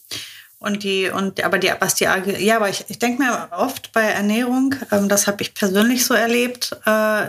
Und 0.57 0.81
die, 0.81 1.09
und 1.09 1.43
aber 1.43 1.59
die, 1.59 1.71
was 1.79 1.93
die 1.93 2.05
ja, 2.05 2.55
aber 2.55 2.69
ich, 2.69 2.85
ich 2.87 2.97
denke 2.97 3.21
mir 3.21 3.49
oft 3.51 3.91
bei 3.91 4.03
Ernährung, 4.03 4.73
ähm, 4.91 5.09
das 5.09 5.27
habe 5.27 5.43
ich 5.43 5.53
persönlich 5.53 6.05
so 6.05 6.15
erlebt, 6.15 6.75
äh, 6.85 7.27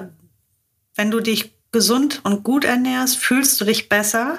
wenn 0.94 1.10
du 1.10 1.20
dich 1.20 1.52
gesund 1.74 2.20
und 2.22 2.44
gut 2.44 2.64
ernährst, 2.64 3.18
fühlst 3.18 3.60
du 3.60 3.66
dich 3.66 3.90
besser 3.90 4.38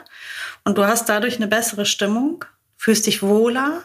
und 0.64 0.80
du 0.80 0.88
hast 0.88 1.10
dadurch 1.10 1.36
eine 1.36 1.48
bessere 1.48 1.86
Stimmung, 1.86 2.44
fühlst 2.78 3.06
dich 3.06 3.22
wohler. 3.22 3.84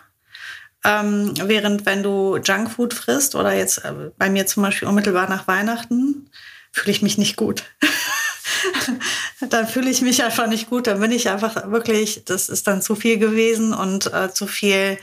Ähm, 0.82 1.34
während 1.36 1.84
wenn 1.84 2.02
du 2.02 2.38
Junkfood 2.38 2.94
frisst 2.94 3.34
oder 3.34 3.52
jetzt 3.52 3.84
äh, 3.84 3.92
bei 4.16 4.30
mir 4.30 4.46
zum 4.46 4.62
Beispiel 4.62 4.88
unmittelbar 4.88 5.28
nach 5.28 5.46
Weihnachten, 5.46 6.30
fühle 6.72 6.92
ich 6.92 7.02
mich 7.02 7.18
nicht 7.18 7.36
gut. 7.36 7.64
dann 9.50 9.66
fühle 9.68 9.90
ich 9.90 10.00
mich 10.00 10.22
einfach 10.22 10.46
nicht 10.46 10.70
gut. 10.70 10.86
Dann 10.86 11.00
bin 11.00 11.12
ich 11.12 11.28
einfach 11.28 11.70
wirklich, 11.70 12.22
das 12.24 12.48
ist 12.48 12.66
dann 12.66 12.80
zu 12.80 12.94
viel 12.94 13.18
gewesen 13.18 13.74
und 13.74 14.12
äh, 14.12 14.32
zu 14.32 14.46
viel 14.46 14.96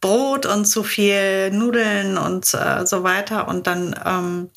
Brot 0.00 0.46
und 0.46 0.66
zu 0.66 0.84
viel 0.84 1.50
Nudeln 1.50 2.18
und 2.18 2.52
äh, 2.54 2.86
so 2.86 3.02
weiter. 3.02 3.48
Und 3.48 3.66
dann 3.66 3.98
ähm, 4.04 4.50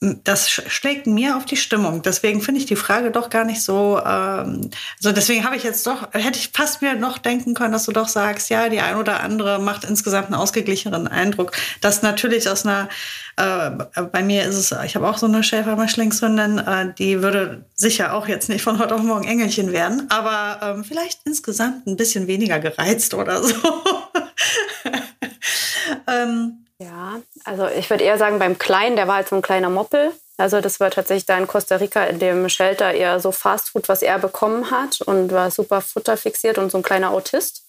das 0.00 0.48
schlägt 0.48 1.08
mir 1.08 1.36
auf 1.36 1.44
die 1.44 1.56
Stimmung. 1.56 2.02
Deswegen 2.02 2.40
finde 2.40 2.60
ich 2.60 2.66
die 2.66 2.76
Frage 2.76 3.10
doch 3.10 3.30
gar 3.30 3.44
nicht 3.44 3.62
so. 3.62 3.98
Ähm, 3.98 4.70
also 4.98 5.12
deswegen 5.12 5.44
habe 5.44 5.56
ich 5.56 5.64
jetzt 5.64 5.84
doch, 5.88 6.12
hätte 6.12 6.38
ich 6.38 6.50
fast 6.54 6.82
mir 6.82 6.94
noch 6.94 7.18
denken 7.18 7.54
können, 7.54 7.72
dass 7.72 7.86
du 7.86 7.92
doch 7.92 8.06
sagst, 8.06 8.48
ja, 8.48 8.68
die 8.68 8.80
ein 8.80 8.94
oder 8.94 9.20
andere 9.20 9.58
macht 9.58 9.84
insgesamt 9.84 10.26
einen 10.26 10.36
ausgeglicheneren 10.36 11.08
Eindruck. 11.08 11.50
Das 11.80 12.02
natürlich 12.02 12.48
aus 12.48 12.64
einer, 12.64 12.88
äh, 13.36 13.70
bei 14.12 14.22
mir 14.22 14.44
ist 14.44 14.54
es, 14.54 14.72
ich 14.84 14.94
habe 14.94 15.08
auch 15.08 15.18
so 15.18 15.26
eine 15.26 15.42
Schäfermischlingshündin, 15.42 16.58
äh, 16.58 16.94
die 16.96 17.20
würde 17.20 17.64
sicher 17.74 18.12
auch 18.12 18.28
jetzt 18.28 18.48
nicht 18.48 18.62
von 18.62 18.78
heute 18.78 18.94
auf 18.94 19.02
morgen 19.02 19.26
Engelchen 19.26 19.72
werden, 19.72 20.06
aber 20.10 20.60
ähm, 20.62 20.84
vielleicht 20.84 21.22
insgesamt 21.24 21.88
ein 21.88 21.96
bisschen 21.96 22.28
weniger 22.28 22.60
gereizt 22.60 23.14
oder 23.14 23.42
so. 23.42 23.56
ähm, 26.06 26.67
ja, 26.80 27.20
also 27.44 27.66
ich 27.66 27.90
würde 27.90 28.04
eher 28.04 28.18
sagen, 28.18 28.38
beim 28.38 28.58
Kleinen, 28.58 28.96
der 28.96 29.08
war 29.08 29.16
halt 29.16 29.28
so 29.28 29.36
ein 29.36 29.42
kleiner 29.42 29.70
Moppel. 29.70 30.12
Also 30.36 30.60
das 30.60 30.78
war 30.78 30.90
tatsächlich 30.90 31.26
da 31.26 31.36
in 31.36 31.48
Costa 31.48 31.76
Rica 31.76 32.04
in 32.04 32.20
dem 32.20 32.48
Shelter 32.48 32.92
eher 32.92 33.18
so 33.18 33.32
Fastfood, 33.32 33.88
was 33.88 34.02
er 34.02 34.20
bekommen 34.20 34.70
hat 34.70 35.00
und 35.00 35.32
war 35.32 35.50
super 35.50 35.80
futterfixiert 35.80 36.58
und 36.58 36.70
so 36.70 36.78
ein 36.78 36.84
kleiner 36.84 37.10
Autist. 37.10 37.66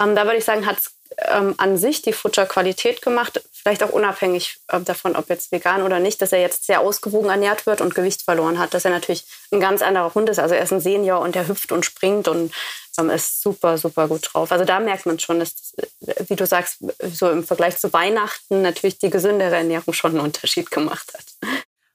Ähm, 0.00 0.14
da 0.14 0.24
würde 0.24 0.36
ich 0.36 0.44
sagen, 0.44 0.64
hat 0.64 0.78
es 0.78 0.92
ähm, 1.18 1.54
an 1.58 1.76
sich 1.78 2.02
die 2.02 2.12
Futterqualität 2.12 3.02
gemacht, 3.02 3.42
vielleicht 3.52 3.82
auch 3.82 3.90
unabhängig 3.90 4.58
äh, 4.68 4.80
davon, 4.80 5.16
ob 5.16 5.28
jetzt 5.28 5.52
vegan 5.52 5.82
oder 5.82 5.98
nicht, 5.98 6.20
dass 6.22 6.32
er 6.32 6.40
jetzt 6.40 6.66
sehr 6.66 6.80
ausgewogen 6.80 7.30
ernährt 7.30 7.66
wird 7.66 7.80
und 7.80 7.94
Gewicht 7.94 8.22
verloren 8.22 8.58
hat, 8.58 8.74
dass 8.74 8.84
er 8.84 8.90
natürlich 8.90 9.24
ein 9.50 9.60
ganz 9.60 9.82
anderer 9.82 10.14
Hund 10.14 10.28
ist. 10.28 10.38
Also 10.38 10.54
er 10.54 10.62
ist 10.62 10.72
ein 10.72 10.80
Senior 10.80 11.20
und 11.20 11.36
er 11.36 11.48
hüpft 11.48 11.72
und 11.72 11.84
springt 11.84 12.28
und 12.28 12.52
ähm, 12.98 13.10
ist 13.10 13.42
super, 13.42 13.78
super 13.78 14.08
gut 14.08 14.30
drauf. 14.32 14.52
Also 14.52 14.64
da 14.64 14.80
merkt 14.80 15.06
man 15.06 15.18
schon, 15.18 15.38
dass, 15.38 15.74
äh, 16.06 16.24
wie 16.28 16.36
du 16.36 16.46
sagst, 16.46 16.78
so 17.12 17.30
im 17.30 17.44
Vergleich 17.44 17.78
zu 17.78 17.92
Weihnachten 17.92 18.62
natürlich 18.62 18.98
die 18.98 19.10
gesündere 19.10 19.56
Ernährung 19.56 19.94
schon 19.94 20.12
einen 20.12 20.20
Unterschied 20.20 20.70
gemacht 20.70 21.12
hat. 21.14 21.24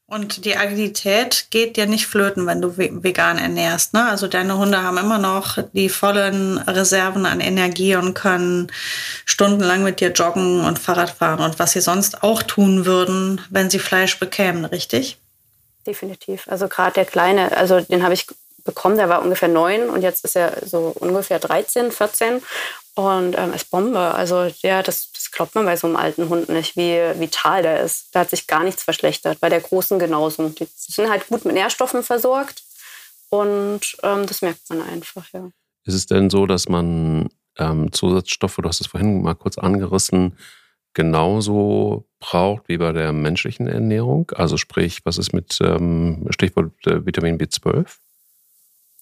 Und 0.09 0.45
die 0.45 0.55
Agilität 0.55 1.47
geht 1.49 1.75
dir 1.75 1.85
nicht 1.85 2.07
flöten, 2.07 2.47
wenn 2.47 2.61
du 2.61 2.77
vegan 2.77 3.37
ernährst. 3.37 3.93
Ne? 3.93 4.07
Also 4.07 4.27
deine 4.27 4.57
Hunde 4.57 4.81
haben 4.81 4.97
immer 4.97 5.17
noch 5.17 5.57
die 5.73 5.89
vollen 5.89 6.57
Reserven 6.59 7.25
an 7.25 7.41
Energie 7.41 7.97
und 7.97 8.13
können 8.13 8.71
stundenlang 9.25 9.83
mit 9.83 9.99
dir 9.99 10.11
joggen 10.13 10.63
und 10.63 10.79
Fahrrad 10.79 11.09
fahren 11.09 11.41
und 11.41 11.59
was 11.59 11.73
sie 11.73 11.81
sonst 11.81 12.23
auch 12.23 12.41
tun 12.41 12.85
würden, 12.85 13.41
wenn 13.49 13.69
sie 13.69 13.79
Fleisch 13.79 14.17
bekämen, 14.17 14.63
richtig? 14.63 15.17
Definitiv. 15.85 16.47
Also 16.47 16.69
gerade 16.69 16.93
der 16.93 17.05
Kleine, 17.05 17.55
also 17.57 17.81
den 17.81 18.03
habe 18.03 18.13
ich 18.13 18.27
bekommen. 18.63 18.95
Der 18.95 19.09
war 19.09 19.21
ungefähr 19.21 19.49
neun 19.49 19.89
und 19.89 20.03
jetzt 20.03 20.23
ist 20.23 20.37
er 20.37 20.53
so 20.65 20.93
ungefähr 20.99 21.39
13, 21.39 21.91
14 21.91 22.41
und 22.97 23.37
ähm, 23.37 23.53
ist 23.53 23.69
Bombe. 23.69 23.99
Also 23.99 24.51
ja, 24.63 24.81
das, 24.81 25.11
das 25.11 25.29
glaubt 25.29 25.53
man 25.53 25.65
bei 25.65 25.77
so 25.77 25.85
einem 25.85 25.95
alten 25.95 26.29
Hund 26.29 26.49
nicht, 26.49 26.75
wie 26.75 26.99
vital 27.19 27.61
der 27.61 27.81
ist. 27.81 28.07
Da 28.11 28.21
hat 28.21 28.31
sich 28.31 28.47
gar 28.47 28.63
nichts 28.63 28.81
verschlechtert. 28.81 29.39
Bei 29.39 29.49
der 29.49 29.61
Großen 29.61 29.99
genauso. 29.99 30.49
Die 30.49 30.67
sind 30.75 31.07
halt 31.07 31.27
gut 31.27 31.45
mit 31.45 31.53
Nährstoffen 31.53 32.01
versorgt 32.01 32.63
und 33.29 33.81
ähm, 34.01 34.25
das 34.25 34.41
merkt 34.41 34.61
man 34.69 34.81
einfach, 34.81 35.31
ja. 35.31 35.47
Ist 35.85 35.93
es 35.93 36.07
denn 36.07 36.31
so, 36.31 36.47
dass 36.47 36.69
man 36.69 37.29
ähm, 37.59 37.91
Zusatzstoffe, 37.91 38.55
du 38.55 38.67
hast 38.67 38.81
es 38.81 38.87
vorhin 38.87 39.21
mal 39.21 39.35
kurz 39.35 39.59
angerissen, 39.59 40.35
genauso 40.95 42.07
braucht 42.19 42.67
wie 42.67 42.79
bei 42.79 42.93
der 42.93 43.13
menschlichen 43.13 43.67
Ernährung? 43.67 44.31
Also 44.31 44.57
sprich, 44.57 45.01
was 45.03 45.19
ist 45.19 45.33
mit 45.33 45.59
ähm, 45.61 46.25
Stichwort 46.31 46.71
äh, 46.87 47.05
Vitamin 47.05 47.37
B12? 47.37 47.85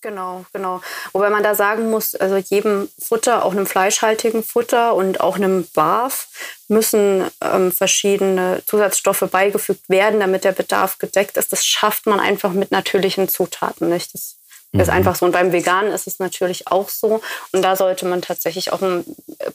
Genau, 0.05 0.45
genau. 0.53 0.81
Wobei 1.13 1.31
man 1.31 1.41
da 1.41 1.55
sagen 1.55 1.89
muss, 1.89 2.13
also 2.13 2.35
jedem 2.37 2.89
Futter, 2.99 3.43
auch 3.43 3.53
einem 3.53 3.65
fleischhaltigen 3.65 4.43
Futter 4.43 4.93
und 4.93 5.19
auch 5.19 5.35
einem 5.35 5.67
Barf 5.73 6.27
müssen 6.67 7.23
ähm, 7.41 7.71
verschiedene 7.71 8.61
Zusatzstoffe 8.67 9.27
beigefügt 9.31 9.89
werden, 9.89 10.19
damit 10.19 10.43
der 10.43 10.51
Bedarf 10.51 10.99
gedeckt 10.99 11.37
ist. 11.37 11.51
Das 11.51 11.65
schafft 11.65 12.05
man 12.05 12.19
einfach 12.19 12.53
mit 12.53 12.69
natürlichen 12.69 13.29
Zutaten 13.29 13.89
nicht. 13.89 14.13
Das 14.13 14.35
Ist 14.73 14.87
mhm. 14.89 14.93
einfach 14.93 15.15
so. 15.15 15.25
Und 15.25 15.31
beim 15.31 15.51
Veganen 15.51 15.91
ist 15.91 16.05
es 16.05 16.19
natürlich 16.19 16.67
auch 16.67 16.89
so. 16.89 17.21
Und 17.51 17.63
da 17.63 17.75
sollte 17.75 18.05
man 18.05 18.21
tatsächlich 18.21 18.71
auch 18.71 18.83
ein 18.83 19.03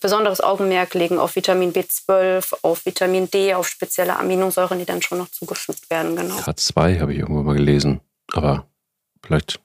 besonderes 0.00 0.40
Augenmerk 0.40 0.94
legen 0.94 1.20
auf 1.20 1.36
Vitamin 1.36 1.72
B12, 1.72 2.54
auf 2.62 2.84
Vitamin 2.86 3.30
D, 3.30 3.54
auf 3.54 3.68
spezielle 3.68 4.18
Aminosäuren, 4.18 4.80
die 4.80 4.84
dann 4.84 5.00
schon 5.00 5.18
noch 5.18 5.28
zugefügt 5.28 5.90
werden. 5.90 6.16
Genau. 6.16 6.34
K2 6.38 6.98
habe 6.98 7.12
ich 7.12 7.20
irgendwo 7.20 7.44
mal 7.44 7.54
gelesen. 7.54 8.00
Aber 8.32 8.66
vielleicht. 9.24 9.60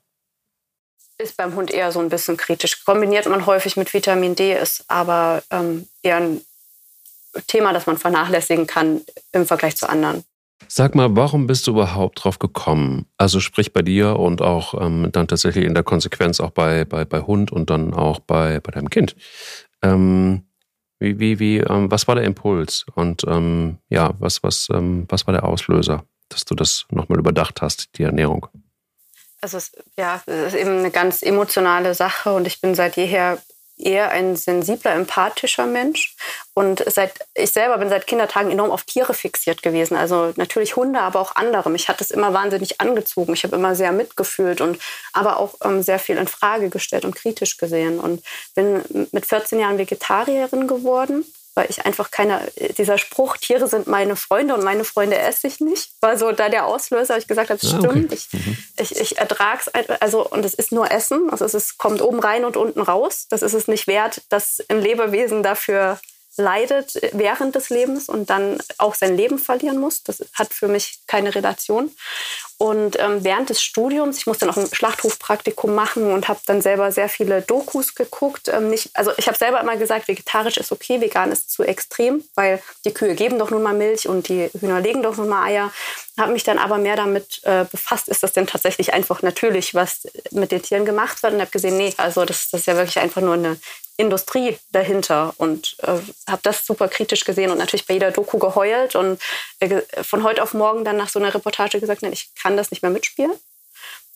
Ist 1.18 1.36
beim 1.36 1.54
Hund 1.54 1.70
eher 1.70 1.92
so 1.92 2.00
ein 2.00 2.10
bisschen 2.10 2.36
kritisch. 2.36 2.84
Kombiniert 2.84 3.26
man 3.26 3.46
häufig 3.46 3.76
mit 3.76 3.92
Vitamin 3.94 4.34
D, 4.34 4.54
ist 4.54 4.84
aber 4.88 5.42
ähm, 5.50 5.88
eher 6.02 6.16
ein 6.16 6.40
Thema, 7.46 7.72
das 7.72 7.86
man 7.86 7.96
vernachlässigen 7.96 8.66
kann 8.66 9.00
im 9.32 9.46
Vergleich 9.46 9.76
zu 9.76 9.88
anderen. 9.88 10.24
Sag 10.68 10.94
mal, 10.94 11.14
warum 11.14 11.46
bist 11.46 11.66
du 11.66 11.72
überhaupt 11.72 12.24
drauf 12.24 12.38
gekommen? 12.38 13.06
Also 13.18 13.40
sprich 13.40 13.72
bei 13.72 13.82
dir 13.82 14.18
und 14.18 14.42
auch 14.42 14.74
ähm, 14.80 15.10
dann 15.12 15.28
tatsächlich 15.28 15.64
in 15.64 15.74
der 15.74 15.84
Konsequenz 15.84 16.40
auch 16.40 16.50
bei, 16.50 16.84
bei, 16.84 17.04
bei 17.04 17.20
Hund 17.20 17.52
und 17.52 17.70
dann 17.70 17.94
auch 17.94 18.18
bei, 18.20 18.60
bei 18.60 18.72
deinem 18.72 18.90
Kind. 18.90 19.14
Ähm, 19.82 20.42
wie, 20.98 21.18
wie, 21.20 21.38
wie, 21.38 21.58
ähm, 21.58 21.90
was 21.90 22.08
war 22.08 22.14
der 22.14 22.24
Impuls? 22.24 22.86
Und 22.94 23.24
ähm, 23.28 23.78
ja, 23.90 24.14
was, 24.18 24.42
was, 24.42 24.68
ähm, 24.72 25.04
was 25.08 25.26
war 25.26 25.32
der 25.32 25.44
Auslöser, 25.44 26.04
dass 26.30 26.44
du 26.44 26.54
das 26.54 26.86
nochmal 26.90 27.18
überdacht 27.18 27.62
hast, 27.62 27.98
die 27.98 28.02
Ernährung? 28.02 28.46
Also 29.46 29.58
es, 29.58 29.70
ja, 29.96 30.20
es 30.26 30.54
ist 30.54 30.60
eben 30.60 30.78
eine 30.78 30.90
ganz 30.90 31.22
emotionale 31.22 31.94
Sache 31.94 32.32
und 32.32 32.48
ich 32.48 32.60
bin 32.60 32.74
seit 32.74 32.96
jeher 32.96 33.38
eher 33.78 34.10
ein 34.10 34.34
sensibler, 34.34 34.92
empathischer 34.92 35.66
Mensch. 35.66 36.16
Und 36.54 36.82
seit, 36.90 37.12
ich 37.34 37.52
selber 37.52 37.78
bin 37.78 37.88
seit 37.88 38.08
Kindertagen 38.08 38.50
enorm 38.50 38.72
auf 38.72 38.82
Tiere 38.82 39.14
fixiert 39.14 39.62
gewesen. 39.62 39.96
Also 39.96 40.32
natürlich 40.34 40.74
Hunde, 40.74 40.98
aber 40.98 41.20
auch 41.20 41.36
andere. 41.36 41.70
Mich 41.70 41.88
hat 41.88 42.00
das 42.00 42.10
immer 42.10 42.32
wahnsinnig 42.32 42.80
angezogen. 42.80 43.34
Ich 43.34 43.44
habe 43.44 43.54
immer 43.54 43.76
sehr 43.76 43.92
mitgefühlt 43.92 44.60
und 44.60 44.80
aber 45.12 45.38
auch 45.38 45.54
ähm, 45.62 45.80
sehr 45.80 46.00
viel 46.00 46.16
in 46.16 46.26
Frage 46.26 46.68
gestellt 46.68 47.04
und 47.04 47.14
kritisch 47.14 47.56
gesehen. 47.56 48.00
Und 48.00 48.24
bin 48.56 48.82
mit 49.12 49.26
14 49.26 49.60
Jahren 49.60 49.78
Vegetarierin 49.78 50.66
geworden 50.66 51.24
weil 51.56 51.70
ich 51.70 51.86
einfach 51.86 52.10
keine, 52.10 52.52
dieser 52.76 52.98
Spruch, 52.98 53.38
Tiere 53.38 53.66
sind 53.66 53.86
meine 53.86 54.14
Freunde 54.14 54.54
und 54.54 54.62
meine 54.62 54.84
Freunde 54.84 55.18
esse 55.18 55.46
ich 55.46 55.58
nicht, 55.58 55.90
war 56.02 56.18
so 56.18 56.30
da 56.30 56.50
der 56.50 56.66
Auslöser, 56.66 57.16
ich 57.16 57.26
gesagt 57.26 57.48
habe, 57.48 57.58
ah, 57.62 57.66
stimmt, 57.66 58.12
okay. 58.12 58.14
ich, 58.14 58.28
mhm. 58.32 58.58
ich, 58.78 59.00
ich 59.00 59.18
ertrage 59.18 59.62
es, 59.64 60.00
also 60.02 60.28
und 60.28 60.44
es 60.44 60.52
ist 60.52 60.70
nur 60.70 60.90
Essen, 60.90 61.30
also 61.30 61.46
es 61.46 61.54
ist, 61.54 61.78
kommt 61.78 62.02
oben 62.02 62.20
rein 62.20 62.44
und 62.44 62.58
unten 62.58 62.82
raus, 62.82 63.26
das 63.30 63.40
ist 63.40 63.54
es 63.54 63.68
nicht 63.68 63.86
wert, 63.86 64.20
dass 64.28 64.62
ein 64.68 64.82
Lebewesen 64.82 65.42
dafür 65.42 65.98
leidet 66.36 66.92
während 67.12 67.54
des 67.54 67.70
Lebens 67.70 68.10
und 68.10 68.28
dann 68.28 68.58
auch 68.76 68.94
sein 68.94 69.16
Leben 69.16 69.38
verlieren 69.38 69.78
muss. 69.78 70.02
Das 70.02 70.22
hat 70.34 70.52
für 70.52 70.68
mich 70.68 71.00
keine 71.06 71.34
Relation. 71.34 71.90
Und 72.58 72.98
ähm, 72.98 73.22
während 73.22 73.50
des 73.50 73.62
Studiums, 73.62 74.16
ich 74.16 74.26
musste 74.26 74.46
noch 74.46 74.56
ein 74.56 74.72
Schlachthofpraktikum 74.72 75.74
machen 75.74 76.10
und 76.10 76.26
habe 76.28 76.40
dann 76.46 76.62
selber 76.62 76.90
sehr 76.90 77.10
viele 77.10 77.42
Dokus 77.42 77.94
geguckt. 77.94 78.48
Ähm, 78.48 78.70
nicht, 78.70 78.90
also 78.94 79.12
ich 79.18 79.26
habe 79.26 79.36
selber 79.36 79.60
immer 79.60 79.76
gesagt, 79.76 80.08
vegetarisch 80.08 80.56
ist 80.56 80.72
okay, 80.72 81.02
vegan 81.02 81.32
ist 81.32 81.50
zu 81.50 81.64
extrem, 81.64 82.24
weil 82.34 82.62
die 82.86 82.94
Kühe 82.94 83.14
geben 83.14 83.38
doch 83.38 83.50
nun 83.50 83.62
mal 83.62 83.74
Milch 83.74 84.08
und 84.08 84.28
die 84.28 84.48
Hühner 84.58 84.80
legen 84.80 85.02
doch 85.02 85.18
nun 85.18 85.28
mal 85.28 85.44
Eier. 85.44 85.70
Habe 86.18 86.32
mich 86.32 86.44
dann 86.44 86.56
aber 86.58 86.78
mehr 86.78 86.96
damit 86.96 87.42
äh, 87.44 87.66
befasst, 87.70 88.08
ist 88.08 88.22
das 88.22 88.32
denn 88.32 88.46
tatsächlich 88.46 88.94
einfach 88.94 89.20
natürlich, 89.20 89.74
was 89.74 90.08
mit 90.30 90.50
den 90.50 90.62
Tieren 90.62 90.86
gemacht 90.86 91.22
wird 91.22 91.34
und 91.34 91.40
habe 91.40 91.50
gesehen, 91.50 91.76
nee, 91.76 91.92
also 91.98 92.24
das, 92.24 92.48
das 92.48 92.60
ist 92.60 92.66
ja 92.66 92.76
wirklich 92.76 92.98
einfach 92.98 93.20
nur 93.20 93.34
eine 93.34 93.58
Industrie 93.98 94.58
dahinter 94.72 95.34
und 95.38 95.76
äh, 95.82 95.98
habe 96.28 96.40
das 96.42 96.66
super 96.66 96.88
kritisch 96.88 97.24
gesehen 97.24 97.50
und 97.50 97.58
natürlich 97.58 97.86
bei 97.86 97.94
jeder 97.94 98.10
Doku 98.10 98.38
geheult 98.38 98.94
und 98.94 99.20
äh, 99.58 99.80
von 100.02 100.22
heute 100.22 100.42
auf 100.42 100.52
morgen 100.52 100.84
dann 100.84 100.98
nach 100.98 101.08
so 101.08 101.18
einer 101.18 101.32
Reportage 101.34 101.80
gesagt, 101.80 102.02
nein, 102.02 102.12
ich 102.12 102.28
kann 102.40 102.45
das 102.54 102.70
nicht 102.70 102.82
mehr 102.82 102.90
mitspielen. 102.90 103.32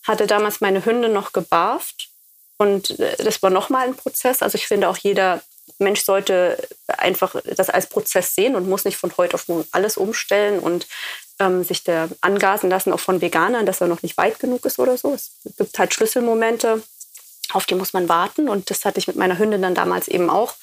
Hatte 0.07 0.27
damals 0.27 0.61
meine 0.61 0.85
Hündin 0.85 1.13
noch 1.13 1.33
gebarft 1.33 2.09
und 2.57 2.99
äh, 2.99 3.17
das 3.17 3.41
war 3.41 3.49
nochmal 3.49 3.87
ein 3.87 3.95
Prozess. 3.95 4.43
Also 4.43 4.55
ich 4.55 4.67
finde 4.67 4.87
auch 4.87 4.97
jeder 4.97 5.41
Mensch 5.79 6.03
sollte 6.03 6.57
einfach 6.87 7.35
das 7.43 7.71
als 7.71 7.87
Prozess 7.87 8.35
sehen 8.35 8.55
und 8.55 8.69
muss 8.69 8.85
nicht 8.85 8.97
von 8.97 9.11
heute 9.17 9.33
auf 9.33 9.47
morgen 9.47 9.67
alles 9.71 9.97
umstellen 9.97 10.59
und 10.59 10.87
ähm, 11.39 11.63
sich 11.63 11.83
da 11.83 12.07
angasen 12.21 12.69
lassen, 12.69 12.93
auch 12.93 12.99
von 12.99 13.21
Veganern, 13.21 13.65
dass 13.65 13.81
er 13.81 13.87
noch 13.87 14.03
nicht 14.03 14.17
weit 14.17 14.39
genug 14.39 14.63
ist 14.65 14.77
oder 14.77 14.95
so. 14.97 15.13
Es 15.13 15.31
gibt 15.57 15.79
halt 15.79 15.93
Schlüsselmomente, 15.93 16.83
auf 17.51 17.65
die 17.65 17.75
muss 17.75 17.93
man 17.93 18.07
warten. 18.09 18.47
Und 18.47 18.69
das 18.69 18.85
hatte 18.85 18.99
ich 18.99 19.07
mit 19.07 19.15
meiner 19.15 19.37
Hündin 19.37 19.61
dann 19.61 19.75
damals 19.75 20.07
eben 20.07 20.29
auch, 20.29 20.53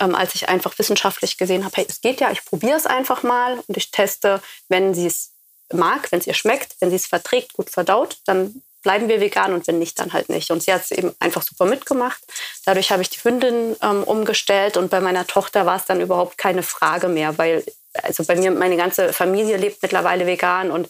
ähm, 0.00 0.14
als 0.14 0.34
ich 0.34 0.48
einfach 0.48 0.78
wissenschaftlich 0.78 1.36
gesehen 1.36 1.64
habe, 1.64 1.76
hey, 1.76 1.86
es 1.88 2.00
geht 2.00 2.20
ja, 2.20 2.30
ich 2.30 2.44
probiere 2.44 2.76
es 2.76 2.86
einfach 2.86 3.22
mal 3.22 3.62
und 3.66 3.76
ich 3.76 3.90
teste, 3.90 4.42
wenn 4.68 4.94
sie 4.94 5.06
es 5.06 5.31
mag, 5.74 6.10
wenn 6.10 6.20
es 6.20 6.26
ihr 6.26 6.34
schmeckt, 6.34 6.76
wenn 6.80 6.90
sie 6.90 6.96
es 6.96 7.06
verträgt, 7.06 7.54
gut 7.54 7.70
verdaut, 7.70 8.18
dann 8.26 8.62
bleiben 8.82 9.08
wir 9.08 9.20
vegan 9.20 9.52
und 9.52 9.66
wenn 9.66 9.78
nicht, 9.78 9.98
dann 9.98 10.12
halt 10.12 10.28
nicht. 10.28 10.50
Und 10.50 10.62
sie 10.62 10.72
hat 10.72 10.82
es 10.82 10.90
eben 10.90 11.14
einfach 11.20 11.42
super 11.42 11.66
mitgemacht. 11.66 12.20
Dadurch 12.64 12.90
habe 12.90 13.02
ich 13.02 13.10
die 13.10 13.22
Hündin 13.22 13.76
ähm, 13.80 14.02
umgestellt 14.02 14.76
und 14.76 14.90
bei 14.90 15.00
meiner 15.00 15.26
Tochter 15.26 15.66
war 15.66 15.76
es 15.76 15.84
dann 15.84 16.00
überhaupt 16.00 16.36
keine 16.36 16.62
Frage 16.62 17.08
mehr, 17.08 17.38
weil 17.38 17.64
also 17.94 18.24
bei 18.24 18.36
mir 18.36 18.50
meine 18.50 18.76
ganze 18.76 19.12
Familie 19.12 19.56
lebt 19.56 19.82
mittlerweile 19.82 20.26
vegan 20.26 20.70
und 20.70 20.88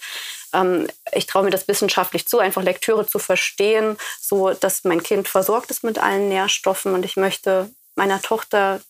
ähm, 0.52 0.88
ich 1.12 1.26
traue 1.26 1.44
mir 1.44 1.50
das 1.50 1.68
wissenschaftlich 1.68 2.26
zu, 2.26 2.38
einfach 2.38 2.62
Lektüre 2.62 3.06
zu 3.06 3.18
verstehen, 3.18 3.96
so 4.20 4.52
dass 4.52 4.84
mein 4.84 5.02
Kind 5.02 5.28
versorgt 5.28 5.70
ist 5.70 5.84
mit 5.84 5.98
allen 5.98 6.28
Nährstoffen 6.28 6.94
und 6.94 7.04
ich 7.04 7.16
möchte 7.16 7.70
meiner 7.94 8.22
Tochter 8.22 8.80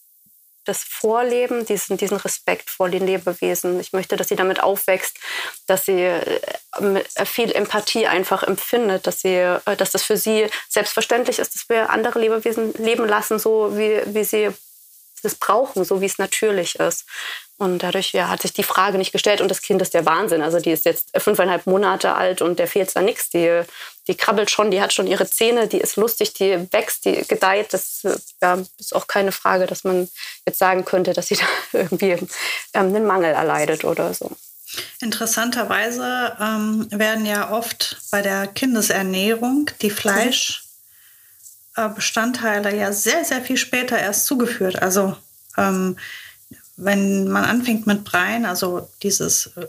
das 0.64 0.84
Vorleben, 0.84 1.66
diesen, 1.66 1.96
diesen 1.96 2.16
Respekt 2.16 2.70
vor 2.70 2.88
den 2.88 3.06
Lebewesen. 3.06 3.80
Ich 3.80 3.92
möchte, 3.92 4.16
dass 4.16 4.28
sie 4.28 4.36
damit 4.36 4.62
aufwächst, 4.62 5.18
dass 5.66 5.86
sie 5.86 6.02
äh, 6.02 6.40
viel 7.24 7.52
Empathie 7.52 8.06
einfach 8.06 8.42
empfindet, 8.42 9.06
dass, 9.06 9.20
sie, 9.20 9.34
äh, 9.34 9.76
dass 9.76 9.92
das 9.92 10.04
für 10.04 10.16
sie 10.16 10.48
selbstverständlich 10.68 11.38
ist, 11.38 11.54
dass 11.54 11.68
wir 11.68 11.90
andere 11.90 12.20
Lebewesen 12.20 12.72
leben 12.74 13.06
lassen, 13.06 13.38
so 13.38 13.76
wie, 13.76 14.02
wie 14.06 14.24
sie 14.24 14.50
das 15.22 15.34
brauchen, 15.34 15.84
so 15.84 16.00
wie 16.00 16.06
es 16.06 16.18
natürlich 16.18 16.76
ist. 16.76 17.04
Und 17.62 17.84
dadurch 17.84 18.12
ja, 18.12 18.28
hat 18.28 18.42
sich 18.42 18.52
die 18.52 18.64
Frage 18.64 18.98
nicht 18.98 19.12
gestellt. 19.12 19.40
Und 19.40 19.48
das 19.48 19.62
Kind 19.62 19.80
ist 19.80 19.94
der 19.94 20.04
Wahnsinn. 20.04 20.42
Also 20.42 20.58
die 20.58 20.72
ist 20.72 20.84
jetzt 20.84 21.16
fünfeinhalb 21.16 21.64
Monate 21.64 22.14
alt 22.14 22.42
und 22.42 22.58
der 22.58 22.66
fehlt 22.66 22.90
zwar 22.90 23.04
nichts. 23.04 23.30
Die, 23.30 23.62
die 24.08 24.16
krabbelt 24.16 24.50
schon, 24.50 24.72
die 24.72 24.82
hat 24.82 24.92
schon 24.92 25.06
ihre 25.06 25.30
Zähne, 25.30 25.68
die 25.68 25.78
ist 25.78 25.94
lustig, 25.94 26.34
die 26.34 26.66
wächst, 26.72 27.04
die 27.04 27.22
gedeiht. 27.22 27.72
Das 27.72 28.02
ja, 28.42 28.58
ist 28.80 28.96
auch 28.96 29.06
keine 29.06 29.30
Frage, 29.30 29.68
dass 29.68 29.84
man 29.84 30.08
jetzt 30.44 30.58
sagen 30.58 30.84
könnte, 30.84 31.12
dass 31.12 31.28
sie 31.28 31.36
da 31.40 31.44
irgendwie 31.78 32.18
ähm, 32.74 32.74
einen 32.74 33.06
Mangel 33.06 33.32
erleidet 33.32 33.84
oder 33.84 34.12
so. 34.12 34.32
Interessanterweise 35.00 36.36
ähm, 36.40 36.88
werden 36.90 37.26
ja 37.26 37.52
oft 37.52 37.98
bei 38.10 38.22
der 38.22 38.48
Kindesernährung 38.48 39.70
die 39.82 39.90
Fleischbestandteile 39.90 42.74
ja 42.74 42.90
sehr, 42.90 43.24
sehr 43.24 43.40
viel 43.40 43.56
später 43.56 44.00
erst 44.00 44.26
zugeführt. 44.26 44.82
Also 44.82 45.16
ähm, 45.56 45.96
wenn 46.76 47.28
man 47.28 47.44
anfängt 47.44 47.86
mit 47.86 48.04
Breien, 48.04 48.46
also 48.46 48.88
dieses 49.02 49.48
äh, 49.56 49.66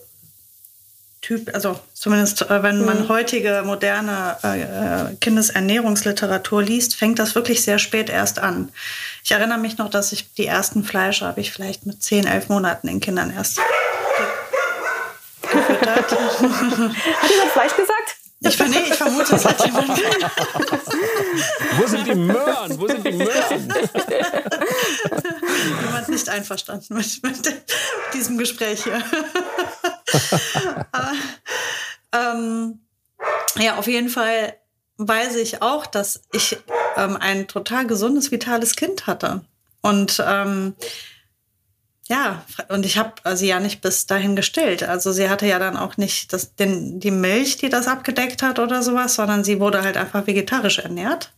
Typ, 1.22 1.52
also 1.54 1.80
zumindest 1.94 2.42
äh, 2.42 2.64
wenn 2.64 2.84
man 2.84 3.04
mhm. 3.04 3.10
heutige 3.10 3.64
moderne 3.66 4.36
äh, 4.44 5.16
Kindesernährungsliteratur 5.22 6.62
liest, 6.62 6.96
fängt 6.96 7.18
das 7.18 7.34
wirklich 7.34 7.64
sehr 7.64 7.80
spät 7.80 8.10
erst 8.10 8.40
an. 8.40 8.74
Ich 9.24 9.32
erinnere 9.32 9.58
mich 9.58 9.78
noch, 9.78 9.90
dass 9.90 10.12
ich 10.12 10.34
die 10.34 10.46
ersten 10.46 10.84
Fleische 10.84 11.26
habe 11.26 11.40
ich 11.40 11.54
vielleicht 11.54 11.86
mit 11.86 12.04
10, 12.04 12.28
11 12.28 12.50
Monaten 12.50 12.88
den 12.88 13.00
Kindern 13.00 13.32
erst 13.32 13.58
gefüttert. 15.42 16.12
Hat 16.12 17.32
jemand 17.32 17.52
Fleisch 17.54 17.76
gesagt? 17.76 18.18
Ich, 18.46 18.60
nee, 18.60 18.76
ich 18.90 18.96
vermute, 18.96 19.32
das 19.32 19.46
hat 19.46 19.66
jemand 19.66 19.88
Wo 21.78 21.88
sind 21.88 22.06
die 22.06 22.16
Möhren? 22.16 22.78
Wo 22.78 22.88
sind 22.88 23.08
die 23.08 23.14
Möhren? 23.14 23.74
Jemand 25.64 26.10
nicht 26.10 26.30
einverstanden 26.30 26.96
mit, 26.96 27.24
mit 27.24 27.64
diesem 28.14 28.38
Gespräch 28.38 28.84
hier. 28.84 29.04
ähm, 32.14 32.80
ja, 33.58 33.78
auf 33.78 33.88
jeden 33.88 34.10
Fall 34.10 34.58
weiß 34.98 35.36
ich 35.38 35.62
auch, 35.62 35.86
dass 35.86 36.22
ich 36.32 36.58
ähm, 36.98 37.18
ein 37.18 37.48
total 37.48 37.88
gesundes, 37.88 38.32
vitales 38.32 38.76
Kind 38.76 39.08
hatte. 39.08 39.42
Und 39.82 40.24
ähm, 40.26 40.76
ja, 42.08 42.44
und 42.70 42.86
ich 42.86 42.98
habe 42.98 43.14
sie 43.36 43.48
ja 43.48 43.60
nicht 43.60 43.82
bis 43.82 44.06
dahin 44.06 44.36
gestillt. 44.36 44.84
Also 44.84 45.12
sie 45.12 45.30
hatte 45.30 45.46
ja 45.46 45.58
dann 45.58 45.78
auch 45.78 45.98
nicht 45.98 46.34
das, 46.34 46.56
den, 46.56 47.00
die 47.00 47.12
Milch, 47.12 47.58
die 47.58 47.70
das 47.70 47.88
abgedeckt 47.88 48.44
hat 48.44 48.60
oder 48.60 48.84
sowas, 48.84 49.16
sondern 49.16 49.44
sie 49.44 49.60
wurde 49.60 49.84
halt 49.84 49.98
einfach 49.98 50.28
vegetarisch 50.28 50.80
ernährt. 50.80 51.32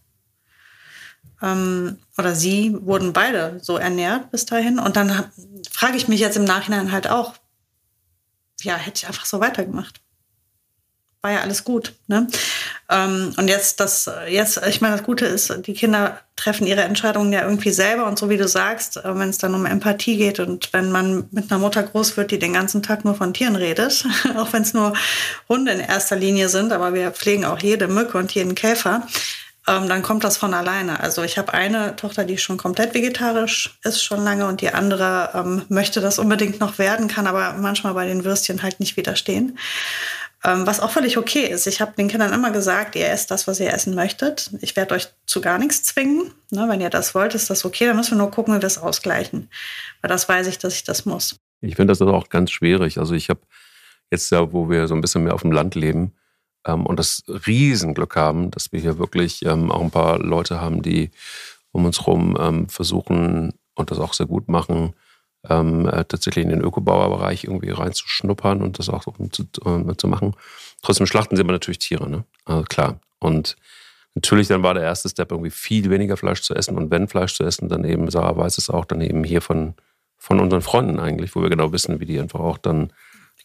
Ähm, 1.45 1.99
oder 2.17 2.35
sie 2.35 2.75
wurden 2.81 3.13
beide 3.13 3.59
so 3.61 3.77
ernährt 3.77 4.31
bis 4.31 4.45
dahin. 4.45 4.79
Und 4.79 4.97
dann 4.97 5.31
frage 5.71 5.95
ich 5.95 6.07
mich 6.07 6.19
jetzt 6.19 6.35
im 6.35 6.43
Nachhinein 6.43 6.91
halt 6.91 7.07
auch, 7.07 7.35
ja, 8.61 8.75
hätte 8.75 8.97
ich 8.97 9.07
einfach 9.07 9.25
so 9.25 9.39
weitergemacht 9.39 10.01
war 11.25 11.31
ja 11.31 11.41
alles 11.41 11.63
gut. 11.63 11.93
Ne? 12.05 12.27
Ähm, 12.87 13.33
und 13.35 13.47
jetzt, 13.47 13.79
das, 13.79 14.07
jetzt, 14.29 14.61
ich 14.67 14.79
meine, 14.79 14.95
das 14.95 15.03
Gute 15.03 15.25
ist, 15.25 15.51
die 15.65 15.73
Kinder 15.73 16.19
treffen 16.35 16.67
ihre 16.67 16.83
Entscheidungen 16.83 17.33
ja 17.33 17.41
irgendwie 17.41 17.71
selber. 17.71 18.05
Und 18.05 18.19
so 18.19 18.29
wie 18.29 18.37
du 18.37 18.47
sagst, 18.47 18.97
äh, 18.97 19.17
wenn 19.17 19.29
es 19.29 19.39
dann 19.39 19.55
um 19.55 19.65
Empathie 19.65 20.17
geht 20.17 20.39
und 20.39 20.71
wenn 20.71 20.91
man 20.91 21.27
mit 21.31 21.51
einer 21.51 21.59
Mutter 21.59 21.81
groß 21.81 22.15
wird, 22.15 22.29
die 22.29 22.37
den 22.37 22.53
ganzen 22.53 22.83
Tag 22.83 23.05
nur 23.05 23.15
von 23.15 23.33
Tieren 23.33 23.55
redet, 23.55 24.05
auch 24.37 24.53
wenn 24.53 24.61
es 24.61 24.75
nur 24.75 24.93
Hunde 25.49 25.71
in 25.71 25.79
erster 25.79 26.15
Linie 26.15 26.47
sind, 26.47 26.71
aber 26.71 26.93
wir 26.93 27.09
pflegen 27.09 27.43
auch 27.43 27.57
jede 27.57 27.87
Mücke 27.87 28.19
und 28.19 28.31
jeden 28.35 28.53
Käfer, 28.53 29.07
ähm, 29.67 29.89
dann 29.89 30.03
kommt 30.03 30.23
das 30.23 30.37
von 30.37 30.53
alleine. 30.53 30.99
Also 30.99 31.23
ich 31.23 31.37
habe 31.37 31.53
eine 31.53 31.95
Tochter, 31.95 32.23
die 32.23 32.37
schon 32.37 32.57
komplett 32.57 32.93
vegetarisch 32.93 33.77
ist, 33.83 34.03
schon 34.03 34.23
lange, 34.23 34.45
und 34.47 34.61
die 34.61 34.69
andere 34.69 35.31
ähm, 35.33 35.63
möchte 35.69 36.01
das 36.01 36.19
unbedingt 36.19 36.59
noch 36.59 36.77
werden, 36.77 37.07
kann 37.07 37.27
aber 37.27 37.53
manchmal 37.53 37.93
bei 37.93 38.05
den 38.05 38.23
Würstchen 38.23 38.61
halt 38.61 38.79
nicht 38.79 38.97
widerstehen. 38.97 39.57
Ähm, 40.43 40.67
was 40.67 40.79
auch 40.79 40.91
völlig 40.91 41.17
okay 41.17 41.47
ist. 41.47 41.65
Ich 41.65 41.81
habe 41.81 41.93
den 41.97 42.07
Kindern 42.07 42.31
immer 42.31 42.51
gesagt, 42.51 42.95
ihr 42.95 43.09
esst 43.09 43.31
das, 43.31 43.47
was 43.47 43.59
ihr 43.59 43.73
essen 43.73 43.95
möchtet. 43.95 44.51
Ich 44.61 44.75
werde 44.75 44.93
euch 44.93 45.07
zu 45.25 45.41
gar 45.41 45.57
nichts 45.57 45.81
zwingen. 45.81 46.31
Ne, 46.51 46.67
wenn 46.69 46.81
ihr 46.81 46.91
das 46.91 47.15
wollt, 47.15 47.33
ist 47.33 47.49
das 47.49 47.65
okay. 47.65 47.87
Dann 47.87 47.95
müssen 47.95 48.11
wir 48.11 48.19
nur 48.19 48.29
gucken, 48.29 48.53
wie 48.53 48.61
wir 48.61 48.67
es 48.67 48.77
ausgleichen. 48.77 49.49
Weil 50.01 50.09
das 50.09 50.29
weiß 50.29 50.45
ich, 50.45 50.59
dass 50.59 50.75
ich 50.75 50.83
das 50.83 51.05
muss. 51.05 51.37
Ich 51.61 51.75
finde 51.75 51.91
das 51.91 52.01
auch 52.01 52.29
ganz 52.29 52.51
schwierig. 52.51 52.99
Also 52.99 53.15
ich 53.15 53.29
habe 53.29 53.39
jetzt 54.11 54.31
ja, 54.31 54.53
wo 54.53 54.69
wir 54.69 54.87
so 54.87 54.93
ein 54.93 55.01
bisschen 55.01 55.23
mehr 55.23 55.33
auf 55.33 55.41
dem 55.41 55.51
Land 55.51 55.73
leben, 55.73 56.13
und 56.73 56.99
das 56.99 57.23
Riesenglück 57.27 58.15
haben, 58.15 58.51
dass 58.51 58.71
wir 58.71 58.79
hier 58.79 58.97
wirklich 58.97 59.45
ähm, 59.45 59.71
auch 59.71 59.81
ein 59.81 59.91
paar 59.91 60.19
Leute 60.19 60.59
haben, 60.59 60.81
die 60.81 61.11
um 61.71 61.85
uns 61.85 61.99
herum 61.99 62.37
ähm, 62.39 62.69
versuchen 62.69 63.53
und 63.75 63.91
das 63.91 63.99
auch 63.99 64.13
sehr 64.13 64.25
gut 64.25 64.47
machen, 64.47 64.93
ähm, 65.49 65.87
äh, 65.87 66.05
tatsächlich 66.05 66.43
in 66.43 66.49
den 66.49 66.61
Ökobauerbereich 66.61 67.43
irgendwie 67.43 67.69
reinzuschnuppern 67.69 68.61
und 68.61 68.79
das 68.79 68.89
auch 68.89 69.05
zu, 69.31 69.43
äh, 69.65 69.95
zu 69.97 70.07
machen. 70.07 70.35
Trotzdem 70.81 71.05
schlachten 71.05 71.35
sie 71.35 71.41
aber 71.41 71.51
natürlich 71.51 71.79
Tiere, 71.79 72.09
ne? 72.09 72.23
Also 72.45 72.63
klar. 72.63 72.99
Und 73.19 73.55
natürlich 74.13 74.47
dann 74.47 74.63
war 74.63 74.73
der 74.73 74.83
erste 74.83 75.09
Step 75.09 75.31
irgendwie 75.31 75.51
viel 75.51 75.89
weniger 75.89 76.17
Fleisch 76.17 76.41
zu 76.41 76.55
essen 76.55 76.77
und 76.77 76.91
wenn 76.91 77.07
Fleisch 77.07 77.35
zu 77.35 77.43
essen, 77.43 77.69
dann 77.69 77.83
eben, 77.83 78.09
Sarah 78.09 78.37
weiß 78.37 78.57
es 78.57 78.69
auch, 78.69 78.85
dann 78.85 79.01
eben 79.01 79.23
hier 79.23 79.41
von, 79.41 79.75
von 80.17 80.39
unseren 80.39 80.61
Freunden 80.61 80.99
eigentlich, 80.99 81.35
wo 81.35 81.41
wir 81.41 81.49
genau 81.49 81.71
wissen, 81.71 81.99
wie 81.99 82.05
die 82.05 82.19
einfach 82.19 82.39
auch 82.39 82.57
dann, 82.57 82.93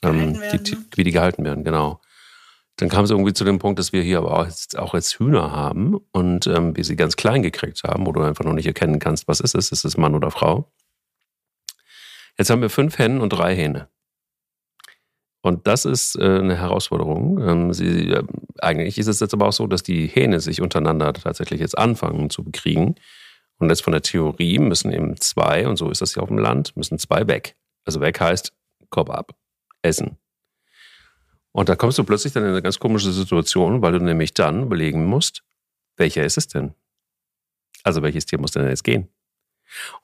ähm, 0.02 0.40
die, 0.52 0.62
die, 0.62 0.76
ne? 0.76 0.84
wie 0.94 1.04
die 1.04 1.12
gehalten 1.12 1.44
werden, 1.44 1.64
genau. 1.64 2.00
Dann 2.76 2.88
kam 2.88 3.04
es 3.04 3.10
irgendwie 3.10 3.32
zu 3.34 3.44
dem 3.44 3.58
Punkt, 3.58 3.78
dass 3.78 3.92
wir 3.92 4.02
hier 4.02 4.18
aber 4.18 4.38
auch 4.38 4.46
jetzt, 4.46 4.78
auch 4.78 4.94
jetzt 4.94 5.18
Hühner 5.18 5.52
haben 5.52 5.98
und 6.12 6.46
ähm, 6.46 6.76
wir 6.76 6.84
sie 6.84 6.96
ganz 6.96 7.16
klein 7.16 7.42
gekriegt 7.42 7.82
haben, 7.84 8.06
wo 8.06 8.12
du 8.12 8.22
einfach 8.22 8.44
noch 8.44 8.54
nicht 8.54 8.66
erkennen 8.66 8.98
kannst, 8.98 9.28
was 9.28 9.40
ist 9.40 9.54
es, 9.54 9.70
ist 9.70 9.84
es 9.84 9.96
Mann 9.96 10.14
oder 10.14 10.30
Frau. 10.30 10.70
Jetzt 12.38 12.48
haben 12.48 12.62
wir 12.62 12.70
fünf 12.70 12.98
Hennen 12.98 13.20
und 13.20 13.30
drei 13.30 13.54
Hähne. 13.54 13.88
Und 15.42 15.66
das 15.66 15.84
ist 15.84 16.16
äh, 16.16 16.38
eine 16.38 16.56
Herausforderung. 16.56 17.40
Ähm, 17.46 17.72
sie, 17.72 18.10
äh, 18.10 18.22
eigentlich 18.60 18.98
ist 18.98 19.06
es 19.06 19.20
jetzt 19.20 19.34
aber 19.34 19.48
auch 19.48 19.52
so, 19.52 19.66
dass 19.66 19.82
die 19.82 20.06
Hähne 20.06 20.40
sich 20.40 20.60
untereinander 20.60 21.12
tatsächlich 21.12 21.60
jetzt 21.60 21.78
anfangen 21.78 22.30
zu 22.30 22.44
bekriegen. 22.44 22.96
Und 23.58 23.68
jetzt 23.68 23.82
von 23.82 23.92
der 23.92 24.02
Theorie 24.02 24.58
müssen 24.58 24.92
eben 24.92 25.18
zwei, 25.18 25.66
und 25.66 25.76
so 25.76 25.90
ist 25.90 26.00
das 26.00 26.14
hier 26.14 26.22
auf 26.22 26.28
dem 26.28 26.38
Land, 26.38 26.76
müssen 26.76 26.98
zwei 26.98 27.26
weg. 27.26 27.56
Also 27.84 28.00
weg 28.00 28.20
heißt 28.20 28.52
Kopf 28.90 29.10
ab, 29.10 29.34
essen. 29.82 30.16
Und 31.52 31.68
da 31.68 31.76
kommst 31.76 31.98
du 31.98 32.04
plötzlich 32.04 32.32
dann 32.32 32.44
in 32.44 32.50
eine 32.50 32.62
ganz 32.62 32.78
komische 32.78 33.12
Situation, 33.12 33.82
weil 33.82 33.92
du 33.92 33.98
nämlich 33.98 34.34
dann 34.34 34.62
überlegen 34.62 35.06
musst, 35.06 35.42
welcher 35.96 36.24
ist 36.24 36.38
es 36.38 36.48
denn? 36.48 36.74
Also 37.82 38.02
welches 38.02 38.26
Tier 38.26 38.38
muss 38.38 38.52
denn 38.52 38.68
jetzt 38.68 38.84
gehen? 38.84 39.08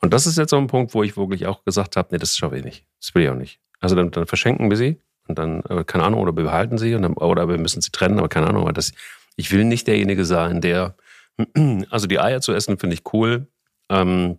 Und 0.00 0.12
das 0.12 0.26
ist 0.26 0.38
jetzt 0.38 0.50
so 0.50 0.56
ein 0.56 0.66
Punkt, 0.66 0.94
wo 0.94 1.02
ich 1.02 1.16
wirklich 1.16 1.46
auch 1.46 1.64
gesagt 1.64 1.96
habe, 1.96 2.08
nee, 2.10 2.18
das 2.18 2.36
schaffe 2.36 2.58
ich 2.58 2.64
nicht. 2.64 2.86
Das 3.00 3.14
will 3.14 3.22
ich 3.22 3.28
auch 3.28 3.34
nicht. 3.34 3.60
Also 3.80 3.94
dann, 3.94 4.10
dann 4.10 4.26
verschenken 4.26 4.70
wir 4.70 4.76
sie 4.76 5.00
und 5.28 5.38
dann, 5.38 5.62
äh, 5.62 5.84
keine 5.84 6.04
Ahnung, 6.04 6.20
oder 6.20 6.36
wir 6.36 6.44
behalten 6.44 6.78
sie 6.78 6.92
dann, 6.92 7.14
oder 7.14 7.48
wir 7.48 7.58
müssen 7.58 7.80
sie 7.80 7.90
trennen, 7.90 8.18
aber 8.18 8.28
keine 8.28 8.46
Ahnung. 8.48 8.64
weil 8.64 8.72
das, 8.72 8.92
ich 9.36 9.52
will 9.52 9.64
nicht 9.64 9.86
derjenige 9.86 10.24
sein, 10.24 10.60
der, 10.60 10.96
also 11.90 12.06
die 12.06 12.20
Eier 12.20 12.40
zu 12.40 12.52
essen, 12.52 12.78
finde 12.78 12.94
ich 12.94 13.02
cool 13.12 13.48
ähm, 13.90 14.38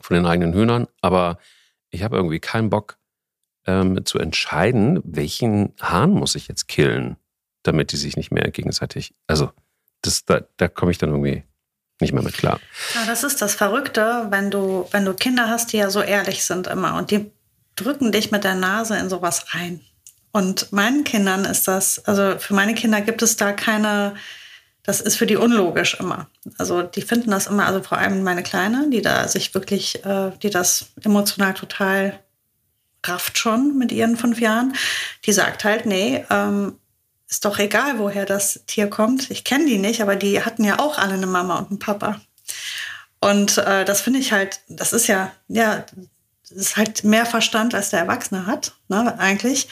von 0.00 0.14
den 0.14 0.26
eigenen 0.26 0.54
Hühnern, 0.54 0.86
aber 1.00 1.38
ich 1.90 2.02
habe 2.02 2.16
irgendwie 2.16 2.40
keinen 2.40 2.70
Bock, 2.70 2.97
ähm, 3.68 4.04
zu 4.06 4.18
entscheiden, 4.18 5.00
welchen 5.04 5.74
Hahn 5.80 6.10
muss 6.10 6.34
ich 6.34 6.48
jetzt 6.48 6.68
killen, 6.68 7.16
damit 7.62 7.92
die 7.92 7.96
sich 7.96 8.16
nicht 8.16 8.32
mehr 8.32 8.50
gegenseitig. 8.50 9.14
Also, 9.26 9.52
das, 10.00 10.24
da, 10.24 10.40
da 10.56 10.68
komme 10.68 10.90
ich 10.90 10.98
dann 10.98 11.10
irgendwie 11.10 11.44
nicht 12.00 12.14
mehr 12.14 12.22
mit 12.22 12.34
klar. 12.34 12.60
Ja, 12.94 13.04
das 13.06 13.24
ist 13.24 13.42
das 13.42 13.54
Verrückte, 13.54 14.28
wenn 14.30 14.50
du, 14.50 14.88
wenn 14.90 15.04
du 15.04 15.12
Kinder 15.12 15.48
hast, 15.48 15.72
die 15.72 15.76
ja 15.76 15.90
so 15.90 16.00
ehrlich 16.00 16.44
sind 16.44 16.66
immer 16.66 16.96
und 16.96 17.10
die 17.10 17.30
drücken 17.76 18.10
dich 18.10 18.30
mit 18.30 18.44
der 18.44 18.54
Nase 18.54 18.96
in 18.96 19.10
sowas 19.10 19.54
rein. 19.54 19.80
Und 20.32 20.72
meinen 20.72 21.04
Kindern 21.04 21.44
ist 21.44 21.68
das, 21.68 22.04
also 22.06 22.38
für 22.38 22.54
meine 22.54 22.74
Kinder 22.74 23.00
gibt 23.00 23.22
es 23.22 23.36
da 23.36 23.52
keine, 23.52 24.14
das 24.82 25.00
ist 25.00 25.16
für 25.16 25.26
die 25.26 25.36
unlogisch 25.36 25.98
immer. 26.00 26.28
Also 26.56 26.82
die 26.82 27.02
finden 27.02 27.30
das 27.32 27.48
immer, 27.48 27.66
also 27.66 27.82
vor 27.82 27.98
allem 27.98 28.22
meine 28.22 28.42
Kleine, 28.42 28.88
die 28.90 29.02
da 29.02 29.28
sich 29.28 29.52
wirklich, 29.54 30.04
äh, 30.04 30.30
die 30.42 30.50
das 30.50 30.86
emotional 31.02 31.54
total 31.54 32.18
rafft 33.04 33.38
schon 33.38 33.78
mit 33.78 33.92
ihren 33.92 34.16
fünf 34.16 34.40
Jahren, 34.40 34.74
die 35.24 35.32
sagt 35.32 35.64
halt, 35.64 35.86
nee, 35.86 36.24
ähm, 36.30 36.78
ist 37.28 37.44
doch 37.44 37.58
egal, 37.58 37.98
woher 37.98 38.24
das 38.24 38.60
Tier 38.66 38.88
kommt. 38.88 39.30
Ich 39.30 39.44
kenne 39.44 39.66
die 39.66 39.78
nicht, 39.78 40.00
aber 40.00 40.16
die 40.16 40.42
hatten 40.44 40.64
ja 40.64 40.78
auch 40.78 40.98
alle 40.98 41.14
eine 41.14 41.26
Mama 41.26 41.58
und 41.58 41.70
einen 41.70 41.78
Papa. 41.78 42.20
Und 43.20 43.58
äh, 43.58 43.84
das 43.84 44.00
finde 44.00 44.20
ich 44.20 44.32
halt, 44.32 44.60
das 44.68 44.92
ist 44.92 45.08
ja, 45.08 45.32
ja, 45.48 45.84
das 46.48 46.56
ist 46.56 46.76
halt 46.76 47.04
mehr 47.04 47.26
Verstand, 47.26 47.74
als 47.74 47.90
der 47.90 48.00
Erwachsene 48.00 48.46
hat, 48.46 48.72
ne, 48.88 49.18
eigentlich. 49.18 49.68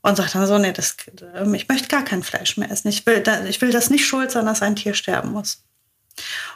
Und 0.00 0.16
sagt 0.16 0.34
dann 0.34 0.46
so, 0.46 0.58
nee, 0.58 0.72
das, 0.72 0.96
äh, 1.34 1.56
ich 1.56 1.68
möchte 1.68 1.88
gar 1.88 2.04
kein 2.04 2.22
Fleisch 2.22 2.56
mehr 2.56 2.70
essen. 2.70 2.88
Ich 2.88 3.04
will, 3.04 3.22
ich 3.48 3.60
will 3.60 3.72
das 3.72 3.90
nicht 3.90 4.06
schuld 4.06 4.30
sein, 4.30 4.46
dass 4.46 4.62
ein 4.62 4.76
Tier 4.76 4.94
sterben 4.94 5.32
muss. 5.32 5.64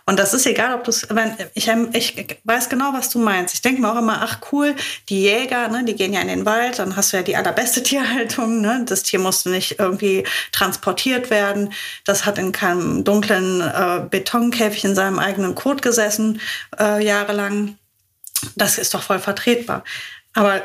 Und 0.04 0.18
das 0.18 0.34
ist 0.34 0.46
egal, 0.46 0.74
ob 0.74 0.84
du 0.84 0.90
es, 0.90 1.06
ich, 1.54 1.68
ich 1.92 2.38
weiß 2.44 2.68
genau, 2.68 2.92
was 2.92 3.08
du 3.10 3.18
meinst. 3.18 3.54
Ich 3.54 3.62
denke 3.62 3.80
mir 3.80 3.92
auch 3.92 3.98
immer, 3.98 4.20
ach 4.22 4.38
cool, 4.50 4.74
die 5.08 5.22
Jäger, 5.22 5.68
ne, 5.68 5.84
die 5.84 5.94
gehen 5.94 6.12
ja 6.12 6.20
in 6.20 6.28
den 6.28 6.44
Wald, 6.44 6.78
dann 6.78 6.96
hast 6.96 7.12
du 7.12 7.18
ja 7.18 7.22
die 7.22 7.36
allerbeste 7.36 7.82
Tierhaltung. 7.84 8.60
Ne? 8.60 8.84
Das 8.86 9.02
Tier 9.02 9.18
musste 9.20 9.50
nicht 9.50 9.78
irgendwie 9.78 10.24
transportiert 10.50 11.30
werden. 11.30 11.72
Das 12.04 12.24
hat 12.24 12.38
in 12.38 12.52
keinem 12.52 13.04
dunklen 13.04 13.60
äh, 13.60 14.06
Betonkäfig 14.10 14.84
in 14.84 14.94
seinem 14.94 15.18
eigenen 15.18 15.54
Kot 15.54 15.82
gesessen, 15.82 16.40
äh, 16.78 17.04
jahrelang. 17.04 17.78
Das 18.56 18.78
ist 18.78 18.94
doch 18.94 19.02
voll 19.02 19.20
vertretbar. 19.20 19.84
Aber 20.34 20.62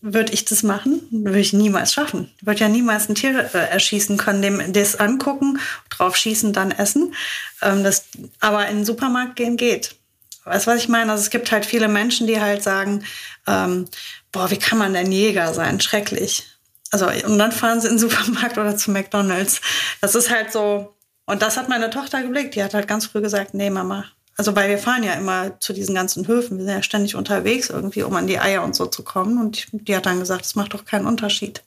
würde 0.00 0.32
ich 0.32 0.44
das 0.44 0.62
machen? 0.62 1.02
Würde 1.10 1.38
ich 1.38 1.52
niemals 1.52 1.92
schaffen. 1.92 2.30
Würde 2.40 2.60
ja 2.60 2.68
niemals 2.68 3.08
ein 3.08 3.14
Tier 3.14 3.50
äh, 3.54 3.70
erschießen 3.70 4.16
können, 4.16 4.42
dem 4.42 4.72
das 4.72 4.96
angucken, 4.96 5.60
drauf 5.90 6.16
schießen, 6.16 6.52
dann 6.52 6.70
essen. 6.70 7.14
Ähm, 7.62 7.84
das, 7.84 8.06
aber 8.40 8.68
in 8.68 8.78
den 8.78 8.84
Supermarkt 8.84 9.36
gehen 9.36 9.56
geht. 9.56 9.96
Weißt 10.44 10.66
du, 10.66 10.70
was 10.70 10.78
ich 10.78 10.88
meine? 10.88 11.12
Also 11.12 11.22
es 11.22 11.30
gibt 11.30 11.52
halt 11.52 11.66
viele 11.66 11.88
Menschen, 11.88 12.26
die 12.26 12.40
halt 12.40 12.62
sagen, 12.62 13.04
ähm, 13.46 13.86
boah, 14.32 14.50
wie 14.50 14.58
kann 14.58 14.78
man 14.78 14.94
denn 14.94 15.12
Jäger 15.12 15.52
sein? 15.52 15.80
Schrecklich. 15.80 16.46
Also, 16.90 17.06
und 17.06 17.38
dann 17.38 17.52
fahren 17.52 17.80
sie 17.80 17.88
in 17.88 17.94
den 17.94 17.98
Supermarkt 18.08 18.56
oder 18.56 18.76
zu 18.76 18.90
McDonalds. 18.90 19.60
Das 20.00 20.14
ist 20.14 20.30
halt 20.30 20.52
so, 20.52 20.94
und 21.26 21.42
das 21.42 21.56
hat 21.56 21.68
meine 21.68 21.90
Tochter 21.90 22.22
geblickt. 22.22 22.54
Die 22.54 22.62
hat 22.62 22.72
halt 22.72 22.88
ganz 22.88 23.06
früh 23.06 23.20
gesagt, 23.20 23.52
nee, 23.52 23.68
Mama, 23.68 24.06
also 24.38 24.54
weil 24.54 24.70
wir 24.70 24.78
fahren 24.78 25.02
ja 25.02 25.14
immer 25.14 25.58
zu 25.58 25.72
diesen 25.72 25.96
ganzen 25.96 26.26
Höfen, 26.28 26.58
wir 26.58 26.64
sind 26.64 26.74
ja 26.74 26.82
ständig 26.82 27.16
unterwegs 27.16 27.70
irgendwie, 27.70 28.04
um 28.04 28.14
an 28.14 28.28
die 28.28 28.38
Eier 28.38 28.62
und 28.62 28.74
so 28.74 28.86
zu 28.86 29.02
kommen. 29.02 29.36
Und 29.38 29.66
die 29.72 29.96
hat 29.96 30.06
dann 30.06 30.20
gesagt, 30.20 30.46
es 30.46 30.54
macht 30.54 30.74
doch 30.74 30.84
keinen 30.84 31.06
Unterschied. 31.06 31.64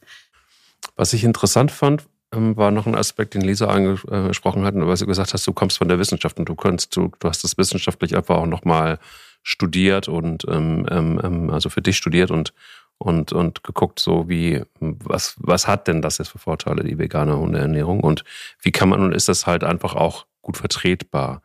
Was 0.95 1.11
ich 1.11 1.25
interessant 1.25 1.71
fand, 1.71 2.05
war 2.31 2.71
noch 2.71 2.87
ein 2.87 2.95
Aspekt, 2.95 3.33
den 3.33 3.41
Lisa 3.41 3.67
angesprochen 3.67 4.63
hat, 4.63 4.73
weil 4.75 4.97
sie 4.97 5.05
gesagt 5.05 5.33
hast, 5.33 5.45
du 5.45 5.53
kommst 5.53 5.77
von 5.77 5.89
der 5.89 5.99
Wissenschaft 5.99 6.39
und 6.39 6.47
du 6.47 6.55
kannst, 6.55 6.95
du, 6.95 7.11
du 7.19 7.27
hast 7.27 7.43
das 7.43 7.57
wissenschaftlich 7.57 8.15
einfach 8.15 8.37
auch 8.37 8.45
nochmal 8.45 8.99
studiert 9.43 10.07
und 10.07 10.45
ähm, 10.47 10.85
ähm, 10.89 11.19
ähm, 11.23 11.49
also 11.49 11.69
für 11.69 11.81
dich 11.81 11.97
studiert 11.97 12.31
und 12.31 12.53
und 12.97 13.33
und 13.33 13.63
geguckt, 13.63 13.99
so 13.99 14.29
wie 14.29 14.63
was 14.79 15.35
was 15.37 15.67
hat 15.67 15.87
denn 15.87 16.03
das 16.03 16.19
jetzt 16.19 16.29
für 16.29 16.37
Vorteile 16.37 16.83
die 16.83 16.99
vegane 16.99 17.37
Hundeernährung 17.37 18.01
und 18.01 18.23
wie 18.61 18.71
kann 18.71 18.89
man 18.89 19.01
und 19.01 19.13
ist 19.13 19.27
das 19.27 19.47
halt 19.47 19.63
einfach 19.63 19.95
auch 19.95 20.25
gut 20.41 20.57
vertretbar? 20.57 21.41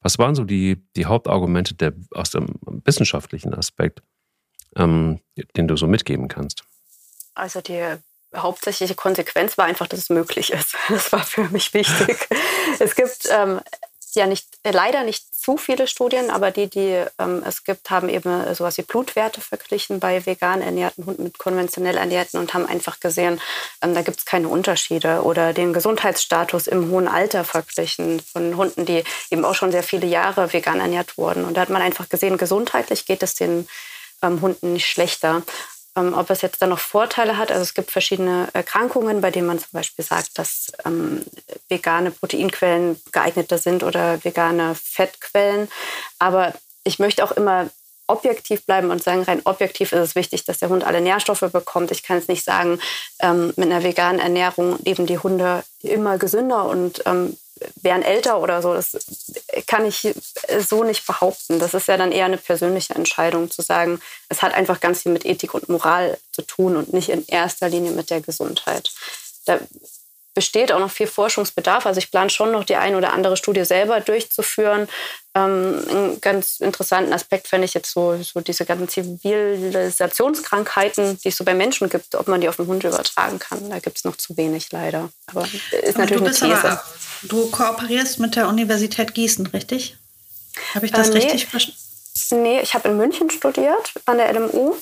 Was 0.00 0.18
waren 0.18 0.34
so 0.34 0.44
die, 0.44 0.82
die 0.94 1.06
Hauptargumente 1.06 1.74
der, 1.74 1.92
aus 2.12 2.30
dem 2.30 2.46
wissenschaftlichen 2.84 3.54
Aspekt, 3.54 4.02
ähm, 4.76 5.20
den 5.56 5.66
du 5.66 5.76
so 5.76 5.86
mitgeben 5.86 6.28
kannst? 6.28 6.64
Also 7.34 7.60
die 7.60 7.96
hauptsächliche 8.36 8.94
Konsequenz 8.94 9.58
war 9.58 9.64
einfach, 9.64 9.86
dass 9.86 10.00
es 10.00 10.10
möglich 10.10 10.52
ist. 10.52 10.74
Das 10.88 11.12
war 11.12 11.24
für 11.24 11.44
mich 11.44 11.74
wichtig. 11.74 12.28
es 12.78 12.94
gibt 12.94 13.28
ähm, 13.30 13.60
ja 14.16 14.26
nicht, 14.26 14.46
äh, 14.64 14.72
leider 14.72 15.04
nicht 15.04 15.24
zu 15.36 15.56
viele 15.56 15.86
Studien, 15.86 16.30
aber 16.30 16.50
die, 16.50 16.68
die 16.68 17.04
ähm, 17.18 17.44
es 17.46 17.62
gibt, 17.62 17.88
haben 17.90 18.08
eben 18.08 18.52
sowas 18.54 18.76
wie 18.78 18.82
Blutwerte 18.82 19.40
verglichen 19.40 20.00
bei 20.00 20.26
vegan 20.26 20.60
ernährten 20.60 21.06
Hunden 21.06 21.22
mit 21.22 21.38
konventionell 21.38 21.96
ernährten 21.96 22.40
und 22.40 22.52
haben 22.52 22.66
einfach 22.66 22.98
gesehen, 22.98 23.40
ähm, 23.82 23.94
da 23.94 24.02
gibt 24.02 24.18
es 24.18 24.24
keine 24.24 24.48
Unterschiede. 24.48 25.22
Oder 25.22 25.52
den 25.52 25.72
Gesundheitsstatus 25.72 26.66
im 26.66 26.90
hohen 26.90 27.06
Alter 27.06 27.44
verglichen 27.44 28.20
von 28.20 28.56
Hunden, 28.56 28.86
die 28.86 29.04
eben 29.30 29.44
auch 29.44 29.54
schon 29.54 29.70
sehr 29.70 29.84
viele 29.84 30.06
Jahre 30.06 30.52
vegan 30.52 30.80
ernährt 30.80 31.16
wurden. 31.16 31.44
Und 31.44 31.56
da 31.56 31.60
hat 31.60 31.70
man 31.70 31.82
einfach 31.82 32.08
gesehen, 32.08 32.38
gesundheitlich 32.38 33.06
geht 33.06 33.22
es 33.22 33.34
den 33.34 33.68
ähm, 34.22 34.40
Hunden 34.40 34.72
nicht 34.72 34.86
schlechter. 34.86 35.42
Ähm, 35.96 36.14
ob 36.14 36.30
es 36.30 36.42
jetzt 36.42 36.60
dann 36.60 36.68
noch 36.68 36.78
Vorteile 36.78 37.38
hat, 37.38 37.50
also 37.50 37.62
es 37.62 37.74
gibt 37.74 37.90
verschiedene 37.90 38.48
Erkrankungen, 38.52 39.20
bei 39.20 39.30
denen 39.30 39.46
man 39.46 39.58
zum 39.58 39.70
Beispiel 39.72 40.04
sagt, 40.04 40.38
dass 40.38 40.70
ähm, 40.84 41.24
vegane 41.68 42.10
Proteinquellen 42.10 43.00
geeigneter 43.12 43.58
sind 43.58 43.82
oder 43.82 44.22
vegane 44.22 44.74
Fettquellen. 44.74 45.68
Aber 46.18 46.52
ich 46.84 46.98
möchte 46.98 47.24
auch 47.24 47.32
immer 47.32 47.70
objektiv 48.08 48.64
bleiben 48.66 48.90
und 48.90 49.02
sagen, 49.02 49.22
rein 49.22 49.42
objektiv 49.44 49.92
ist 49.92 50.00
es 50.00 50.14
wichtig, 50.14 50.44
dass 50.44 50.58
der 50.58 50.68
Hund 50.68 50.84
alle 50.84 51.00
Nährstoffe 51.00 51.40
bekommt. 51.52 51.90
Ich 51.90 52.02
kann 52.02 52.18
es 52.18 52.28
nicht 52.28 52.44
sagen, 52.44 52.78
ähm, 53.20 53.52
mit 53.56 53.70
einer 53.70 53.82
veganen 53.82 54.20
Ernährung 54.20 54.78
leben 54.84 55.06
die 55.06 55.18
Hunde 55.18 55.64
immer 55.82 56.18
gesünder 56.18 56.66
und 56.66 57.02
ähm, 57.06 57.36
wären 57.76 58.02
älter 58.02 58.40
oder 58.40 58.62
so. 58.62 58.74
Das 58.74 58.96
kann 59.66 59.86
ich 59.86 60.14
so 60.60 60.84
nicht 60.84 61.06
behaupten. 61.06 61.58
Das 61.58 61.74
ist 61.74 61.88
ja 61.88 61.96
dann 61.96 62.12
eher 62.12 62.26
eine 62.26 62.38
persönliche 62.38 62.94
Entscheidung 62.94 63.50
zu 63.50 63.62
sagen, 63.62 64.00
es 64.28 64.42
hat 64.42 64.54
einfach 64.54 64.80
ganz 64.80 65.02
viel 65.02 65.12
mit 65.12 65.24
Ethik 65.24 65.54
und 65.54 65.68
Moral 65.68 66.18
zu 66.32 66.42
tun 66.42 66.76
und 66.76 66.92
nicht 66.92 67.08
in 67.08 67.26
erster 67.26 67.68
Linie 67.68 67.92
mit 67.92 68.10
der 68.10 68.20
Gesundheit. 68.20 68.92
Da 69.46 69.58
besteht 70.36 70.70
auch 70.70 70.78
noch 70.78 70.90
viel 70.90 71.06
Forschungsbedarf. 71.06 71.86
Also 71.86 71.96
ich 71.98 72.10
plane 72.10 72.28
schon 72.28 72.52
noch 72.52 72.62
die 72.62 72.76
eine 72.76 72.98
oder 72.98 73.14
andere 73.14 73.38
Studie 73.38 73.64
selber 73.64 74.00
durchzuführen. 74.00 74.86
Ähm, 75.34 75.82
einen 75.88 76.20
ganz 76.20 76.60
interessanten 76.60 77.14
Aspekt 77.14 77.48
fände 77.48 77.64
ich 77.64 77.72
jetzt 77.72 77.90
so, 77.90 78.22
so 78.22 78.40
diese 78.40 78.66
ganzen 78.66 78.90
Zivilisationskrankheiten, 78.90 81.18
die 81.24 81.28
es 81.28 81.38
so 81.38 81.44
bei 81.44 81.54
Menschen 81.54 81.88
gibt, 81.88 82.14
ob 82.14 82.28
man 82.28 82.42
die 82.42 82.50
auf 82.50 82.56
den 82.56 82.66
Hund 82.66 82.84
übertragen 82.84 83.38
kann. 83.38 83.70
Da 83.70 83.78
gibt 83.78 83.96
es 83.96 84.04
noch 84.04 84.16
zu 84.16 84.36
wenig 84.36 84.70
leider. 84.72 85.08
Aber 85.26 85.48
ist 85.72 85.96
natürlich 85.96 86.18
du 86.18 86.26
eine 86.26 86.34
These. 86.34 86.70
Aber, 86.70 86.84
du 87.22 87.50
kooperierst 87.50 88.18
mit 88.18 88.36
der 88.36 88.48
Universität 88.48 89.14
Gießen, 89.14 89.46
richtig? 89.46 89.96
Habe 90.74 90.84
ich 90.84 90.92
das 90.92 91.08
äh, 91.08 91.14
nee, 91.14 91.20
richtig 91.20 91.46
verstanden? 91.46 91.80
Nee, 92.30 92.60
ich 92.60 92.74
habe 92.74 92.88
in 92.88 92.98
München 92.98 93.30
studiert 93.30 93.94
an 94.04 94.18
der 94.18 94.30
LMU 94.34 94.74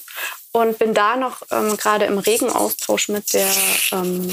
und 0.54 0.78
bin 0.78 0.94
da 0.94 1.16
noch 1.16 1.42
ähm, 1.50 1.76
gerade 1.76 2.04
im 2.04 2.18
regen 2.18 2.48
Austausch 2.48 3.08
mit 3.08 3.34
der 3.34 3.50
ähm, 3.90 4.30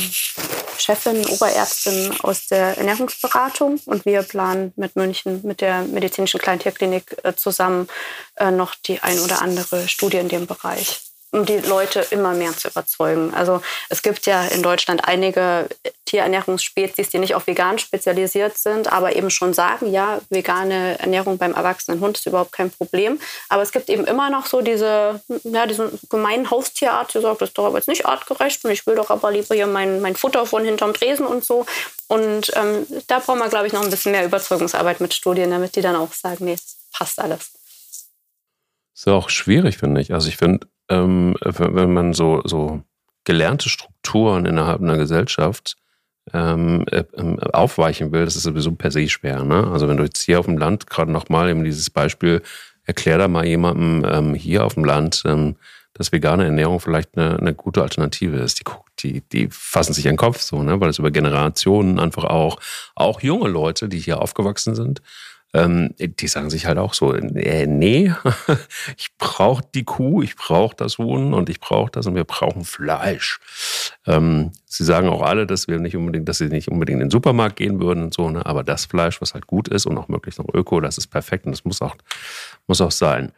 Chefin, 0.77 1.25
Oberärztin 1.25 2.13
aus 2.21 2.45
der 2.45 2.77
Ernährungsberatung. 2.77 3.79
Und 3.85 4.05
wir 4.05 4.21
planen 4.21 4.71
mit 4.75 4.95
München, 4.95 5.41
mit 5.43 5.61
der 5.61 5.81
medizinischen 5.81 6.39
Kleintierklinik 6.39 7.17
äh, 7.23 7.35
zusammen 7.35 7.87
äh, 8.35 8.51
noch 8.51 8.75
die 8.75 8.99
ein 8.99 9.19
oder 9.19 9.41
andere 9.41 9.87
Studie 9.87 10.17
in 10.17 10.29
dem 10.29 10.45
Bereich 10.45 11.10
um 11.31 11.45
die 11.45 11.59
Leute 11.59 12.05
immer 12.11 12.33
mehr 12.33 12.51
zu 12.51 12.67
überzeugen. 12.67 13.33
Also 13.33 13.61
es 13.89 14.01
gibt 14.01 14.25
ja 14.25 14.45
in 14.45 14.61
Deutschland 14.61 15.07
einige 15.07 15.69
Tierernährungsspezies, 16.05 17.09
die 17.09 17.19
nicht 17.19 17.35
auf 17.35 17.47
vegan 17.47 17.79
spezialisiert 17.79 18.57
sind, 18.57 18.91
aber 18.91 19.15
eben 19.15 19.29
schon 19.29 19.53
sagen, 19.53 19.91
ja, 19.91 20.19
vegane 20.29 20.99
Ernährung 20.99 21.37
beim 21.37 21.53
erwachsenen 21.53 22.01
Hund 22.01 22.17
ist 22.17 22.25
überhaupt 22.25 22.51
kein 22.51 22.69
Problem. 22.69 23.17
Aber 23.47 23.61
es 23.61 23.71
gibt 23.71 23.89
eben 23.89 24.03
immer 24.05 24.29
noch 24.29 24.45
so 24.45 24.61
diese, 24.61 25.21
ja, 25.43 25.65
diesen 25.65 25.97
gemeinen 26.09 26.51
Haustierart, 26.51 27.13
die 27.13 27.21
sagt, 27.21 27.41
das 27.41 27.49
ist 27.49 27.57
doch 27.57 27.65
aber 27.65 27.77
jetzt 27.77 27.87
nicht 27.87 28.05
artgerecht 28.05 28.63
und 28.65 28.71
ich 28.71 28.85
will 28.85 28.95
doch 28.95 29.09
aber 29.09 29.31
lieber 29.31 29.55
hier 29.55 29.67
mein, 29.67 30.01
mein 30.01 30.17
Futter 30.17 30.45
von 30.45 30.65
hinterm 30.65 30.93
Tresen 30.93 31.25
und 31.25 31.45
so. 31.45 31.65
Und 32.09 32.51
ähm, 32.55 32.85
da 33.07 33.19
brauchen 33.19 33.39
wir, 33.39 33.47
glaube 33.47 33.67
ich, 33.67 33.73
noch 33.73 33.83
ein 33.83 33.89
bisschen 33.89 34.11
mehr 34.11 34.25
Überzeugungsarbeit 34.25 34.99
mit 34.99 35.13
Studien, 35.13 35.49
damit 35.49 35.77
die 35.77 35.81
dann 35.81 35.95
auch 35.95 36.11
sagen, 36.11 36.43
nee, 36.43 36.57
passt 36.91 37.19
alles. 37.19 37.51
Ist 38.93 39.07
ja 39.07 39.13
auch 39.13 39.29
schwierig, 39.29 39.77
finde 39.77 40.01
ich. 40.01 40.13
Also 40.13 40.27
ich 40.27 40.35
finde, 40.35 40.67
ähm, 40.91 41.35
wenn 41.41 41.93
man 41.93 42.13
so, 42.13 42.41
so 42.43 42.83
gelernte 43.23 43.69
Strukturen 43.69 44.45
innerhalb 44.45 44.81
einer 44.81 44.97
Gesellschaft 44.97 45.77
ähm, 46.33 46.85
äh, 46.91 47.03
ähm, 47.15 47.39
aufweichen 47.39 48.11
will, 48.11 48.25
das 48.25 48.35
ist 48.35 48.43
sowieso 48.43 48.73
per 48.73 48.91
se 48.91 49.07
schwer. 49.09 49.43
Ne? 49.43 49.67
Also 49.71 49.87
wenn 49.87 49.97
du 49.97 50.03
jetzt 50.03 50.21
hier 50.21 50.39
auf 50.39 50.45
dem 50.45 50.57
Land, 50.57 50.87
gerade 50.87 51.11
nochmal 51.11 51.49
eben 51.49 51.63
dieses 51.63 51.89
Beispiel, 51.89 52.41
erklär 52.83 53.17
da 53.17 53.27
mal 53.27 53.45
jemandem 53.45 54.05
ähm, 54.05 54.33
hier 54.35 54.65
auf 54.65 54.73
dem 54.73 54.85
Land, 54.85 55.23
ähm, 55.25 55.55
dass 55.93 56.11
vegane 56.11 56.45
Ernährung 56.45 56.79
vielleicht 56.79 57.17
eine, 57.17 57.37
eine 57.39 57.53
gute 57.53 57.81
Alternative 57.81 58.37
ist. 58.37 58.59
Die, 58.59 58.63
die, 58.99 59.21
die 59.21 59.47
fassen 59.51 59.93
sich 59.93 60.07
an 60.07 60.13
den 60.13 60.17
Kopf 60.17 60.41
so, 60.41 60.61
ne? 60.63 60.79
weil 60.79 60.89
es 60.89 60.99
über 60.99 61.11
Generationen 61.11 61.99
einfach 61.99 62.23
auch, 62.23 62.59
auch 62.95 63.21
junge 63.21 63.49
Leute, 63.49 63.89
die 63.89 63.99
hier 63.99 64.21
aufgewachsen 64.21 64.75
sind, 64.75 65.01
ähm, 65.53 65.93
die 65.97 66.27
sagen 66.27 66.49
sich 66.49 66.65
halt 66.65 66.77
auch 66.77 66.93
so, 66.93 67.13
äh, 67.13 67.67
nee, 67.67 68.13
ich 68.97 69.09
brauche 69.17 69.63
die 69.75 69.83
Kuh, 69.83 70.21
ich 70.21 70.35
brauche 70.35 70.75
das 70.75 70.97
Huhn 70.97 71.33
und 71.33 71.49
ich 71.49 71.59
brauche 71.59 71.91
das 71.91 72.07
und 72.07 72.15
wir 72.15 72.23
brauchen 72.23 72.63
Fleisch. 72.63 73.39
Ähm, 74.07 74.51
sie 74.65 74.85
sagen 74.85 75.09
auch 75.09 75.21
alle, 75.21 75.45
dass 75.45 75.67
wir 75.67 75.79
nicht 75.79 75.95
unbedingt, 75.95 76.29
dass 76.29 76.37
sie 76.37 76.47
nicht 76.47 76.69
unbedingt 76.69 77.01
in 77.01 77.07
den 77.07 77.11
Supermarkt 77.11 77.57
gehen 77.57 77.81
würden 77.81 78.03
und 78.03 78.13
so, 78.13 78.29
ne? 78.29 78.45
aber 78.45 78.63
das 78.63 78.85
Fleisch, 78.85 79.21
was 79.21 79.33
halt 79.33 79.47
gut 79.47 79.67
ist 79.67 79.85
und 79.85 79.97
auch 79.97 80.07
möglichst 80.07 80.39
noch 80.39 80.53
öko, 80.53 80.79
das 80.79 80.97
ist 80.97 81.07
perfekt 81.07 81.45
und 81.45 81.51
das 81.51 81.65
muss 81.65 81.81
auch, 81.81 81.95
muss 82.67 82.79
auch 82.79 82.91
sein. 82.91 83.33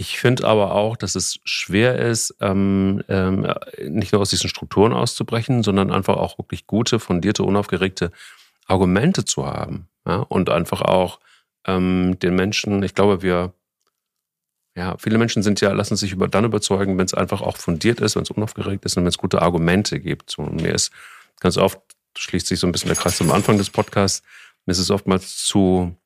Ich 0.00 0.20
finde 0.20 0.46
aber 0.46 0.76
auch, 0.76 0.96
dass 0.96 1.16
es 1.16 1.40
schwer 1.44 1.98
ist, 1.98 2.36
ähm, 2.40 3.02
ähm, 3.08 3.52
nicht 3.88 4.12
nur 4.12 4.22
aus 4.22 4.30
diesen 4.30 4.48
Strukturen 4.48 4.92
auszubrechen, 4.92 5.64
sondern 5.64 5.90
einfach 5.90 6.16
auch 6.16 6.38
wirklich 6.38 6.68
gute, 6.68 7.00
fundierte, 7.00 7.42
unaufgeregte 7.42 8.12
Argumente 8.66 9.24
zu 9.24 9.44
haben. 9.46 9.88
Ja? 10.06 10.18
Und 10.18 10.50
einfach 10.50 10.82
auch 10.82 11.18
ähm, 11.68 12.18
den 12.20 12.34
Menschen, 12.34 12.82
ich 12.82 12.94
glaube, 12.94 13.22
wir, 13.22 13.52
ja, 14.74 14.96
viele 14.98 15.18
Menschen 15.18 15.42
sind 15.42 15.60
ja, 15.60 15.70
lassen 15.72 15.96
sich 15.96 16.12
über, 16.12 16.26
dann 16.26 16.44
überzeugen, 16.44 16.98
wenn 16.98 17.04
es 17.04 17.14
einfach 17.14 17.42
auch 17.42 17.58
fundiert 17.58 18.00
ist, 18.00 18.16
wenn 18.16 18.22
es 18.22 18.30
unaufgeregt 18.30 18.84
ist 18.84 18.96
und 18.96 19.04
wenn 19.04 19.08
es 19.08 19.18
gute 19.18 19.42
Argumente 19.42 20.00
gibt. 20.00 20.36
Und 20.38 20.62
mir 20.62 20.72
ist 20.72 20.90
ganz 21.38 21.58
oft, 21.58 21.80
schließt 22.16 22.46
sich 22.46 22.58
so 22.58 22.66
ein 22.66 22.72
bisschen 22.72 22.88
der 22.88 22.96
Kreis 22.96 23.18
zum 23.18 23.30
Anfang 23.30 23.58
des 23.58 23.70
Podcasts, 23.70 24.22
mir 24.66 24.72
ist 24.72 24.78
es 24.78 24.90
oftmals 24.90 25.44
zu, 25.44 25.96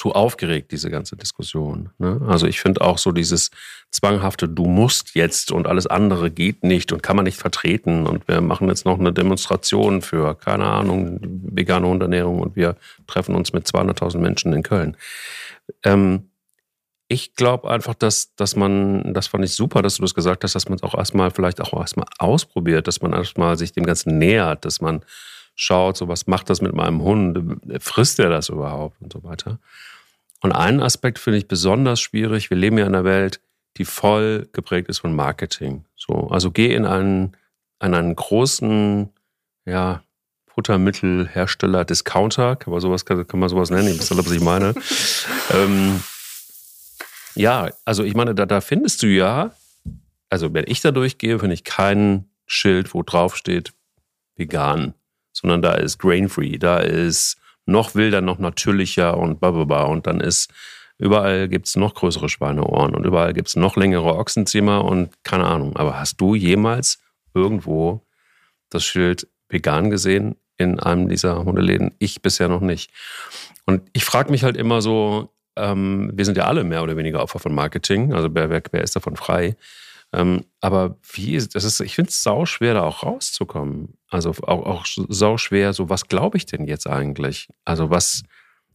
zu 0.00 0.12
aufgeregt, 0.12 0.72
diese 0.72 0.90
ganze 0.90 1.14
Diskussion. 1.14 1.90
Ne? 1.98 2.22
Also 2.26 2.46
ich 2.46 2.62
finde 2.62 2.80
auch 2.80 2.96
so 2.96 3.12
dieses 3.12 3.50
zwanghafte, 3.90 4.48
du 4.48 4.64
musst 4.64 5.14
jetzt 5.14 5.52
und 5.52 5.66
alles 5.66 5.86
andere 5.86 6.30
geht 6.30 6.64
nicht 6.64 6.90
und 6.90 7.02
kann 7.02 7.16
man 7.16 7.26
nicht 7.26 7.36
vertreten 7.36 8.06
und 8.06 8.26
wir 8.26 8.40
machen 8.40 8.68
jetzt 8.68 8.86
noch 8.86 8.98
eine 8.98 9.12
Demonstration 9.12 10.00
für, 10.00 10.34
keine 10.36 10.64
Ahnung, 10.64 11.20
vegane 11.20 11.86
Hundernährung 11.86 12.40
und 12.40 12.56
wir 12.56 12.76
treffen 13.06 13.34
uns 13.34 13.52
mit 13.52 13.66
200.000 13.66 14.16
Menschen 14.16 14.54
in 14.54 14.62
Köln. 14.62 14.96
Ähm, 15.82 16.30
ich 17.08 17.34
glaube 17.34 17.70
einfach, 17.70 17.92
dass, 17.92 18.34
dass 18.36 18.56
man, 18.56 19.12
das 19.12 19.26
fand 19.26 19.44
ich 19.44 19.52
super, 19.52 19.82
dass 19.82 19.96
du 19.96 20.02
das 20.02 20.14
gesagt 20.14 20.44
hast, 20.44 20.54
dass 20.54 20.70
man 20.70 20.76
es 20.76 20.82
auch 20.82 20.94
erstmal 20.94 21.30
vielleicht 21.30 21.60
auch 21.60 21.78
erstmal 21.78 22.06
ausprobiert, 22.16 22.86
dass 22.86 23.02
man 23.02 23.12
erstmal 23.12 23.58
sich 23.58 23.72
dem 23.72 23.84
Ganzen 23.84 24.16
nähert, 24.16 24.64
dass 24.64 24.80
man 24.80 25.04
schaut, 25.60 25.98
so 25.98 26.08
was 26.08 26.26
macht 26.26 26.48
das 26.48 26.62
mit 26.62 26.72
meinem 26.72 27.02
Hund, 27.02 27.60
frisst 27.80 28.18
er 28.18 28.30
das 28.30 28.48
überhaupt 28.48 28.96
und 29.02 29.12
so 29.12 29.22
weiter. 29.24 29.58
Und 30.40 30.52
einen 30.52 30.80
Aspekt 30.80 31.18
finde 31.18 31.38
ich 31.38 31.48
besonders 31.48 32.00
schwierig. 32.00 32.50
Wir 32.50 32.56
leben 32.56 32.78
ja 32.78 32.86
in 32.86 32.94
einer 32.94 33.04
Welt, 33.04 33.40
die 33.76 33.84
voll 33.84 34.48
geprägt 34.52 34.88
ist 34.88 34.98
von 34.98 35.14
Marketing. 35.14 35.84
So, 35.96 36.28
also 36.28 36.50
geh 36.50 36.74
in 36.74 36.86
einen, 36.86 37.36
in 37.82 37.94
einen 37.94 38.16
großen, 38.16 39.10
ja, 39.66 40.02
Futtermittelhersteller, 40.46 41.84
Discounter, 41.84 42.56
kann 42.56 42.72
man 42.72 42.80
sowas, 42.80 43.04
kann, 43.04 43.26
kann 43.26 43.40
man 43.40 43.48
sowas 43.48 43.70
nennen, 43.70 43.88
ihr 43.88 43.98
wisst 43.98 44.10
alle, 44.10 44.24
was 44.24 44.32
ich 44.32 44.40
meine. 44.40 44.74
ähm, 45.54 46.02
ja, 47.34 47.70
also 47.84 48.02
ich 48.02 48.14
meine, 48.14 48.34
da, 48.34 48.46
da 48.46 48.60
findest 48.60 49.02
du 49.02 49.06
ja, 49.06 49.52
also 50.28 50.52
wenn 50.52 50.64
ich 50.66 50.80
da 50.80 50.90
durchgehe, 50.90 51.38
finde 51.38 51.54
ich 51.54 51.64
kein 51.64 52.28
Schild, 52.46 52.94
wo 52.94 53.02
drauf 53.02 53.36
steht 53.36 53.72
vegan 54.36 54.94
sondern 55.32 55.62
da 55.62 55.74
ist 55.74 55.98
grain-free, 55.98 56.58
da 56.58 56.78
ist 56.78 57.36
noch 57.66 57.94
wilder, 57.94 58.20
noch 58.20 58.38
natürlicher 58.38 59.16
und 59.16 59.40
bababa. 59.40 59.84
Und 59.84 60.06
dann 60.06 60.20
ist 60.20 60.52
überall 60.98 61.48
gibt 61.48 61.66
es 61.66 61.76
noch 61.76 61.94
größere 61.94 62.28
Schweineohren 62.28 62.94
und 62.94 63.06
überall 63.06 63.32
gibt 63.32 63.48
es 63.48 63.56
noch 63.56 63.76
längere 63.76 64.16
Ochsenzimmer 64.16 64.84
und 64.84 65.10
keine 65.24 65.46
Ahnung. 65.46 65.76
Aber 65.76 65.98
hast 65.98 66.20
du 66.20 66.34
jemals 66.34 67.00
irgendwo 67.34 68.06
das 68.68 68.84
Schild 68.84 69.28
vegan 69.48 69.90
gesehen 69.90 70.36
in 70.58 70.78
einem 70.78 71.08
dieser 71.08 71.44
Hundeläden? 71.44 71.92
Ich 71.98 72.22
bisher 72.22 72.48
noch 72.48 72.60
nicht. 72.60 72.90
Und 73.66 73.82
ich 73.92 74.04
frage 74.04 74.30
mich 74.30 74.44
halt 74.44 74.56
immer 74.56 74.82
so, 74.82 75.32
ähm, 75.56 76.10
wir 76.14 76.24
sind 76.24 76.36
ja 76.36 76.44
alle 76.44 76.64
mehr 76.64 76.82
oder 76.82 76.96
weniger 76.96 77.22
Opfer 77.22 77.38
von 77.38 77.54
Marketing, 77.54 78.12
also 78.12 78.28
wer, 78.32 78.50
wer, 78.50 78.62
wer 78.70 78.82
ist 78.82 78.96
davon 78.96 79.16
frei? 79.16 79.56
Ähm, 80.12 80.44
aber 80.60 80.96
wie, 81.12 81.36
das 81.38 81.64
ist, 81.64 81.80
ich 81.80 81.94
finde 81.94 82.08
es 82.08 82.22
sau 82.22 82.44
schwer, 82.44 82.74
da 82.74 82.82
auch 82.82 83.02
rauszukommen. 83.04 83.96
Also 84.08 84.30
auch, 84.30 84.66
auch 84.66 84.86
sau 84.86 85.38
schwer, 85.38 85.72
so 85.72 85.88
was 85.88 86.08
glaube 86.08 86.36
ich 86.36 86.46
denn 86.46 86.66
jetzt 86.66 86.88
eigentlich? 86.88 87.48
Also 87.64 87.90
was, 87.90 88.24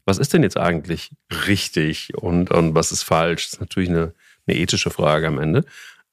was 0.05 0.17
ist 0.17 0.33
denn 0.33 0.43
jetzt 0.43 0.57
eigentlich 0.57 1.11
richtig 1.47 2.13
und, 2.15 2.51
und 2.51 2.75
was 2.75 2.91
ist 2.91 3.03
falsch? 3.03 3.45
Das 3.45 3.53
ist 3.53 3.59
natürlich 3.59 3.89
eine, 3.89 4.13
eine 4.47 4.57
ethische 4.57 4.91
Frage 4.91 5.27
am 5.27 5.39
Ende. 5.39 5.65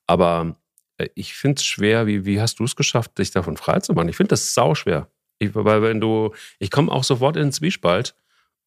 Aber 0.06 0.56
äh, 0.98 1.08
ich 1.14 1.34
finde 1.34 1.60
es 1.60 1.64
schwer, 1.64 2.06
wie, 2.06 2.24
wie 2.24 2.40
hast 2.40 2.58
du 2.58 2.64
es 2.64 2.74
geschafft, 2.74 3.18
dich 3.18 3.30
davon 3.30 3.56
frei 3.56 3.78
zu 3.80 3.92
machen? 3.92 4.08
Ich 4.08 4.16
finde 4.16 4.30
das 4.30 4.54
sau 4.54 4.74
schwer. 4.74 5.08
Ich, 5.38 5.54
weil 5.54 5.82
wenn 5.82 6.00
du, 6.00 6.34
ich 6.58 6.70
komme 6.70 6.90
auch 6.90 7.04
sofort 7.04 7.36
in 7.36 7.44
den 7.44 7.52
Zwiespalt 7.52 8.14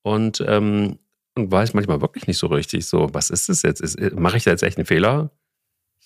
und, 0.03 0.43
ähm, 0.47 0.99
und 1.35 1.51
weiß 1.51 1.73
manchmal 1.73 2.01
wirklich 2.01 2.27
nicht 2.27 2.37
so 2.37 2.47
richtig, 2.47 2.85
so, 2.85 3.13
was 3.13 3.29
ist 3.29 3.49
das 3.49 3.61
jetzt? 3.61 3.99
Mache 4.13 4.37
ich 4.37 4.45
da 4.45 4.51
jetzt 4.51 4.63
echt 4.63 4.77
einen 4.77 4.85
Fehler? 4.85 5.31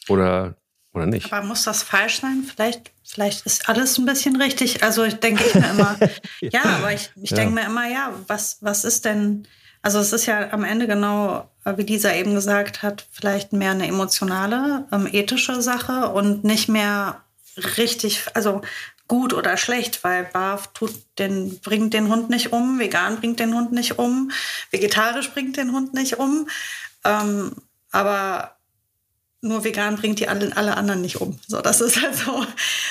Oder, 0.08 0.56
oder 0.94 1.06
nicht? 1.06 1.32
Aber 1.32 1.46
muss 1.46 1.64
das 1.64 1.84
falsch 1.84 2.22
sein? 2.22 2.44
Vielleicht, 2.44 2.92
vielleicht 3.04 3.46
ist 3.46 3.70
alles 3.70 3.98
ein 3.98 4.06
bisschen 4.06 4.42
richtig. 4.42 4.84
Also 4.84 5.04
ich 5.04 5.16
denke 5.16 5.44
ich 5.46 5.56
mir 5.56 5.70
immer, 5.70 5.98
ja. 6.42 6.64
aber 6.64 6.94
ich, 6.94 7.12
ich 7.22 7.32
ja. 7.32 7.38
denke 7.38 7.56
mir 7.56 7.66
immer, 7.66 7.88
ja, 7.88 8.14
was, 8.28 8.58
was 8.62 8.86
ist 8.86 9.06
denn, 9.06 9.48
also 9.82 10.00
es 10.00 10.14
ist 10.14 10.26
ja 10.26 10.52
am 10.52 10.64
Ende 10.64 10.88
genau, 10.88 11.50
äh, 11.66 11.78
wie 11.78 11.84
Lisa 11.84 12.14
eben 12.14 12.34
gesagt 12.34 12.82
hat, 12.82 13.06
vielleicht 13.12 13.54
mehr 13.54 13.72
eine 13.72 13.88
emotionale, 13.88 14.88
ähm, 14.92 15.08
ethische 15.12 15.62
Sache 15.62 16.10
und 16.10 16.44
nicht 16.44 16.70
mehr 16.70 17.24
richtig, 17.78 18.26
also 18.34 18.62
gut 19.10 19.34
oder 19.34 19.58
schlecht, 19.58 20.04
weil 20.04 20.24
BAF 20.24 20.68
tut 20.74 20.94
den, 21.18 21.60
bringt 21.60 21.94
den 21.94 22.08
Hund 22.08 22.30
nicht 22.30 22.54
um, 22.54 22.80
vegan 22.80 23.18
bringt 23.18 23.40
den 23.40 23.54
Hund 23.54 23.74
nicht 23.74 23.98
um, 23.98 24.32
vegetarisch 24.72 25.32
bringt 25.32 25.58
den 25.58 25.74
Hund 25.74 25.94
nicht 25.94 26.20
um. 26.20 26.48
Ähm, 27.04 27.54
aber 27.92 28.56
nur 29.42 29.64
vegan 29.64 29.96
bringt 29.96 30.20
die 30.20 30.28
alle, 30.28 30.56
alle 30.58 30.76
anderen 30.76 31.02
nicht 31.02 31.22
um. 31.22 31.40
So, 31.48 31.62
das 31.62 31.82
ist 31.82 32.02
halt 32.02 32.16
so 32.16 32.44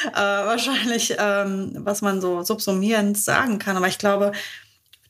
äh, 0.09 0.15
wahrscheinlich, 0.15 1.15
ähm, 1.19 1.73
was 1.75 2.01
man 2.01 2.21
so 2.21 2.43
subsumierend 2.43 3.19
sagen 3.19 3.59
kann. 3.59 3.77
Aber 3.77 3.89
ich 3.89 3.99
glaube, 3.99 4.33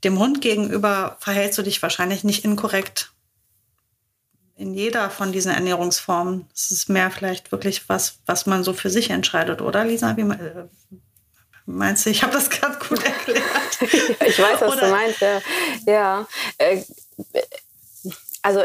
dem 0.04 0.18
Hund 0.18 0.40
gegenüber 0.40 1.16
verhältst 1.20 1.58
du 1.58 1.62
dich 1.62 1.82
wahrscheinlich 1.82 2.24
nicht 2.24 2.44
inkorrekt 2.44 3.12
in 4.56 4.74
jeder 4.74 5.08
von 5.08 5.30
diesen 5.30 5.52
Ernährungsformen. 5.52 6.48
Es 6.52 6.72
ist 6.72 6.88
mehr 6.88 7.12
vielleicht 7.12 7.52
wirklich 7.52 7.88
was, 7.88 8.18
was 8.26 8.46
man 8.46 8.64
so 8.64 8.72
für 8.72 8.90
sich 8.90 9.10
entscheidet, 9.10 9.62
oder 9.62 9.84
Lisa? 9.84 10.16
Wie 10.16 10.22
äh, 10.22 10.64
meinst 11.64 12.04
du? 12.04 12.10
Ich 12.10 12.24
habe 12.24 12.32
das 12.32 12.50
gerade 12.50 12.76
gut 12.88 13.04
erklärt. 13.04 13.42
ich 13.80 14.38
weiß, 14.38 14.60
was 14.60 14.72
oder? 14.72 14.86
du 14.86 14.90
meinst. 14.90 15.20
Ja, 15.20 15.40
ja. 15.86 16.26
Äh, 16.58 16.82
also 18.42 18.64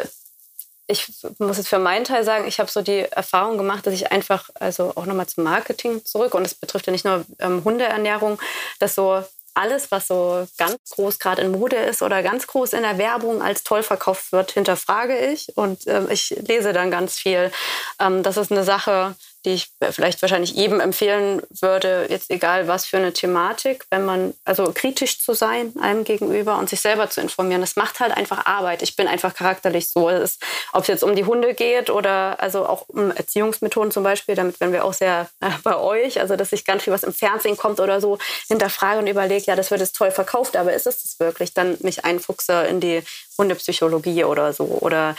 ich 0.94 1.12
muss 1.40 1.58
jetzt 1.58 1.68
für 1.68 1.80
meinen 1.80 2.06
Teil 2.06 2.24
sagen, 2.24 2.48
ich 2.48 2.60
habe 2.60 2.72
so 2.72 2.82
die 2.82 3.00
Erfahrung 3.00 3.58
gemacht, 3.58 3.86
dass 3.86 3.94
ich 3.94 4.12
einfach, 4.12 4.50
also 4.60 4.94
auch 4.96 5.06
nochmal 5.06 5.28
zum 5.28 5.44
Marketing 5.44 6.06
zurück, 6.06 6.34
und 6.36 6.44
das 6.44 6.54
betrifft 6.54 6.88
ja 6.88 6.92
nicht 6.92 7.06
nur 7.06 7.26
ähm, 7.40 7.64
Hundeernährung, 7.64 8.40
dass 8.80 8.96
so 8.96 9.24
alles, 9.56 9.92
was 9.92 10.08
so 10.08 10.48
ganz 10.58 10.78
groß 10.92 11.20
gerade 11.20 11.42
in 11.42 11.52
Mode 11.52 11.76
ist 11.76 12.02
oder 12.02 12.24
ganz 12.24 12.48
groß 12.48 12.74
in 12.74 12.82
der 12.82 12.98
Werbung 12.98 13.42
als 13.42 13.64
toll 13.64 13.84
verkauft 13.84 14.32
wird, 14.32 14.52
hinterfrage 14.52 15.18
ich 15.18 15.56
und 15.56 15.86
ähm, 15.88 16.08
ich 16.10 16.30
lese 16.30 16.74
dann 16.74 16.90
ganz 16.90 17.16
viel. 17.16 17.52
Ähm, 18.00 18.24
das 18.24 18.38
ist 18.38 18.52
eine 18.52 18.64
Sache, 18.64 19.16
die 19.46 19.52
ich 19.52 19.72
vielleicht 19.92 20.22
wahrscheinlich 20.22 20.52
jedem 20.52 20.80
empfehlen 20.80 21.42
würde, 21.60 22.08
jetzt 22.10 22.32
egal 22.32 22.68
was 22.68 22.86
für 22.86 22.98
eine 22.98 23.12
Thematik, 23.12 23.86
wenn 23.90 24.06
man, 24.06 24.34
also 24.46 24.72
kritisch 24.74 25.20
zu 25.20 25.34
sein 25.34 25.74
einem 25.82 26.04
gegenüber 26.04 26.58
und 26.58 26.70
sich 26.70 26.80
selber 26.80 27.10
zu 27.10 27.20
informieren. 27.20 27.62
Das 27.62 27.76
macht 27.76 28.00
halt 28.00 28.16
einfach 28.16 28.46
Arbeit. 28.46 28.82
Ich 28.82 28.96
bin 28.96 29.08
einfach 29.08 29.34
charakterlich 29.34 29.90
so. 29.90 30.10
Ob 30.10 30.82
es 30.82 30.88
jetzt 30.88 31.04
um 31.04 31.16
die 31.16 31.26
Hunde 31.26 31.54
geht 31.54 31.90
oder 31.90 32.40
also 32.40 32.66
auch 32.66 32.86
um 32.88 33.12
Erziehungsmethoden 33.12 33.92
zum 33.92 34.04
Beispiel, 34.04 34.36
damit 34.36 34.60
werden 34.60 34.72
wir 34.72 34.86
auch 34.86 34.94
sehr 34.94 35.30
äh, 35.42 35.50
bei 35.64 35.78
euch, 35.78 36.20
also 36.20 36.36
dass 36.36 36.54
ich 36.54 36.66
ganz 36.66 36.84
viel, 36.84 36.94
was 36.94 37.04
im 37.04 37.14
Fernsehen 37.14 37.58
kommt 37.58 37.80
oder 37.80 38.00
so, 38.00 38.18
hinterfrage 38.48 39.00
und 39.00 39.08
überlege, 39.08 39.46
ja, 39.46 39.56
das 39.56 39.72
wird 39.72 39.82
jetzt 39.82 39.96
toll 39.96 40.12
verkauft, 40.12 40.56
aber 40.56 40.74
ist 40.74 40.88
es 40.88 41.02
das 41.02 41.20
wirklich? 41.20 41.54
Dann 41.54 41.78
mich 41.82 42.06
einfuchse 42.06 42.64
in 42.64 42.80
die 42.80 43.04
Hundepsychologie 43.38 44.24
oder 44.24 44.54
so 44.54 44.66
oder 44.66 45.16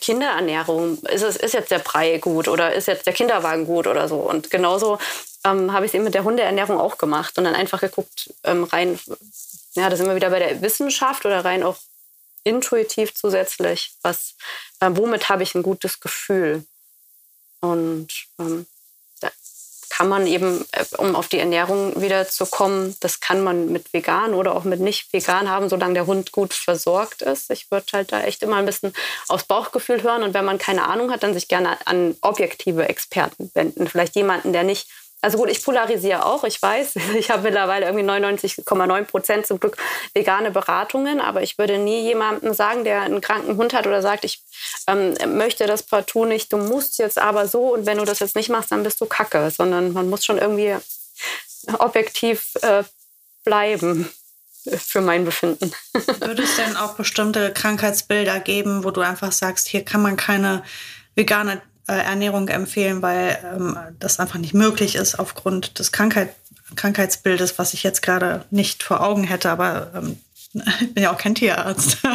Kinderernährung. 0.00 0.98
Ist, 1.04 1.22
es, 1.22 1.36
ist 1.36 1.54
jetzt 1.54 1.70
der 1.70 1.78
Brei 1.78 2.18
gut 2.18 2.48
oder 2.48 2.72
ist 2.72 2.88
jetzt 2.88 3.06
der 3.06 3.12
Kinderwagen 3.12 3.66
gut 3.66 3.86
oder 3.86 4.08
so? 4.08 4.16
Und 4.16 4.50
genauso 4.50 4.98
ähm, 5.44 5.72
habe 5.72 5.86
ich 5.86 5.90
es 5.90 5.94
eben 5.94 6.04
mit 6.04 6.14
der 6.14 6.24
Hundeernährung 6.24 6.80
auch 6.80 6.98
gemacht 6.98 7.36
und 7.38 7.44
dann 7.44 7.54
einfach 7.54 7.80
geguckt, 7.80 8.32
ähm, 8.44 8.64
rein, 8.64 8.98
ja, 9.74 9.94
sind 9.94 10.06
wir 10.06 10.16
wieder 10.16 10.30
bei 10.30 10.38
der 10.38 10.62
Wissenschaft 10.62 11.26
oder 11.26 11.44
rein 11.44 11.62
auch 11.62 11.76
intuitiv 12.44 13.14
zusätzlich, 13.14 13.94
was, 14.02 14.34
äh, 14.80 14.90
womit 14.92 15.28
habe 15.28 15.42
ich 15.42 15.54
ein 15.54 15.62
gutes 15.62 16.00
Gefühl? 16.00 16.64
Und 17.60 18.08
ähm, 18.38 18.66
kann 19.96 20.08
man 20.08 20.26
eben, 20.26 20.64
äh, 20.72 20.84
um 20.98 21.14
auf 21.14 21.28
die 21.28 21.38
Ernährung 21.38 22.00
wieder 22.02 22.26
zu 22.26 22.46
kommen, 22.46 22.96
das 22.98 23.20
kann 23.20 23.44
man 23.44 23.70
mit 23.70 23.92
vegan 23.92 24.34
oder 24.34 24.56
auch 24.56 24.64
mit 24.64 24.80
nicht 24.80 25.12
vegan 25.12 25.48
haben, 25.48 25.68
solange 25.68 25.94
der 25.94 26.06
Hund 26.06 26.32
gut 26.32 26.52
versorgt 26.52 27.22
ist. 27.22 27.48
Ich 27.52 27.70
würde 27.70 27.86
halt 27.92 28.10
da 28.10 28.20
echt 28.22 28.42
immer 28.42 28.56
ein 28.56 28.66
bisschen 28.66 28.92
aufs 29.28 29.44
Bauchgefühl 29.44 30.02
hören 30.02 30.24
und 30.24 30.34
wenn 30.34 30.44
man 30.44 30.58
keine 30.58 30.88
Ahnung 30.88 31.12
hat, 31.12 31.22
dann 31.22 31.32
sich 31.32 31.46
gerne 31.46 31.78
an 31.86 32.16
objektive 32.22 32.88
Experten 32.88 33.52
wenden. 33.54 33.86
Vielleicht 33.86 34.16
jemanden, 34.16 34.52
der 34.52 34.64
nicht 34.64 34.88
also 35.24 35.38
gut, 35.38 35.48
ich 35.48 35.64
polarisiere 35.64 36.26
auch, 36.26 36.44
ich 36.44 36.60
weiß. 36.60 36.94
Ich 37.18 37.30
habe 37.30 37.42
mittlerweile 37.42 37.86
irgendwie 37.86 38.04
99,9 38.04 39.04
Prozent 39.04 39.46
zum 39.46 39.58
Glück 39.58 39.76
vegane 40.12 40.50
Beratungen, 40.50 41.20
aber 41.20 41.42
ich 41.42 41.58
würde 41.58 41.78
nie 41.78 42.02
jemandem 42.02 42.52
sagen, 42.52 42.84
der 42.84 43.02
einen 43.02 43.20
kranken 43.20 43.56
Hund 43.56 43.72
hat 43.72 43.86
oder 43.86 44.02
sagt, 44.02 44.24
ich 44.24 44.42
ähm, 44.86 45.14
möchte 45.36 45.66
das 45.66 45.82
partout 45.82 46.26
nicht, 46.26 46.52
du 46.52 46.58
musst 46.58 46.98
jetzt 46.98 47.18
aber 47.18 47.48
so 47.48 47.74
und 47.74 47.86
wenn 47.86 47.98
du 47.98 48.04
das 48.04 48.18
jetzt 48.18 48.36
nicht 48.36 48.50
machst, 48.50 48.70
dann 48.72 48.82
bist 48.82 49.00
du 49.00 49.06
kacke, 49.06 49.50
sondern 49.50 49.92
man 49.92 50.10
muss 50.10 50.24
schon 50.24 50.38
irgendwie 50.38 50.76
objektiv 51.78 52.54
äh, 52.62 52.82
bleiben 53.44 54.10
für 54.78 55.00
mein 55.00 55.24
Befinden. 55.24 55.72
Würde 56.20 56.42
es 56.42 56.56
denn 56.56 56.76
auch 56.76 56.94
bestimmte 56.94 57.52
Krankheitsbilder 57.52 58.40
geben, 58.40 58.84
wo 58.84 58.90
du 58.90 59.00
einfach 59.00 59.32
sagst, 59.32 59.68
hier 59.68 59.84
kann 59.84 60.02
man 60.02 60.16
keine 60.16 60.64
vegane 61.14 61.62
äh, 61.86 61.92
Ernährung 61.92 62.48
empfehlen, 62.48 63.02
weil 63.02 63.38
ähm, 63.54 63.78
das 63.98 64.20
einfach 64.20 64.38
nicht 64.38 64.54
möglich 64.54 64.94
ist 64.94 65.18
aufgrund 65.18 65.78
des 65.78 65.92
Krankheit, 65.92 66.34
Krankheitsbildes, 66.76 67.58
was 67.58 67.74
ich 67.74 67.82
jetzt 67.82 68.02
gerade 68.02 68.44
nicht 68.50 68.82
vor 68.82 69.02
Augen 69.02 69.24
hätte, 69.24 69.50
aber 69.50 69.90
ähm, 69.94 70.18
ich 70.80 70.94
bin 70.94 71.02
ja 71.02 71.12
auch 71.12 71.18
kein 71.18 71.34
Tierarzt. 71.34 71.98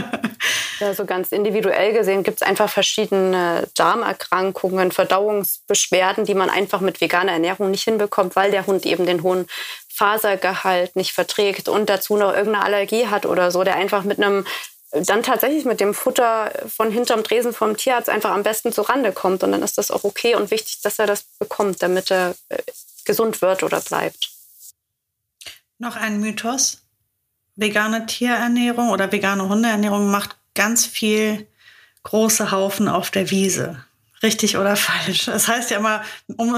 Ja, 0.80 0.93
so 0.93 1.03
ganz 1.03 1.34
individuell 1.34 1.91
gesehen 1.91 2.24
gibt 2.24 2.41
es 2.41 2.47
einfach 2.47 2.70
verschiedene 2.70 3.67
Darmerkrankungen, 3.76 4.93
Verdauungsbeschwerden, 4.93 6.24
die 6.24 6.36
man 6.36 6.49
einfach 6.49 6.80
mit 6.80 7.01
veganer 7.01 7.34
Ernährung 7.34 7.70
nicht 7.70 7.84
hinbekommt, 7.84 8.38
weil 8.38 8.51
der 8.51 8.65
Hund 8.65 8.86
eben 8.86 9.05
den 9.05 9.22
hohen 9.22 9.45
Fasergehalt 9.93 10.95
nicht 10.95 11.11
verträgt 11.11 11.67
und 11.67 11.89
dazu 11.89 12.15
noch 12.15 12.34
irgendeine 12.34 12.63
Allergie 12.63 13.07
hat 13.07 13.26
oder 13.26 13.51
so, 13.51 13.65
der 13.65 13.76
einfach 13.76 14.05
mit 14.05 14.20
einem 14.20 14.45
dann 14.91 15.23
tatsächlich 15.23 15.65
mit 15.65 15.79
dem 15.79 15.93
Futter 15.93 16.51
von 16.67 16.91
hinterm 16.91 17.23
Dresen 17.23 17.53
vom 17.53 17.77
Tierarzt 17.77 18.09
einfach 18.09 18.31
am 18.31 18.43
besten 18.43 18.71
zurande 18.71 19.11
kommt. 19.11 19.43
Und 19.43 19.51
dann 19.51 19.61
ist 19.61 19.77
das 19.77 19.91
auch 19.91 20.03
okay 20.03 20.35
und 20.35 20.51
wichtig, 20.51 20.81
dass 20.81 20.99
er 20.99 21.07
das 21.07 21.23
bekommt, 21.37 21.81
damit 21.83 22.11
er 22.11 22.35
äh, 22.49 22.57
gesund 23.05 23.41
wird 23.41 23.63
oder 23.63 23.81
bleibt. 23.81 24.29
Noch 25.77 25.95
ein 25.95 26.19
Mythos. 26.19 26.81
Vegane 27.55 28.05
Tierernährung 28.05 28.89
oder 28.89 29.11
vegane 29.11 29.47
Hundeernährung 29.47 30.09
macht 30.09 30.37
ganz 30.55 30.85
viel 30.85 31.47
große 32.03 32.51
Haufen 32.51 32.87
auf 32.87 33.11
der 33.11 33.29
Wiese. 33.29 33.83
Richtig 34.22 34.57
oder 34.57 34.76
falsch? 34.76 35.26
Das 35.26 35.47
heißt 35.47 35.72
ja 35.72 35.78
immer, 35.78 36.03
um, 36.38 36.53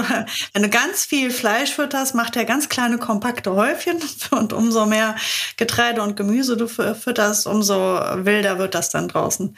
wenn 0.52 0.62
du 0.62 0.68
ganz 0.68 1.04
viel 1.04 1.30
Fleisch 1.30 1.72
fütterst, 1.72 2.14
macht 2.14 2.36
er 2.36 2.44
ganz 2.44 2.68
kleine, 2.68 2.98
kompakte 2.98 3.52
Häufchen 3.52 4.00
und 4.30 4.52
umso 4.52 4.86
mehr 4.86 5.14
Getreide 5.56 6.02
und 6.02 6.16
Gemüse 6.16 6.56
du 6.56 6.66
fütterst, 6.66 7.46
umso 7.46 7.76
wilder 7.76 8.58
wird 8.58 8.74
das 8.74 8.90
dann 8.90 9.08
draußen. 9.08 9.56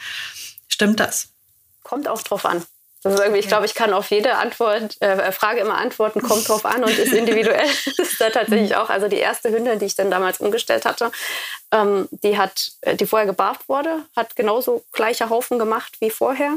Stimmt 0.69 1.01
das? 1.01 1.29
Kommt 1.83 2.09
auch 2.09 2.23
drauf 2.23 2.45
an. 2.45 2.65
Das 3.05 3.13
ist 3.13 3.21
irgendwie, 3.21 3.41
ich 3.41 3.49
glaube, 3.49 3.67
ich 3.67 3.75
kann 3.75 3.93
auf 3.93 4.11
jede 4.11 4.37
Antwort, 4.37 5.01
äh, 5.03 5.31
Frage 5.31 5.61
immer 5.61 5.77
antworten, 5.77 6.23
kommt 6.23 6.49
drauf 6.49 6.65
an 6.65 6.83
und 6.83 6.99
ist 6.99 7.13
individuell. 7.13 7.69
das 7.85 7.99
ist 7.99 8.19
da 8.19 8.31
tatsächlich 8.31 8.77
auch. 8.77 8.89
Also 8.89 9.09
die 9.09 9.19
erste 9.19 9.51
Hündin, 9.51 9.79
die 9.79 9.85
ich 9.85 9.95
dann 9.95 10.11
damals 10.11 10.41
umgestellt 10.41 10.87
hatte, 10.87 11.13
ähm, 11.71 12.09
die 12.11 12.39
hat, 12.39 12.73
äh, 12.81 12.97
die 12.97 13.05
vorher 13.05 13.27
gebarft 13.27 13.69
wurde, 13.69 14.07
hat 14.17 14.37
genauso 14.37 14.85
gleiche 14.91 15.29
Haufen 15.29 15.59
gemacht 15.59 15.97
wie 16.01 16.09
vorher. 16.09 16.55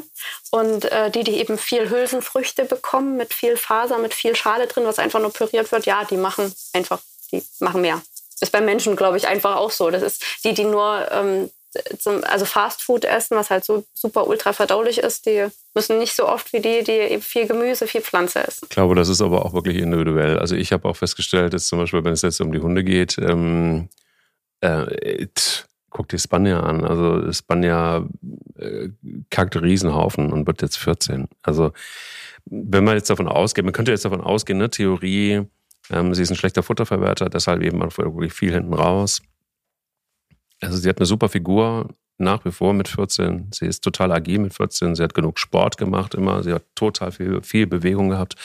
Und 0.50 0.86
äh, 0.86 1.12
die, 1.12 1.26
die 1.26 1.38
eben 1.38 1.58
viel 1.58 1.90
Hülsenfrüchte 1.90 2.64
bekommen, 2.64 3.18
mit 3.18 3.34
viel 3.34 3.58
Faser, 3.58 3.98
mit 3.98 4.14
viel 4.14 4.34
Schale 4.34 4.68
drin, 4.68 4.86
was 4.86 5.00
einfach 5.00 5.20
nur 5.20 5.34
püriert 5.34 5.74
wird, 5.74 5.86
ja, 5.86 6.06
die 6.06 6.16
machen 6.16 6.56
einfach, 6.72 7.02
die 7.34 7.44
machen 7.60 7.82
mehr. 7.82 8.02
Ist 8.40 8.54
bei 8.54 8.62
Menschen, 8.62 8.96
glaube 8.96 9.18
ich, 9.18 9.28
einfach 9.28 9.58
auch 9.58 9.72
so. 9.72 9.92
Das 9.92 10.02
ist 10.02 10.24
die, 10.46 10.54
die 10.54 10.64
nur 10.64 11.12
ähm, 11.12 11.50
zum, 12.00 12.24
also 12.24 12.46
Fastfood 12.46 13.06
essen, 13.06 13.38
was 13.38 13.50
halt 13.50 13.66
so 13.66 13.84
super 13.94 14.28
ultra 14.28 14.54
verdaulich 14.54 15.00
ist, 15.00 15.26
die 15.26 15.48
müssen 15.74 16.00
nicht 16.00 16.16
so 16.16 16.28
oft 16.28 16.54
wie 16.54 16.60
die, 16.60 16.84
die 16.84 16.92
eben 16.92 17.22
viel 17.22 17.48
Gemüse, 17.48 17.88
viel 17.88 18.02
Pflanze 18.02 18.48
essen. 18.48 18.66
Ich 18.66 18.70
glaube, 18.70 18.96
das 18.96 19.10
ist 19.10 19.22
aber 19.22 19.46
auch 19.46 19.54
wirklich 19.54 19.78
individuell. 19.78 20.40
Also 20.40 20.56
ich 20.56 20.72
habe 20.72 20.88
auch 20.88 20.96
festgestellt, 20.96 21.54
dass 21.54 21.68
zum 21.68 21.80
Beispiel, 21.80 22.04
wenn 22.04 22.14
es 22.14 22.22
jetzt 22.22 22.42
um 22.42 22.52
die 22.52 22.60
Hunde 22.60 22.84
geht, 22.84 23.18
ähm, 23.20 23.90
äh, 24.62 25.28
guck 25.90 26.08
dir 26.10 26.20
Spanja 26.20 26.62
an. 26.62 26.86
Also 26.86 27.32
Spanja 27.32 28.08
äh, 28.58 28.90
kackt 29.30 29.60
Riesenhaufen 29.62 30.32
und 30.32 30.48
wird 30.48 30.62
jetzt 30.62 30.78
14. 30.78 31.28
Also 31.42 31.72
wenn 32.46 32.84
man 32.84 32.96
jetzt 32.96 33.10
davon 33.10 33.28
ausgeht, 33.28 33.66
man 33.66 33.74
könnte 33.74 33.92
jetzt 33.92 34.06
davon 34.06 34.22
ausgehen, 34.22 34.60
ne, 34.60 34.70
Theorie, 34.70 35.44
ähm, 35.90 36.14
sie 36.14 36.24
ist 36.24 36.30
ein 36.30 36.36
schlechter 36.36 36.64
Futterverwerter, 36.64 37.30
deshalb 37.30 37.62
eben 37.62 37.78
man 37.78 37.96
wirklich 37.96 38.34
viel 38.34 38.54
hinten 38.54 38.74
raus. 38.74 39.22
Also 40.68 40.80
sie 40.80 40.90
hat 40.90 40.98
eine 40.98 41.06
super 41.06 41.30
Figur, 41.30 41.88
nach 42.18 42.44
wie 42.44 42.52
vor 42.52 42.74
mit 42.74 42.90
14. 42.90 43.52
Sie 43.54 43.66
ist 43.66 43.86
total 43.86 44.12
agil 44.12 44.40
mit 44.40 44.54
14. 44.54 44.96
Sie 44.96 45.04
hat 45.04 45.14
genug 45.14 45.40
Sport 45.40 45.78
gemacht 45.78 46.14
immer. 46.14 46.44
Sie 46.44 46.52
hat 46.52 46.64
total 46.76 47.14
viel, 47.14 47.42
viel 47.42 47.68
Bewegung 47.68 48.10
gehabt, 48.10 48.36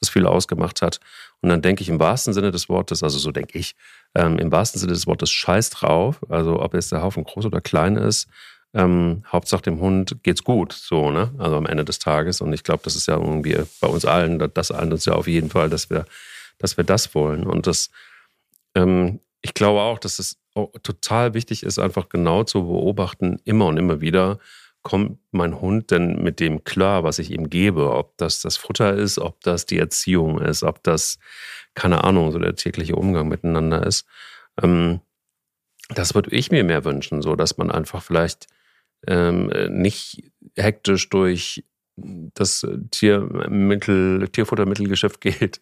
was 0.00 0.08
viel 0.08 0.26
ausgemacht 0.26 0.80
hat. 0.80 0.98
Und 1.42 1.50
dann 1.50 1.60
denke 1.60 1.82
ich 1.82 1.90
im 1.90 2.00
wahrsten 2.00 2.32
Sinne 2.32 2.52
des 2.52 2.70
Wortes, 2.70 3.02
also 3.02 3.18
so 3.18 3.32
denke 3.32 3.58
ich, 3.58 3.76
ähm, 4.14 4.38
im 4.38 4.50
wahrsten 4.50 4.80
Sinne 4.80 4.94
des 4.94 5.06
Wortes 5.06 5.30
scheiß 5.30 5.68
drauf. 5.68 6.20
Also 6.30 6.58
ob 6.62 6.72
jetzt 6.72 6.90
der 6.90 7.02
Haufen 7.02 7.24
groß 7.24 7.44
oder 7.44 7.60
klein 7.60 7.96
ist. 7.96 8.28
Ähm, 8.72 9.24
Hauptsache 9.30 9.62
dem 9.62 9.80
Hund 9.80 10.16
geht's 10.22 10.42
gut, 10.42 10.72
so, 10.72 11.10
ne? 11.10 11.34
Also 11.36 11.56
am 11.56 11.66
Ende 11.66 11.84
des 11.84 11.98
Tages. 11.98 12.40
Und 12.40 12.54
ich 12.54 12.62
glaube, 12.62 12.80
das 12.82 12.96
ist 12.96 13.08
ja 13.08 13.16
irgendwie 13.16 13.58
bei 13.82 13.88
uns 13.88 14.06
allen, 14.06 14.38
das 14.54 14.70
eint 14.70 14.92
uns 14.92 15.04
ja 15.04 15.12
auf 15.12 15.26
jeden 15.26 15.50
Fall, 15.50 15.68
dass 15.68 15.90
wir, 15.90 16.06
dass 16.56 16.78
wir 16.78 16.84
das 16.84 17.14
wollen. 17.14 17.46
Und 17.46 17.66
das, 17.66 17.90
ähm, 18.74 19.20
ich 19.42 19.52
glaube 19.52 19.80
auch, 19.80 19.98
dass 19.98 20.18
es 20.18 20.38
total 20.82 21.34
wichtig 21.34 21.62
ist, 21.62 21.78
einfach 21.78 22.08
genau 22.08 22.44
zu 22.44 22.64
beobachten, 22.64 23.40
immer 23.44 23.66
und 23.66 23.76
immer 23.76 24.00
wieder, 24.00 24.38
kommt 24.82 25.18
mein 25.32 25.60
Hund 25.60 25.90
denn 25.90 26.22
mit 26.22 26.40
dem 26.40 26.64
klar, 26.64 27.04
was 27.04 27.18
ich 27.18 27.30
ihm 27.30 27.50
gebe? 27.50 27.92
Ob 27.92 28.16
das 28.16 28.40
das 28.40 28.56
Futter 28.56 28.94
ist, 28.94 29.18
ob 29.18 29.40
das 29.42 29.66
die 29.66 29.78
Erziehung 29.78 30.40
ist, 30.40 30.62
ob 30.62 30.82
das, 30.82 31.18
keine 31.74 32.04
Ahnung, 32.04 32.32
so 32.32 32.38
der 32.38 32.54
tägliche 32.54 32.96
Umgang 32.96 33.28
miteinander 33.28 33.86
ist. 33.86 34.06
Ähm, 34.62 35.00
das 35.90 36.14
würde 36.14 36.30
ich 36.30 36.50
mir 36.50 36.64
mehr 36.64 36.84
wünschen, 36.84 37.22
so 37.22 37.36
dass 37.36 37.58
man 37.58 37.70
einfach 37.70 38.02
vielleicht 38.02 38.46
ähm, 39.06 39.48
nicht 39.68 40.30
hektisch 40.56 41.08
durch 41.08 41.64
das 41.96 42.66
Tiermittel, 42.90 44.28
Tierfuttermittelgeschäft 44.28 45.20
geht, 45.20 45.60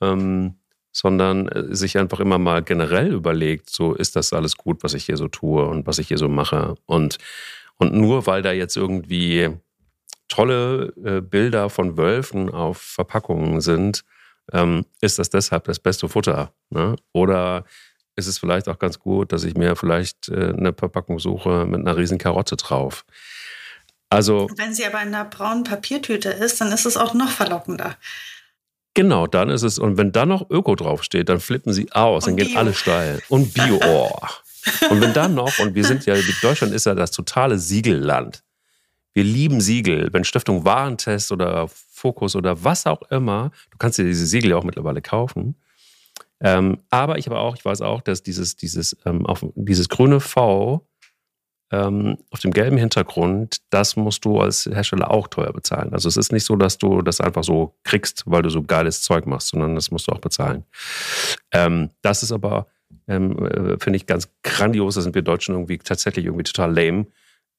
ähm, 0.00 0.54
sondern 0.92 1.48
äh, 1.48 1.74
sich 1.74 1.98
einfach 1.98 2.20
immer 2.20 2.38
mal 2.38 2.62
generell 2.62 3.12
überlegt, 3.12 3.70
so 3.70 3.94
ist 3.94 4.14
das 4.14 4.32
alles 4.32 4.56
gut, 4.56 4.84
was 4.84 4.94
ich 4.94 5.04
hier 5.04 5.16
so 5.16 5.28
tue 5.28 5.66
und 5.66 5.86
was 5.86 5.98
ich 5.98 6.08
hier 6.08 6.18
so 6.18 6.28
mache. 6.28 6.74
Und, 6.86 7.18
und 7.78 7.94
nur 7.94 8.26
weil 8.26 8.42
da 8.42 8.52
jetzt 8.52 8.76
irgendwie 8.76 9.50
tolle 10.28 10.92
äh, 11.04 11.20
Bilder 11.20 11.70
von 11.70 11.96
Wölfen 11.96 12.50
auf 12.50 12.78
Verpackungen 12.78 13.60
sind, 13.60 14.04
ähm, 14.52 14.84
ist 15.00 15.18
das 15.18 15.30
deshalb 15.30 15.64
das 15.64 15.78
beste 15.78 16.08
Futter. 16.08 16.52
Ne? 16.70 16.96
Oder 17.12 17.64
ist 18.16 18.26
es 18.26 18.38
vielleicht 18.38 18.68
auch 18.68 18.78
ganz 18.78 18.98
gut, 18.98 19.32
dass 19.32 19.44
ich 19.44 19.54
mir 19.54 19.76
vielleicht 19.76 20.28
äh, 20.28 20.52
eine 20.56 20.72
Verpackung 20.72 21.18
suche 21.18 21.64
mit 21.66 21.80
einer 21.80 21.96
riesen 21.96 22.18
Karotte 22.18 22.56
drauf. 22.56 23.04
Also, 24.10 24.48
Wenn 24.56 24.74
sie 24.74 24.84
aber 24.84 25.00
in 25.00 25.08
einer 25.08 25.24
braunen 25.24 25.64
Papiertüte 25.64 26.28
ist, 26.28 26.60
dann 26.60 26.70
ist 26.70 26.84
es 26.84 26.98
auch 26.98 27.14
noch 27.14 27.30
verlockender. 27.30 27.96
Genau, 28.94 29.26
dann 29.26 29.48
ist 29.48 29.62
es, 29.62 29.78
und 29.78 29.96
wenn 29.96 30.12
da 30.12 30.26
noch 30.26 30.50
Öko 30.50 30.74
draufsteht, 30.74 31.28
dann 31.28 31.40
flippen 31.40 31.72
sie 31.72 31.90
aus, 31.92 32.26
und 32.26 32.32
dann 32.32 32.36
Bio. 32.36 32.46
gehen 32.46 32.56
alle 32.56 32.74
steil. 32.74 33.22
Und 33.28 33.54
Bio, 33.54 33.80
oh. 33.82 34.10
und 34.90 35.00
wenn 35.00 35.14
dann 35.14 35.34
noch, 35.34 35.58
und 35.58 35.74
wir 35.74 35.84
sind 35.84 36.04
ja, 36.04 36.14
Deutschland 36.42 36.74
ist 36.74 36.86
ja 36.86 36.94
das 36.94 37.10
totale 37.10 37.58
Siegelland. 37.58 38.42
Wir 39.14 39.24
lieben 39.24 39.60
Siegel. 39.60 40.08
Wenn 40.12 40.24
Stiftung 40.24 40.64
Warentest 40.64 41.32
oder 41.32 41.68
Fokus 41.68 42.34
oder 42.34 42.64
was 42.64 42.86
auch 42.86 43.02
immer, 43.10 43.50
du 43.70 43.78
kannst 43.78 43.98
dir 43.98 44.04
diese 44.04 44.26
Siegel 44.26 44.50
ja 44.50 44.56
auch 44.56 44.64
mittlerweile 44.64 45.02
kaufen. 45.02 45.56
Ähm, 46.40 46.78
aber 46.90 47.18
ich 47.18 47.26
habe 47.26 47.38
auch, 47.38 47.56
ich 47.56 47.64
weiß 47.64 47.82
auch, 47.82 48.00
dass 48.00 48.22
dieses, 48.22 48.56
dieses, 48.56 48.96
ähm, 49.04 49.26
auf, 49.26 49.44
dieses 49.54 49.88
grüne 49.88 50.18
V 50.20 50.86
ähm, 51.72 52.18
auf 52.30 52.40
dem 52.40 52.52
gelben 52.52 52.76
Hintergrund, 52.76 53.56
das 53.70 53.96
musst 53.96 54.26
du 54.26 54.40
als 54.40 54.68
Hersteller 54.70 55.10
auch 55.10 55.26
teuer 55.26 55.52
bezahlen. 55.52 55.94
Also 55.94 56.06
es 56.06 56.18
ist 56.18 56.30
nicht 56.30 56.44
so, 56.44 56.54
dass 56.54 56.76
du 56.76 57.00
das 57.00 57.20
einfach 57.20 57.42
so 57.42 57.74
kriegst, 57.82 58.24
weil 58.26 58.42
du 58.42 58.50
so 58.50 58.62
geiles 58.62 59.00
Zeug 59.00 59.26
machst, 59.26 59.48
sondern 59.48 59.74
das 59.74 59.90
musst 59.90 60.06
du 60.06 60.12
auch 60.12 60.20
bezahlen. 60.20 60.64
Ähm, 61.50 61.88
das 62.02 62.22
ist 62.22 62.30
aber, 62.30 62.66
ähm, 63.08 63.38
äh, 63.46 63.78
finde 63.78 63.96
ich, 63.96 64.06
ganz 64.06 64.28
grandios. 64.42 64.96
Da 64.96 65.00
sind 65.00 65.14
wir 65.14 65.22
Deutschen 65.22 65.54
irgendwie 65.54 65.78
tatsächlich 65.78 66.26
irgendwie 66.26 66.44
total 66.44 66.74
lame. 66.74 67.06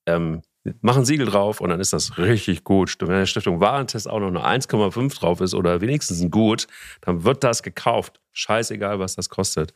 Ähm, 0.05 0.43
machen 0.81 1.05
Siegel 1.05 1.25
drauf 1.25 1.59
und 1.59 1.71
dann 1.71 1.79
ist 1.79 1.91
das 1.93 2.17
richtig 2.19 2.63
gut. 2.63 2.95
Wenn 2.99 3.09
der 3.09 3.25
Stiftung 3.25 3.61
Warentest 3.61 4.07
auch 4.07 4.19
noch 4.19 4.27
eine 4.27 4.61
1,5 4.61 5.19
drauf 5.19 5.41
ist 5.41 5.55
oder 5.55 5.81
wenigstens 5.81 6.21
ein 6.21 6.29
Gut, 6.29 6.67
dann 7.01 7.23
wird 7.23 7.43
das 7.43 7.63
gekauft. 7.63 8.19
Scheißegal, 8.31 8.99
was 8.99 9.15
das 9.15 9.29
kostet. 9.29 9.73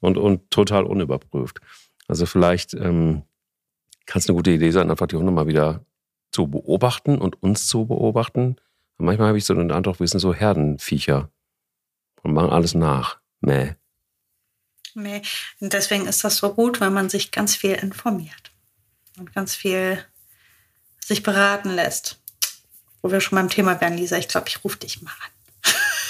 Und, 0.00 0.18
und 0.18 0.50
total 0.50 0.84
unüberprüft. 0.84 1.60
Also 2.08 2.26
vielleicht 2.26 2.74
ähm, 2.74 3.22
kann 4.08 4.20
es 4.20 4.28
eine 4.28 4.36
gute 4.36 4.50
Idee 4.50 4.70
sein, 4.70 4.90
einfach 4.90 5.06
die 5.06 5.16
Hunde 5.16 5.30
mal 5.30 5.46
wieder 5.46 5.84
zu 6.32 6.48
beobachten 6.48 7.18
und 7.18 7.40
uns 7.42 7.68
zu 7.68 7.86
beobachten. 7.86 8.56
Und 8.96 9.06
manchmal 9.06 9.28
habe 9.28 9.38
ich 9.38 9.44
so 9.44 9.54
den 9.54 9.70
Eindruck, 9.70 10.00
wir 10.00 10.08
sind 10.08 10.20
so 10.20 10.34
Herdenviecher 10.34 11.30
und 12.22 12.32
machen 12.32 12.50
alles 12.50 12.74
nach. 12.74 13.18
Mäh. 13.40 13.74
Nee, 14.94 15.22
und 15.60 15.74
deswegen 15.74 16.06
ist 16.06 16.24
das 16.24 16.38
so 16.38 16.54
gut, 16.54 16.80
wenn 16.80 16.92
man 16.92 17.10
sich 17.10 17.30
ganz 17.30 17.54
viel 17.54 17.74
informiert 17.74 18.50
und 19.18 19.34
ganz 19.34 19.54
viel 19.54 20.02
sich 20.98 21.22
beraten 21.22 21.70
lässt. 21.70 22.18
Wo 23.02 23.12
wir 23.12 23.20
schon 23.20 23.36
beim 23.36 23.50
Thema 23.50 23.80
wären, 23.80 23.96
Lisa, 23.96 24.16
ich 24.16 24.28
glaube, 24.28 24.48
ich 24.48 24.64
rufe 24.64 24.78
dich 24.78 25.02
mal 25.02 25.12
an. 25.12 25.37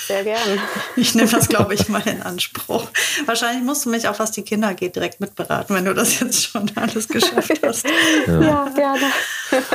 Sehr 0.09 0.25
gern. 0.25 0.59
Ich 0.97 1.15
nehme 1.15 1.29
das, 1.29 1.49
glaube 1.49 1.75
ich, 1.75 1.89
mal 1.89 2.03
in 2.09 2.23
Anspruch. 2.23 2.89
Wahrscheinlich 3.27 3.63
musst 3.63 3.85
du 3.85 3.91
mich 3.91 4.09
auch, 4.09 4.19
was 4.19 4.33
die 4.33 4.43
Kinder 4.43 4.75
geht, 4.75 4.97
direkt 4.97 5.21
mitberaten, 5.21 5.77
wenn 5.77 5.85
du 5.85 5.95
das 5.95 6.19
jetzt 6.19 6.45
schon 6.45 6.71
alles 6.75 7.07
geschafft 7.07 7.61
hast. 7.63 7.87
Ja, 8.27 8.41
ja 8.41 8.69
gerne. 8.75 9.07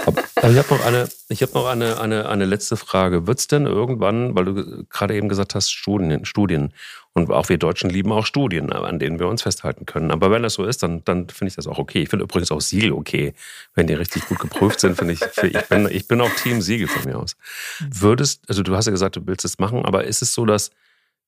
Aber, 0.06 0.24
aber 0.36 0.50
ich 0.52 0.58
habe 0.58 0.74
noch, 0.74 0.86
eine, 0.86 1.10
ich 1.30 1.42
hab 1.44 1.54
noch 1.54 1.68
eine, 1.68 2.02
eine, 2.02 2.28
eine 2.28 2.46
letzte 2.46 2.78
Frage. 2.78 3.28
Wird 3.28 3.40
es 3.40 3.48
denn 3.48 3.68
irgendwann, 3.68 4.36
weil 4.36 4.46
du 4.46 4.86
gerade 4.90 5.16
eben 5.16 5.30
gesagt 5.30 5.56
hast, 5.56 5.72
Studien, 5.72 6.26
Studien 6.26 6.74
und 7.16 7.30
auch 7.30 7.48
wir 7.50 7.60
Deutschen 7.60 7.92
lieben 7.92 8.12
auch 8.12 8.26
Studien, 8.26 8.74
an 8.74 8.98
denen 8.98 9.20
wir 9.20 9.28
uns 9.28 9.44
festhalten 9.44 9.86
können. 9.86 10.10
Aber 10.10 10.32
wenn 10.32 10.42
das 10.42 10.56
so 10.56 10.66
ist, 10.66 10.82
dann, 10.82 11.04
dann 11.06 11.30
finde 11.30 11.50
ich 11.50 11.56
das 11.56 11.68
auch 11.68 11.78
okay. 11.78 12.02
Ich 12.02 12.10
finde 12.10 12.24
übrigens 12.24 12.52
auch 12.52 12.62
Siegel 12.62 12.92
okay. 12.92 13.34
Wenn 13.76 13.86
die 13.86 13.94
richtig 13.94 14.26
gut 14.26 14.40
geprüft 14.40 14.80
sind, 14.80 14.98
finde 14.98 15.14
ich, 15.14 15.22
ich 15.22 15.68
bin, 15.68 15.88
ich 15.92 16.08
bin 16.08 16.22
auch 16.22 16.32
Team 16.32 16.62
Siegel 16.62 16.88
von 16.88 17.06
mir 17.06 17.20
aus. 17.20 17.36
Würdest, 17.80 18.44
also 18.50 18.64
du 18.64 18.76
hast 18.76 18.88
ja 18.88 18.92
gesagt, 18.92 19.16
du 19.16 19.28
willst 19.28 19.46
es 19.46 19.60
machen, 19.60 19.86
aber 19.86 20.06
ist 20.06 20.24
es 20.24 20.34
so, 20.34 20.46
dass, 20.46 20.72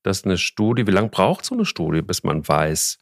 dass 0.02 0.24
eine 0.24 0.40
Studie, 0.40 0.88
wie 0.88 0.92
lange 0.92 1.10
braucht 1.10 1.46
so 1.46 1.54
eine 1.54 1.66
Studie, 1.66 2.02
bis 2.02 2.24
man 2.24 2.48
weiß, 2.48 2.98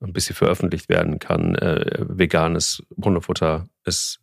bis 0.00 0.26
sie 0.26 0.34
veröffentlicht 0.34 0.88
werden 0.88 1.18
kann, 1.18 1.56
äh, 1.56 2.04
veganes 2.08 2.84
Hundefutter 3.02 3.66
ist 3.84 4.20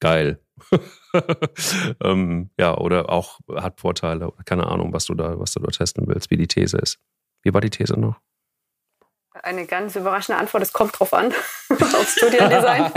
geil. 0.00 0.40
ähm, 2.02 2.50
ja, 2.58 2.76
oder 2.76 3.10
auch 3.10 3.38
hat 3.56 3.80
Vorteile, 3.80 4.32
keine 4.44 4.66
Ahnung, 4.66 4.92
was 4.92 5.06
du 5.06 5.14
da, 5.14 5.38
was 5.38 5.52
du 5.52 5.60
da 5.60 5.70
testen 5.70 6.06
willst, 6.06 6.30
wie 6.30 6.36
die 6.36 6.48
These 6.48 6.78
ist. 6.78 6.98
Wie 7.42 7.54
war 7.54 7.60
die 7.60 7.70
These 7.70 7.98
noch? 7.98 8.16
Eine 9.42 9.66
ganz 9.66 9.94
überraschende 9.94 10.40
Antwort, 10.40 10.64
es 10.64 10.72
kommt 10.72 10.98
drauf 10.98 11.12
an, 11.12 11.32
auf 11.70 12.08
Studiendesign. 12.08 12.90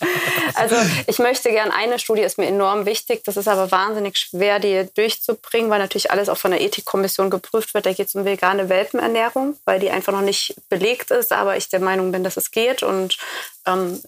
also 0.54 0.76
ich 1.06 1.18
möchte 1.18 1.50
gerne, 1.50 1.74
eine 1.74 1.98
Studie 1.98 2.22
ist 2.22 2.38
mir 2.38 2.46
enorm 2.46 2.86
wichtig, 2.86 3.24
das 3.24 3.36
ist 3.36 3.48
aber 3.48 3.70
wahnsinnig 3.70 4.16
schwer, 4.16 4.58
die 4.58 4.88
durchzubringen, 4.94 5.70
weil 5.70 5.80
natürlich 5.80 6.10
alles 6.10 6.30
auch 6.30 6.38
von 6.38 6.52
der 6.52 6.62
Ethikkommission 6.62 7.28
geprüft 7.28 7.74
wird. 7.74 7.84
Da 7.84 7.92
geht 7.92 8.06
es 8.06 8.14
um 8.14 8.24
vegane 8.24 8.70
Welpenernährung, 8.70 9.58
weil 9.66 9.80
die 9.80 9.90
einfach 9.90 10.12
noch 10.12 10.22
nicht 10.22 10.54
belegt 10.70 11.10
ist, 11.10 11.32
aber 11.32 11.56
ich 11.56 11.68
der 11.68 11.80
Meinung 11.80 12.10
bin, 12.10 12.24
dass 12.24 12.38
es 12.38 12.50
geht 12.50 12.82
und 12.82 13.18
ähm, 13.66 14.00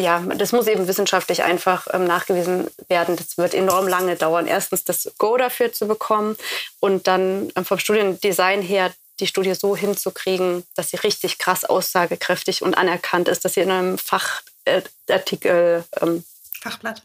ja, 0.00 0.20
das 0.20 0.52
muss 0.52 0.68
eben 0.68 0.86
wissenschaftlich 0.86 1.42
einfach 1.42 1.88
ähm, 1.92 2.04
nachgewiesen 2.04 2.68
werden. 2.88 3.16
Das 3.16 3.36
wird 3.36 3.52
enorm 3.52 3.88
lange 3.88 4.14
dauern. 4.14 4.46
Erstens 4.46 4.84
das 4.84 5.12
Go 5.18 5.36
dafür 5.36 5.72
zu 5.72 5.88
bekommen 5.88 6.36
und 6.78 7.08
dann 7.08 7.50
ähm, 7.56 7.64
vom 7.64 7.80
Studiendesign 7.80 8.62
her 8.62 8.92
die 9.18 9.26
Studie 9.26 9.54
so 9.54 9.74
hinzukriegen, 9.74 10.64
dass 10.76 10.90
sie 10.90 10.98
richtig 10.98 11.38
krass 11.38 11.64
aussagekräftig 11.64 12.62
und 12.62 12.78
anerkannt 12.78 13.26
ist, 13.26 13.44
dass 13.44 13.54
sie 13.54 13.60
in 13.60 13.72
einem 13.72 13.98
Fachartikel 13.98 15.84
äh, 16.00 16.04
ähm, 16.04 16.24
Fachblatt 16.60 17.02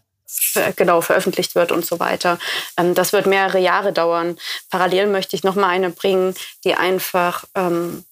genau 0.75 1.01
veröffentlicht 1.01 1.55
wird 1.55 1.71
und 1.71 1.85
so 1.85 1.99
weiter. 1.99 2.37
Ähm, 2.77 2.93
das 2.93 3.11
wird 3.11 3.25
mehrere 3.25 3.59
Jahre 3.59 3.91
dauern. 3.91 4.37
Parallel 4.69 5.07
möchte 5.07 5.35
ich 5.35 5.43
noch 5.43 5.55
mal 5.55 5.69
eine 5.69 5.89
bringen, 5.89 6.35
die 6.63 6.75
einfach 6.75 7.45
ähm, 7.55 8.05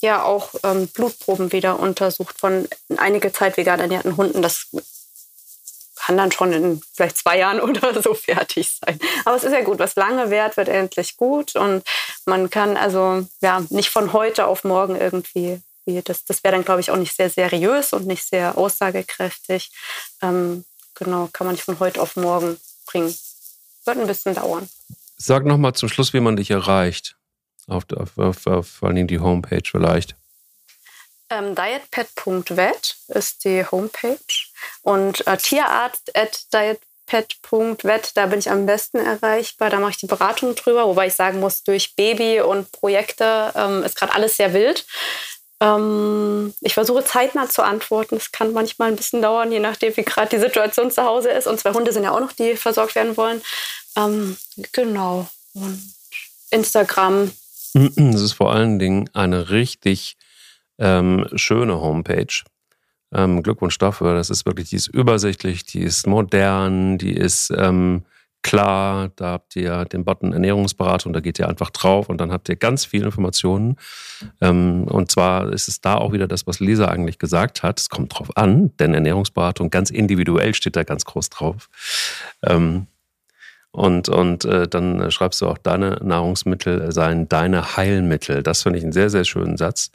ja 0.00 0.22
auch 0.22 0.54
ähm, 0.62 0.88
Blutproben 0.88 1.52
wieder 1.52 1.80
untersucht 1.80 2.38
von 2.38 2.68
einige 2.96 3.32
Zeit 3.32 3.56
vegan 3.56 3.80
ernährten 3.80 4.16
Hunden. 4.16 4.42
Das 4.42 4.68
kann 5.96 6.16
dann 6.16 6.32
schon 6.32 6.52
in 6.52 6.80
vielleicht 6.94 7.18
zwei 7.18 7.38
Jahren 7.38 7.60
oder 7.68 8.00
so 8.02 8.14
fertig 8.14 8.78
sein. 8.80 8.98
Aber 9.24 9.36
es 9.36 9.44
ist 9.44 9.52
ja 9.52 9.62
gut, 9.62 9.78
was 9.78 9.96
lange 9.96 10.30
währt, 10.30 10.56
wird 10.56 10.68
endlich 10.68 11.16
gut. 11.16 11.56
Und 11.56 11.82
man 12.26 12.50
kann 12.50 12.76
also 12.76 13.26
ja 13.40 13.64
nicht 13.70 13.90
von 13.90 14.12
heute 14.12 14.46
auf 14.46 14.64
morgen 14.64 14.96
irgendwie, 14.96 15.60
das, 16.04 16.24
das 16.24 16.44
wäre 16.44 16.54
dann, 16.54 16.64
glaube 16.64 16.80
ich, 16.80 16.90
auch 16.90 16.96
nicht 16.96 17.16
sehr 17.16 17.30
seriös 17.30 17.92
und 17.92 18.06
nicht 18.06 18.24
sehr 18.24 18.56
aussagekräftig. 18.56 19.70
Ähm, 20.22 20.64
genau, 20.94 21.28
kann 21.32 21.46
man 21.46 21.54
nicht 21.54 21.64
von 21.64 21.80
heute 21.80 22.00
auf 22.00 22.16
morgen 22.16 22.58
bringen. 22.86 23.14
Wird 23.84 23.98
ein 23.98 24.06
bisschen 24.06 24.34
dauern. 24.34 24.68
Sag 25.16 25.44
nochmal 25.44 25.72
zum 25.72 25.88
Schluss, 25.88 26.12
wie 26.12 26.20
man 26.20 26.36
dich 26.36 26.50
erreicht 26.50 27.17
auf, 27.68 27.84
auf, 27.96 28.18
auf, 28.18 28.46
auf 28.46 28.68
vor 28.68 28.88
allem 28.88 29.06
die 29.06 29.20
Homepage 29.20 29.62
vielleicht? 29.64 30.16
Ähm, 31.30 31.54
dietpet.vet 31.54 32.96
ist 33.08 33.44
die 33.44 33.64
Homepage 33.70 34.18
und 34.82 35.26
äh, 35.26 35.36
Tierarzt 35.36 36.10
da 38.14 38.26
bin 38.26 38.38
ich 38.38 38.50
am 38.50 38.66
besten 38.66 38.98
erreichbar. 38.98 39.70
Da 39.70 39.78
mache 39.80 39.92
ich 39.92 39.96
die 39.96 40.06
Beratung 40.06 40.54
drüber, 40.54 40.86
wobei 40.86 41.06
ich 41.06 41.14
sagen 41.14 41.40
muss, 41.40 41.62
durch 41.62 41.96
Baby 41.96 42.40
und 42.40 42.70
Projekte 42.72 43.52
ähm, 43.54 43.82
ist 43.82 43.96
gerade 43.96 44.14
alles 44.14 44.36
sehr 44.36 44.52
wild. 44.52 44.86
Ähm, 45.60 46.54
ich 46.60 46.74
versuche 46.74 47.04
zeitnah 47.04 47.48
zu 47.48 47.62
antworten. 47.62 48.16
Das 48.16 48.30
kann 48.30 48.52
manchmal 48.52 48.88
ein 48.88 48.96
bisschen 48.96 49.22
dauern, 49.22 49.50
je 49.50 49.58
nachdem, 49.58 49.96
wie 49.96 50.04
gerade 50.04 50.28
die 50.28 50.38
Situation 50.38 50.90
zu 50.90 51.02
Hause 51.02 51.30
ist. 51.30 51.46
Und 51.46 51.58
zwei 51.58 51.72
Hunde 51.72 51.92
sind 51.92 52.04
ja 52.04 52.12
auch 52.12 52.20
noch, 52.20 52.32
die 52.32 52.56
versorgt 52.56 52.94
werden 52.94 53.16
wollen. 53.16 53.42
Ähm, 53.96 54.36
genau. 54.72 55.26
Und 55.54 55.94
Instagram 56.50 57.32
es 57.74 58.20
ist 58.22 58.32
vor 58.32 58.52
allen 58.52 58.78
Dingen 58.78 59.08
eine 59.12 59.50
richtig 59.50 60.16
ähm, 60.78 61.26
schöne 61.34 61.80
Homepage. 61.80 62.42
Ähm, 63.12 63.42
Glückwunsch 63.42 63.78
dafür. 63.78 64.14
Das 64.14 64.30
ist 64.30 64.46
wirklich, 64.46 64.70
die 64.70 64.76
ist 64.76 64.88
übersichtlich, 64.88 65.64
die 65.64 65.80
ist 65.80 66.06
modern, 66.06 66.98
die 66.98 67.14
ist 67.14 67.50
ähm, 67.56 68.04
klar. 68.42 69.10
Da 69.16 69.32
habt 69.32 69.56
ihr 69.56 69.84
den 69.86 70.04
Button 70.04 70.32
Ernährungsberatung, 70.32 71.12
da 71.12 71.20
geht 71.20 71.38
ihr 71.38 71.48
einfach 71.48 71.70
drauf 71.70 72.08
und 72.08 72.20
dann 72.20 72.32
habt 72.32 72.48
ihr 72.48 72.56
ganz 72.56 72.84
viele 72.84 73.06
Informationen. 73.06 73.76
Ähm, 74.40 74.84
und 74.84 75.10
zwar 75.10 75.50
ist 75.52 75.68
es 75.68 75.80
da 75.80 75.94
auch 75.96 76.12
wieder 76.12 76.28
das, 76.28 76.46
was 76.46 76.60
Lisa 76.60 76.86
eigentlich 76.86 77.18
gesagt 77.18 77.62
hat. 77.62 77.80
Es 77.80 77.88
kommt 77.88 78.18
drauf 78.18 78.36
an, 78.36 78.76
denn 78.76 78.94
Ernährungsberatung 78.94 79.70
ganz 79.70 79.90
individuell 79.90 80.54
steht 80.54 80.76
da 80.76 80.84
ganz 80.84 81.04
groß 81.04 81.30
drauf. 81.30 81.70
Ähm, 82.44 82.88
und, 83.70 84.08
und 84.08 84.44
äh, 84.44 84.66
dann 84.66 85.10
schreibst 85.10 85.40
du 85.40 85.46
auch, 85.46 85.58
deine 85.58 86.00
Nahrungsmittel 86.02 86.90
seien 86.92 87.28
deine 87.28 87.76
Heilmittel. 87.76 88.42
Das 88.42 88.62
finde 88.62 88.78
ich 88.78 88.84
einen 88.84 88.92
sehr, 88.92 89.10
sehr 89.10 89.24
schönen 89.24 89.56
Satz, 89.56 89.90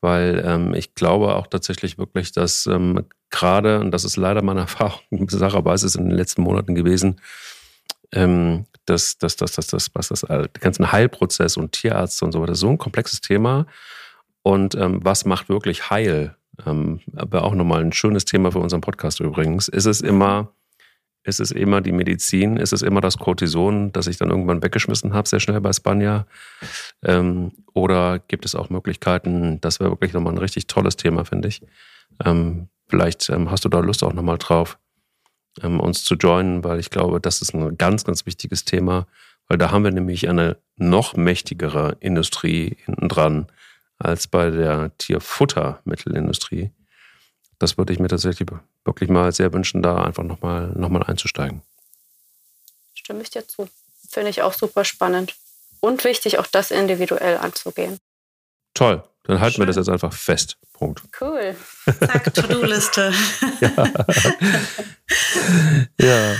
weil 0.00 0.42
ähm, 0.44 0.74
ich 0.74 0.94
glaube 0.94 1.34
auch 1.34 1.46
tatsächlich 1.46 1.98
wirklich, 1.98 2.32
dass 2.32 2.66
ähm, 2.66 3.06
gerade, 3.30 3.80
und 3.80 3.90
das 3.90 4.04
ist 4.04 4.16
leider 4.16 4.42
meine 4.42 4.60
Erfahrung, 4.66 5.28
Sache 5.28 5.64
weiß 5.64 5.82
es 5.82 5.94
in 5.94 6.08
den 6.08 6.16
letzten 6.16 6.42
Monaten 6.42 6.74
gewesen, 6.74 7.20
ähm, 8.12 8.66
das, 8.84 9.18
das, 9.18 9.36
das, 9.36 9.52
das, 9.52 9.66
das, 9.66 9.90
was 9.94 10.08
das, 10.08 10.20
der 10.20 10.48
ganze 10.60 10.92
Heilprozess 10.92 11.56
und 11.56 11.72
Tierarzt 11.72 12.22
und 12.22 12.32
so 12.32 12.40
weiter, 12.40 12.54
so 12.54 12.68
ein 12.68 12.78
komplexes 12.78 13.20
Thema. 13.20 13.66
Und 14.42 14.76
ähm, 14.76 15.00
was 15.02 15.24
macht 15.24 15.48
wirklich 15.48 15.90
heil? 15.90 16.36
Ähm, 16.64 17.00
aber 17.16 17.42
auch 17.42 17.54
nochmal 17.54 17.80
ein 17.80 17.92
schönes 17.92 18.24
Thema 18.24 18.52
für 18.52 18.60
unseren 18.60 18.80
Podcast 18.80 19.18
übrigens. 19.18 19.66
Ist 19.66 19.86
es 19.86 20.00
immer, 20.00 20.52
ist 21.26 21.40
es 21.40 21.50
immer 21.50 21.80
die 21.80 21.92
Medizin? 21.92 22.56
Ist 22.56 22.72
es 22.72 22.82
immer 22.82 23.00
das 23.00 23.18
Cortison, 23.18 23.92
das 23.92 24.06
ich 24.06 24.16
dann 24.16 24.30
irgendwann 24.30 24.62
weggeschmissen 24.62 25.12
habe, 25.12 25.28
sehr 25.28 25.40
schnell 25.40 25.60
bei 25.60 25.72
Spanja? 25.72 26.26
Ähm, 27.04 27.52
oder 27.74 28.20
gibt 28.20 28.44
es 28.44 28.54
auch 28.54 28.70
Möglichkeiten, 28.70 29.60
das 29.60 29.80
wäre 29.80 29.90
wirklich 29.90 30.12
nochmal 30.12 30.34
ein 30.34 30.38
richtig 30.38 30.68
tolles 30.68 30.96
Thema, 30.96 31.24
finde 31.24 31.48
ich. 31.48 31.62
Ähm, 32.24 32.68
vielleicht 32.86 33.28
ähm, 33.28 33.50
hast 33.50 33.64
du 33.64 33.68
da 33.68 33.80
Lust 33.80 34.04
auch 34.04 34.12
nochmal 34.12 34.38
drauf, 34.38 34.78
ähm, 35.62 35.80
uns 35.80 36.04
zu 36.04 36.14
joinen, 36.14 36.62
weil 36.62 36.78
ich 36.78 36.90
glaube, 36.90 37.20
das 37.20 37.42
ist 37.42 37.54
ein 37.54 37.76
ganz, 37.76 38.04
ganz 38.04 38.24
wichtiges 38.24 38.64
Thema, 38.64 39.08
weil 39.48 39.58
da 39.58 39.72
haben 39.72 39.82
wir 39.82 39.90
nämlich 39.90 40.28
eine 40.28 40.58
noch 40.76 41.16
mächtigere 41.16 41.96
Industrie 41.98 42.76
hinten 42.84 43.08
dran 43.08 43.46
als 43.98 44.28
bei 44.28 44.50
der 44.50 44.96
Tierfuttermittelindustrie. 44.98 46.70
Das 47.58 47.78
würde 47.78 47.92
ich 47.92 47.98
mir 47.98 48.08
tatsächlich 48.08 48.48
wirklich 48.84 49.08
mal 49.08 49.32
sehr 49.32 49.52
wünschen, 49.52 49.82
da 49.82 50.02
einfach 50.02 50.22
nochmal 50.22 50.72
noch 50.74 50.88
mal 50.88 51.02
einzusteigen. 51.02 51.62
Stimme 52.94 53.22
ich 53.22 53.30
dir 53.30 53.46
zu. 53.46 53.68
Finde 54.08 54.30
ich 54.30 54.42
auch 54.42 54.52
super 54.52 54.84
spannend. 54.84 55.34
Und 55.80 56.04
wichtig, 56.04 56.38
auch 56.38 56.46
das 56.46 56.70
individuell 56.70 57.38
anzugehen. 57.38 57.98
Toll. 58.74 59.02
Dann 59.24 59.40
halten 59.40 59.54
Schön. 59.54 59.62
wir 59.62 59.66
das 59.66 59.76
jetzt 59.76 59.88
einfach 59.88 60.12
fest. 60.12 60.56
Punkt. 60.72 61.02
Cool. 61.20 61.56
Zack, 61.98 62.32
To-Do-Liste. 62.34 63.12
ja. 63.60 63.88
ja. 66.00 66.36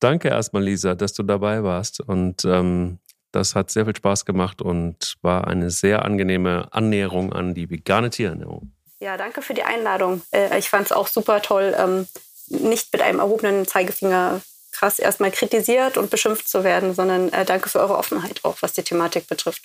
Danke 0.00 0.28
erstmal, 0.28 0.62
Lisa, 0.62 0.94
dass 0.94 1.12
du 1.14 1.22
dabei 1.22 1.62
warst. 1.62 2.00
Und 2.00 2.44
ähm, 2.44 2.98
das 3.32 3.54
hat 3.54 3.70
sehr 3.70 3.84
viel 3.84 3.96
Spaß 3.96 4.24
gemacht 4.24 4.62
und 4.62 5.14
war 5.22 5.46
eine 5.48 5.70
sehr 5.70 6.04
angenehme 6.04 6.72
Annäherung 6.72 7.32
an 7.32 7.54
die 7.54 7.68
vegane 7.70 8.10
Tierernährung. 8.10 8.72
Ja, 9.04 9.18
danke 9.18 9.42
für 9.42 9.52
die 9.52 9.64
Einladung. 9.64 10.22
Äh, 10.30 10.58
ich 10.58 10.70
fand 10.70 10.86
es 10.86 10.92
auch 10.92 11.08
super 11.08 11.42
toll, 11.42 11.76
ähm, 11.78 12.08
nicht 12.48 12.90
mit 12.90 13.02
einem 13.02 13.18
erhobenen 13.18 13.68
Zeigefinger 13.68 14.40
krass 14.72 14.98
erstmal 14.98 15.30
kritisiert 15.30 15.98
und 15.98 16.08
beschimpft 16.08 16.48
zu 16.48 16.64
werden, 16.64 16.94
sondern 16.94 17.30
äh, 17.30 17.44
danke 17.44 17.68
für 17.68 17.80
eure 17.80 17.98
Offenheit 17.98 18.40
auch, 18.44 18.56
was 18.62 18.72
die 18.72 18.82
Thematik 18.82 19.26
betrifft. 19.28 19.60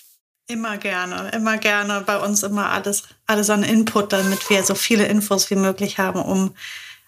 Immer 0.46 0.76
gerne, 0.76 1.30
immer 1.34 1.56
gerne. 1.56 2.02
Bei 2.02 2.18
uns 2.18 2.42
immer 2.42 2.68
alles, 2.68 3.04
alles 3.26 3.48
an 3.48 3.62
Input, 3.62 4.12
damit 4.12 4.50
wir 4.50 4.62
so 4.62 4.74
viele 4.74 5.06
Infos 5.06 5.48
wie 5.48 5.56
möglich 5.56 5.96
haben, 5.96 6.20
um 6.20 6.54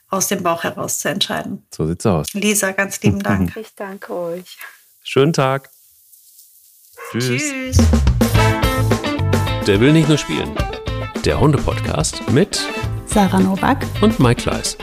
aus 0.08 0.28
dem 0.28 0.42
Bauch 0.42 0.64
heraus 0.64 1.00
zu 1.00 1.10
entscheiden. 1.10 1.66
So 1.70 1.86
sieht's 1.86 2.06
aus. 2.06 2.28
Lisa, 2.32 2.72
ganz 2.72 2.98
lieben 3.02 3.22
Dank. 3.22 3.54
Ich 3.58 3.74
danke 3.74 4.14
euch. 4.14 4.56
Schönen 5.02 5.34
Tag. 5.34 5.68
Tschüss. 7.10 7.42
Tschüss. 7.42 7.76
Der 9.66 9.78
will 9.80 9.92
nicht 9.92 10.08
nur 10.08 10.16
spielen. 10.16 10.56
Der 11.24 11.38
Hunde-Podcast 11.38 12.32
mit 12.32 12.60
Sarah 13.06 13.38
Novak 13.38 13.86
und 14.00 14.18
Mike 14.18 14.42
Kleiss. 14.42 14.76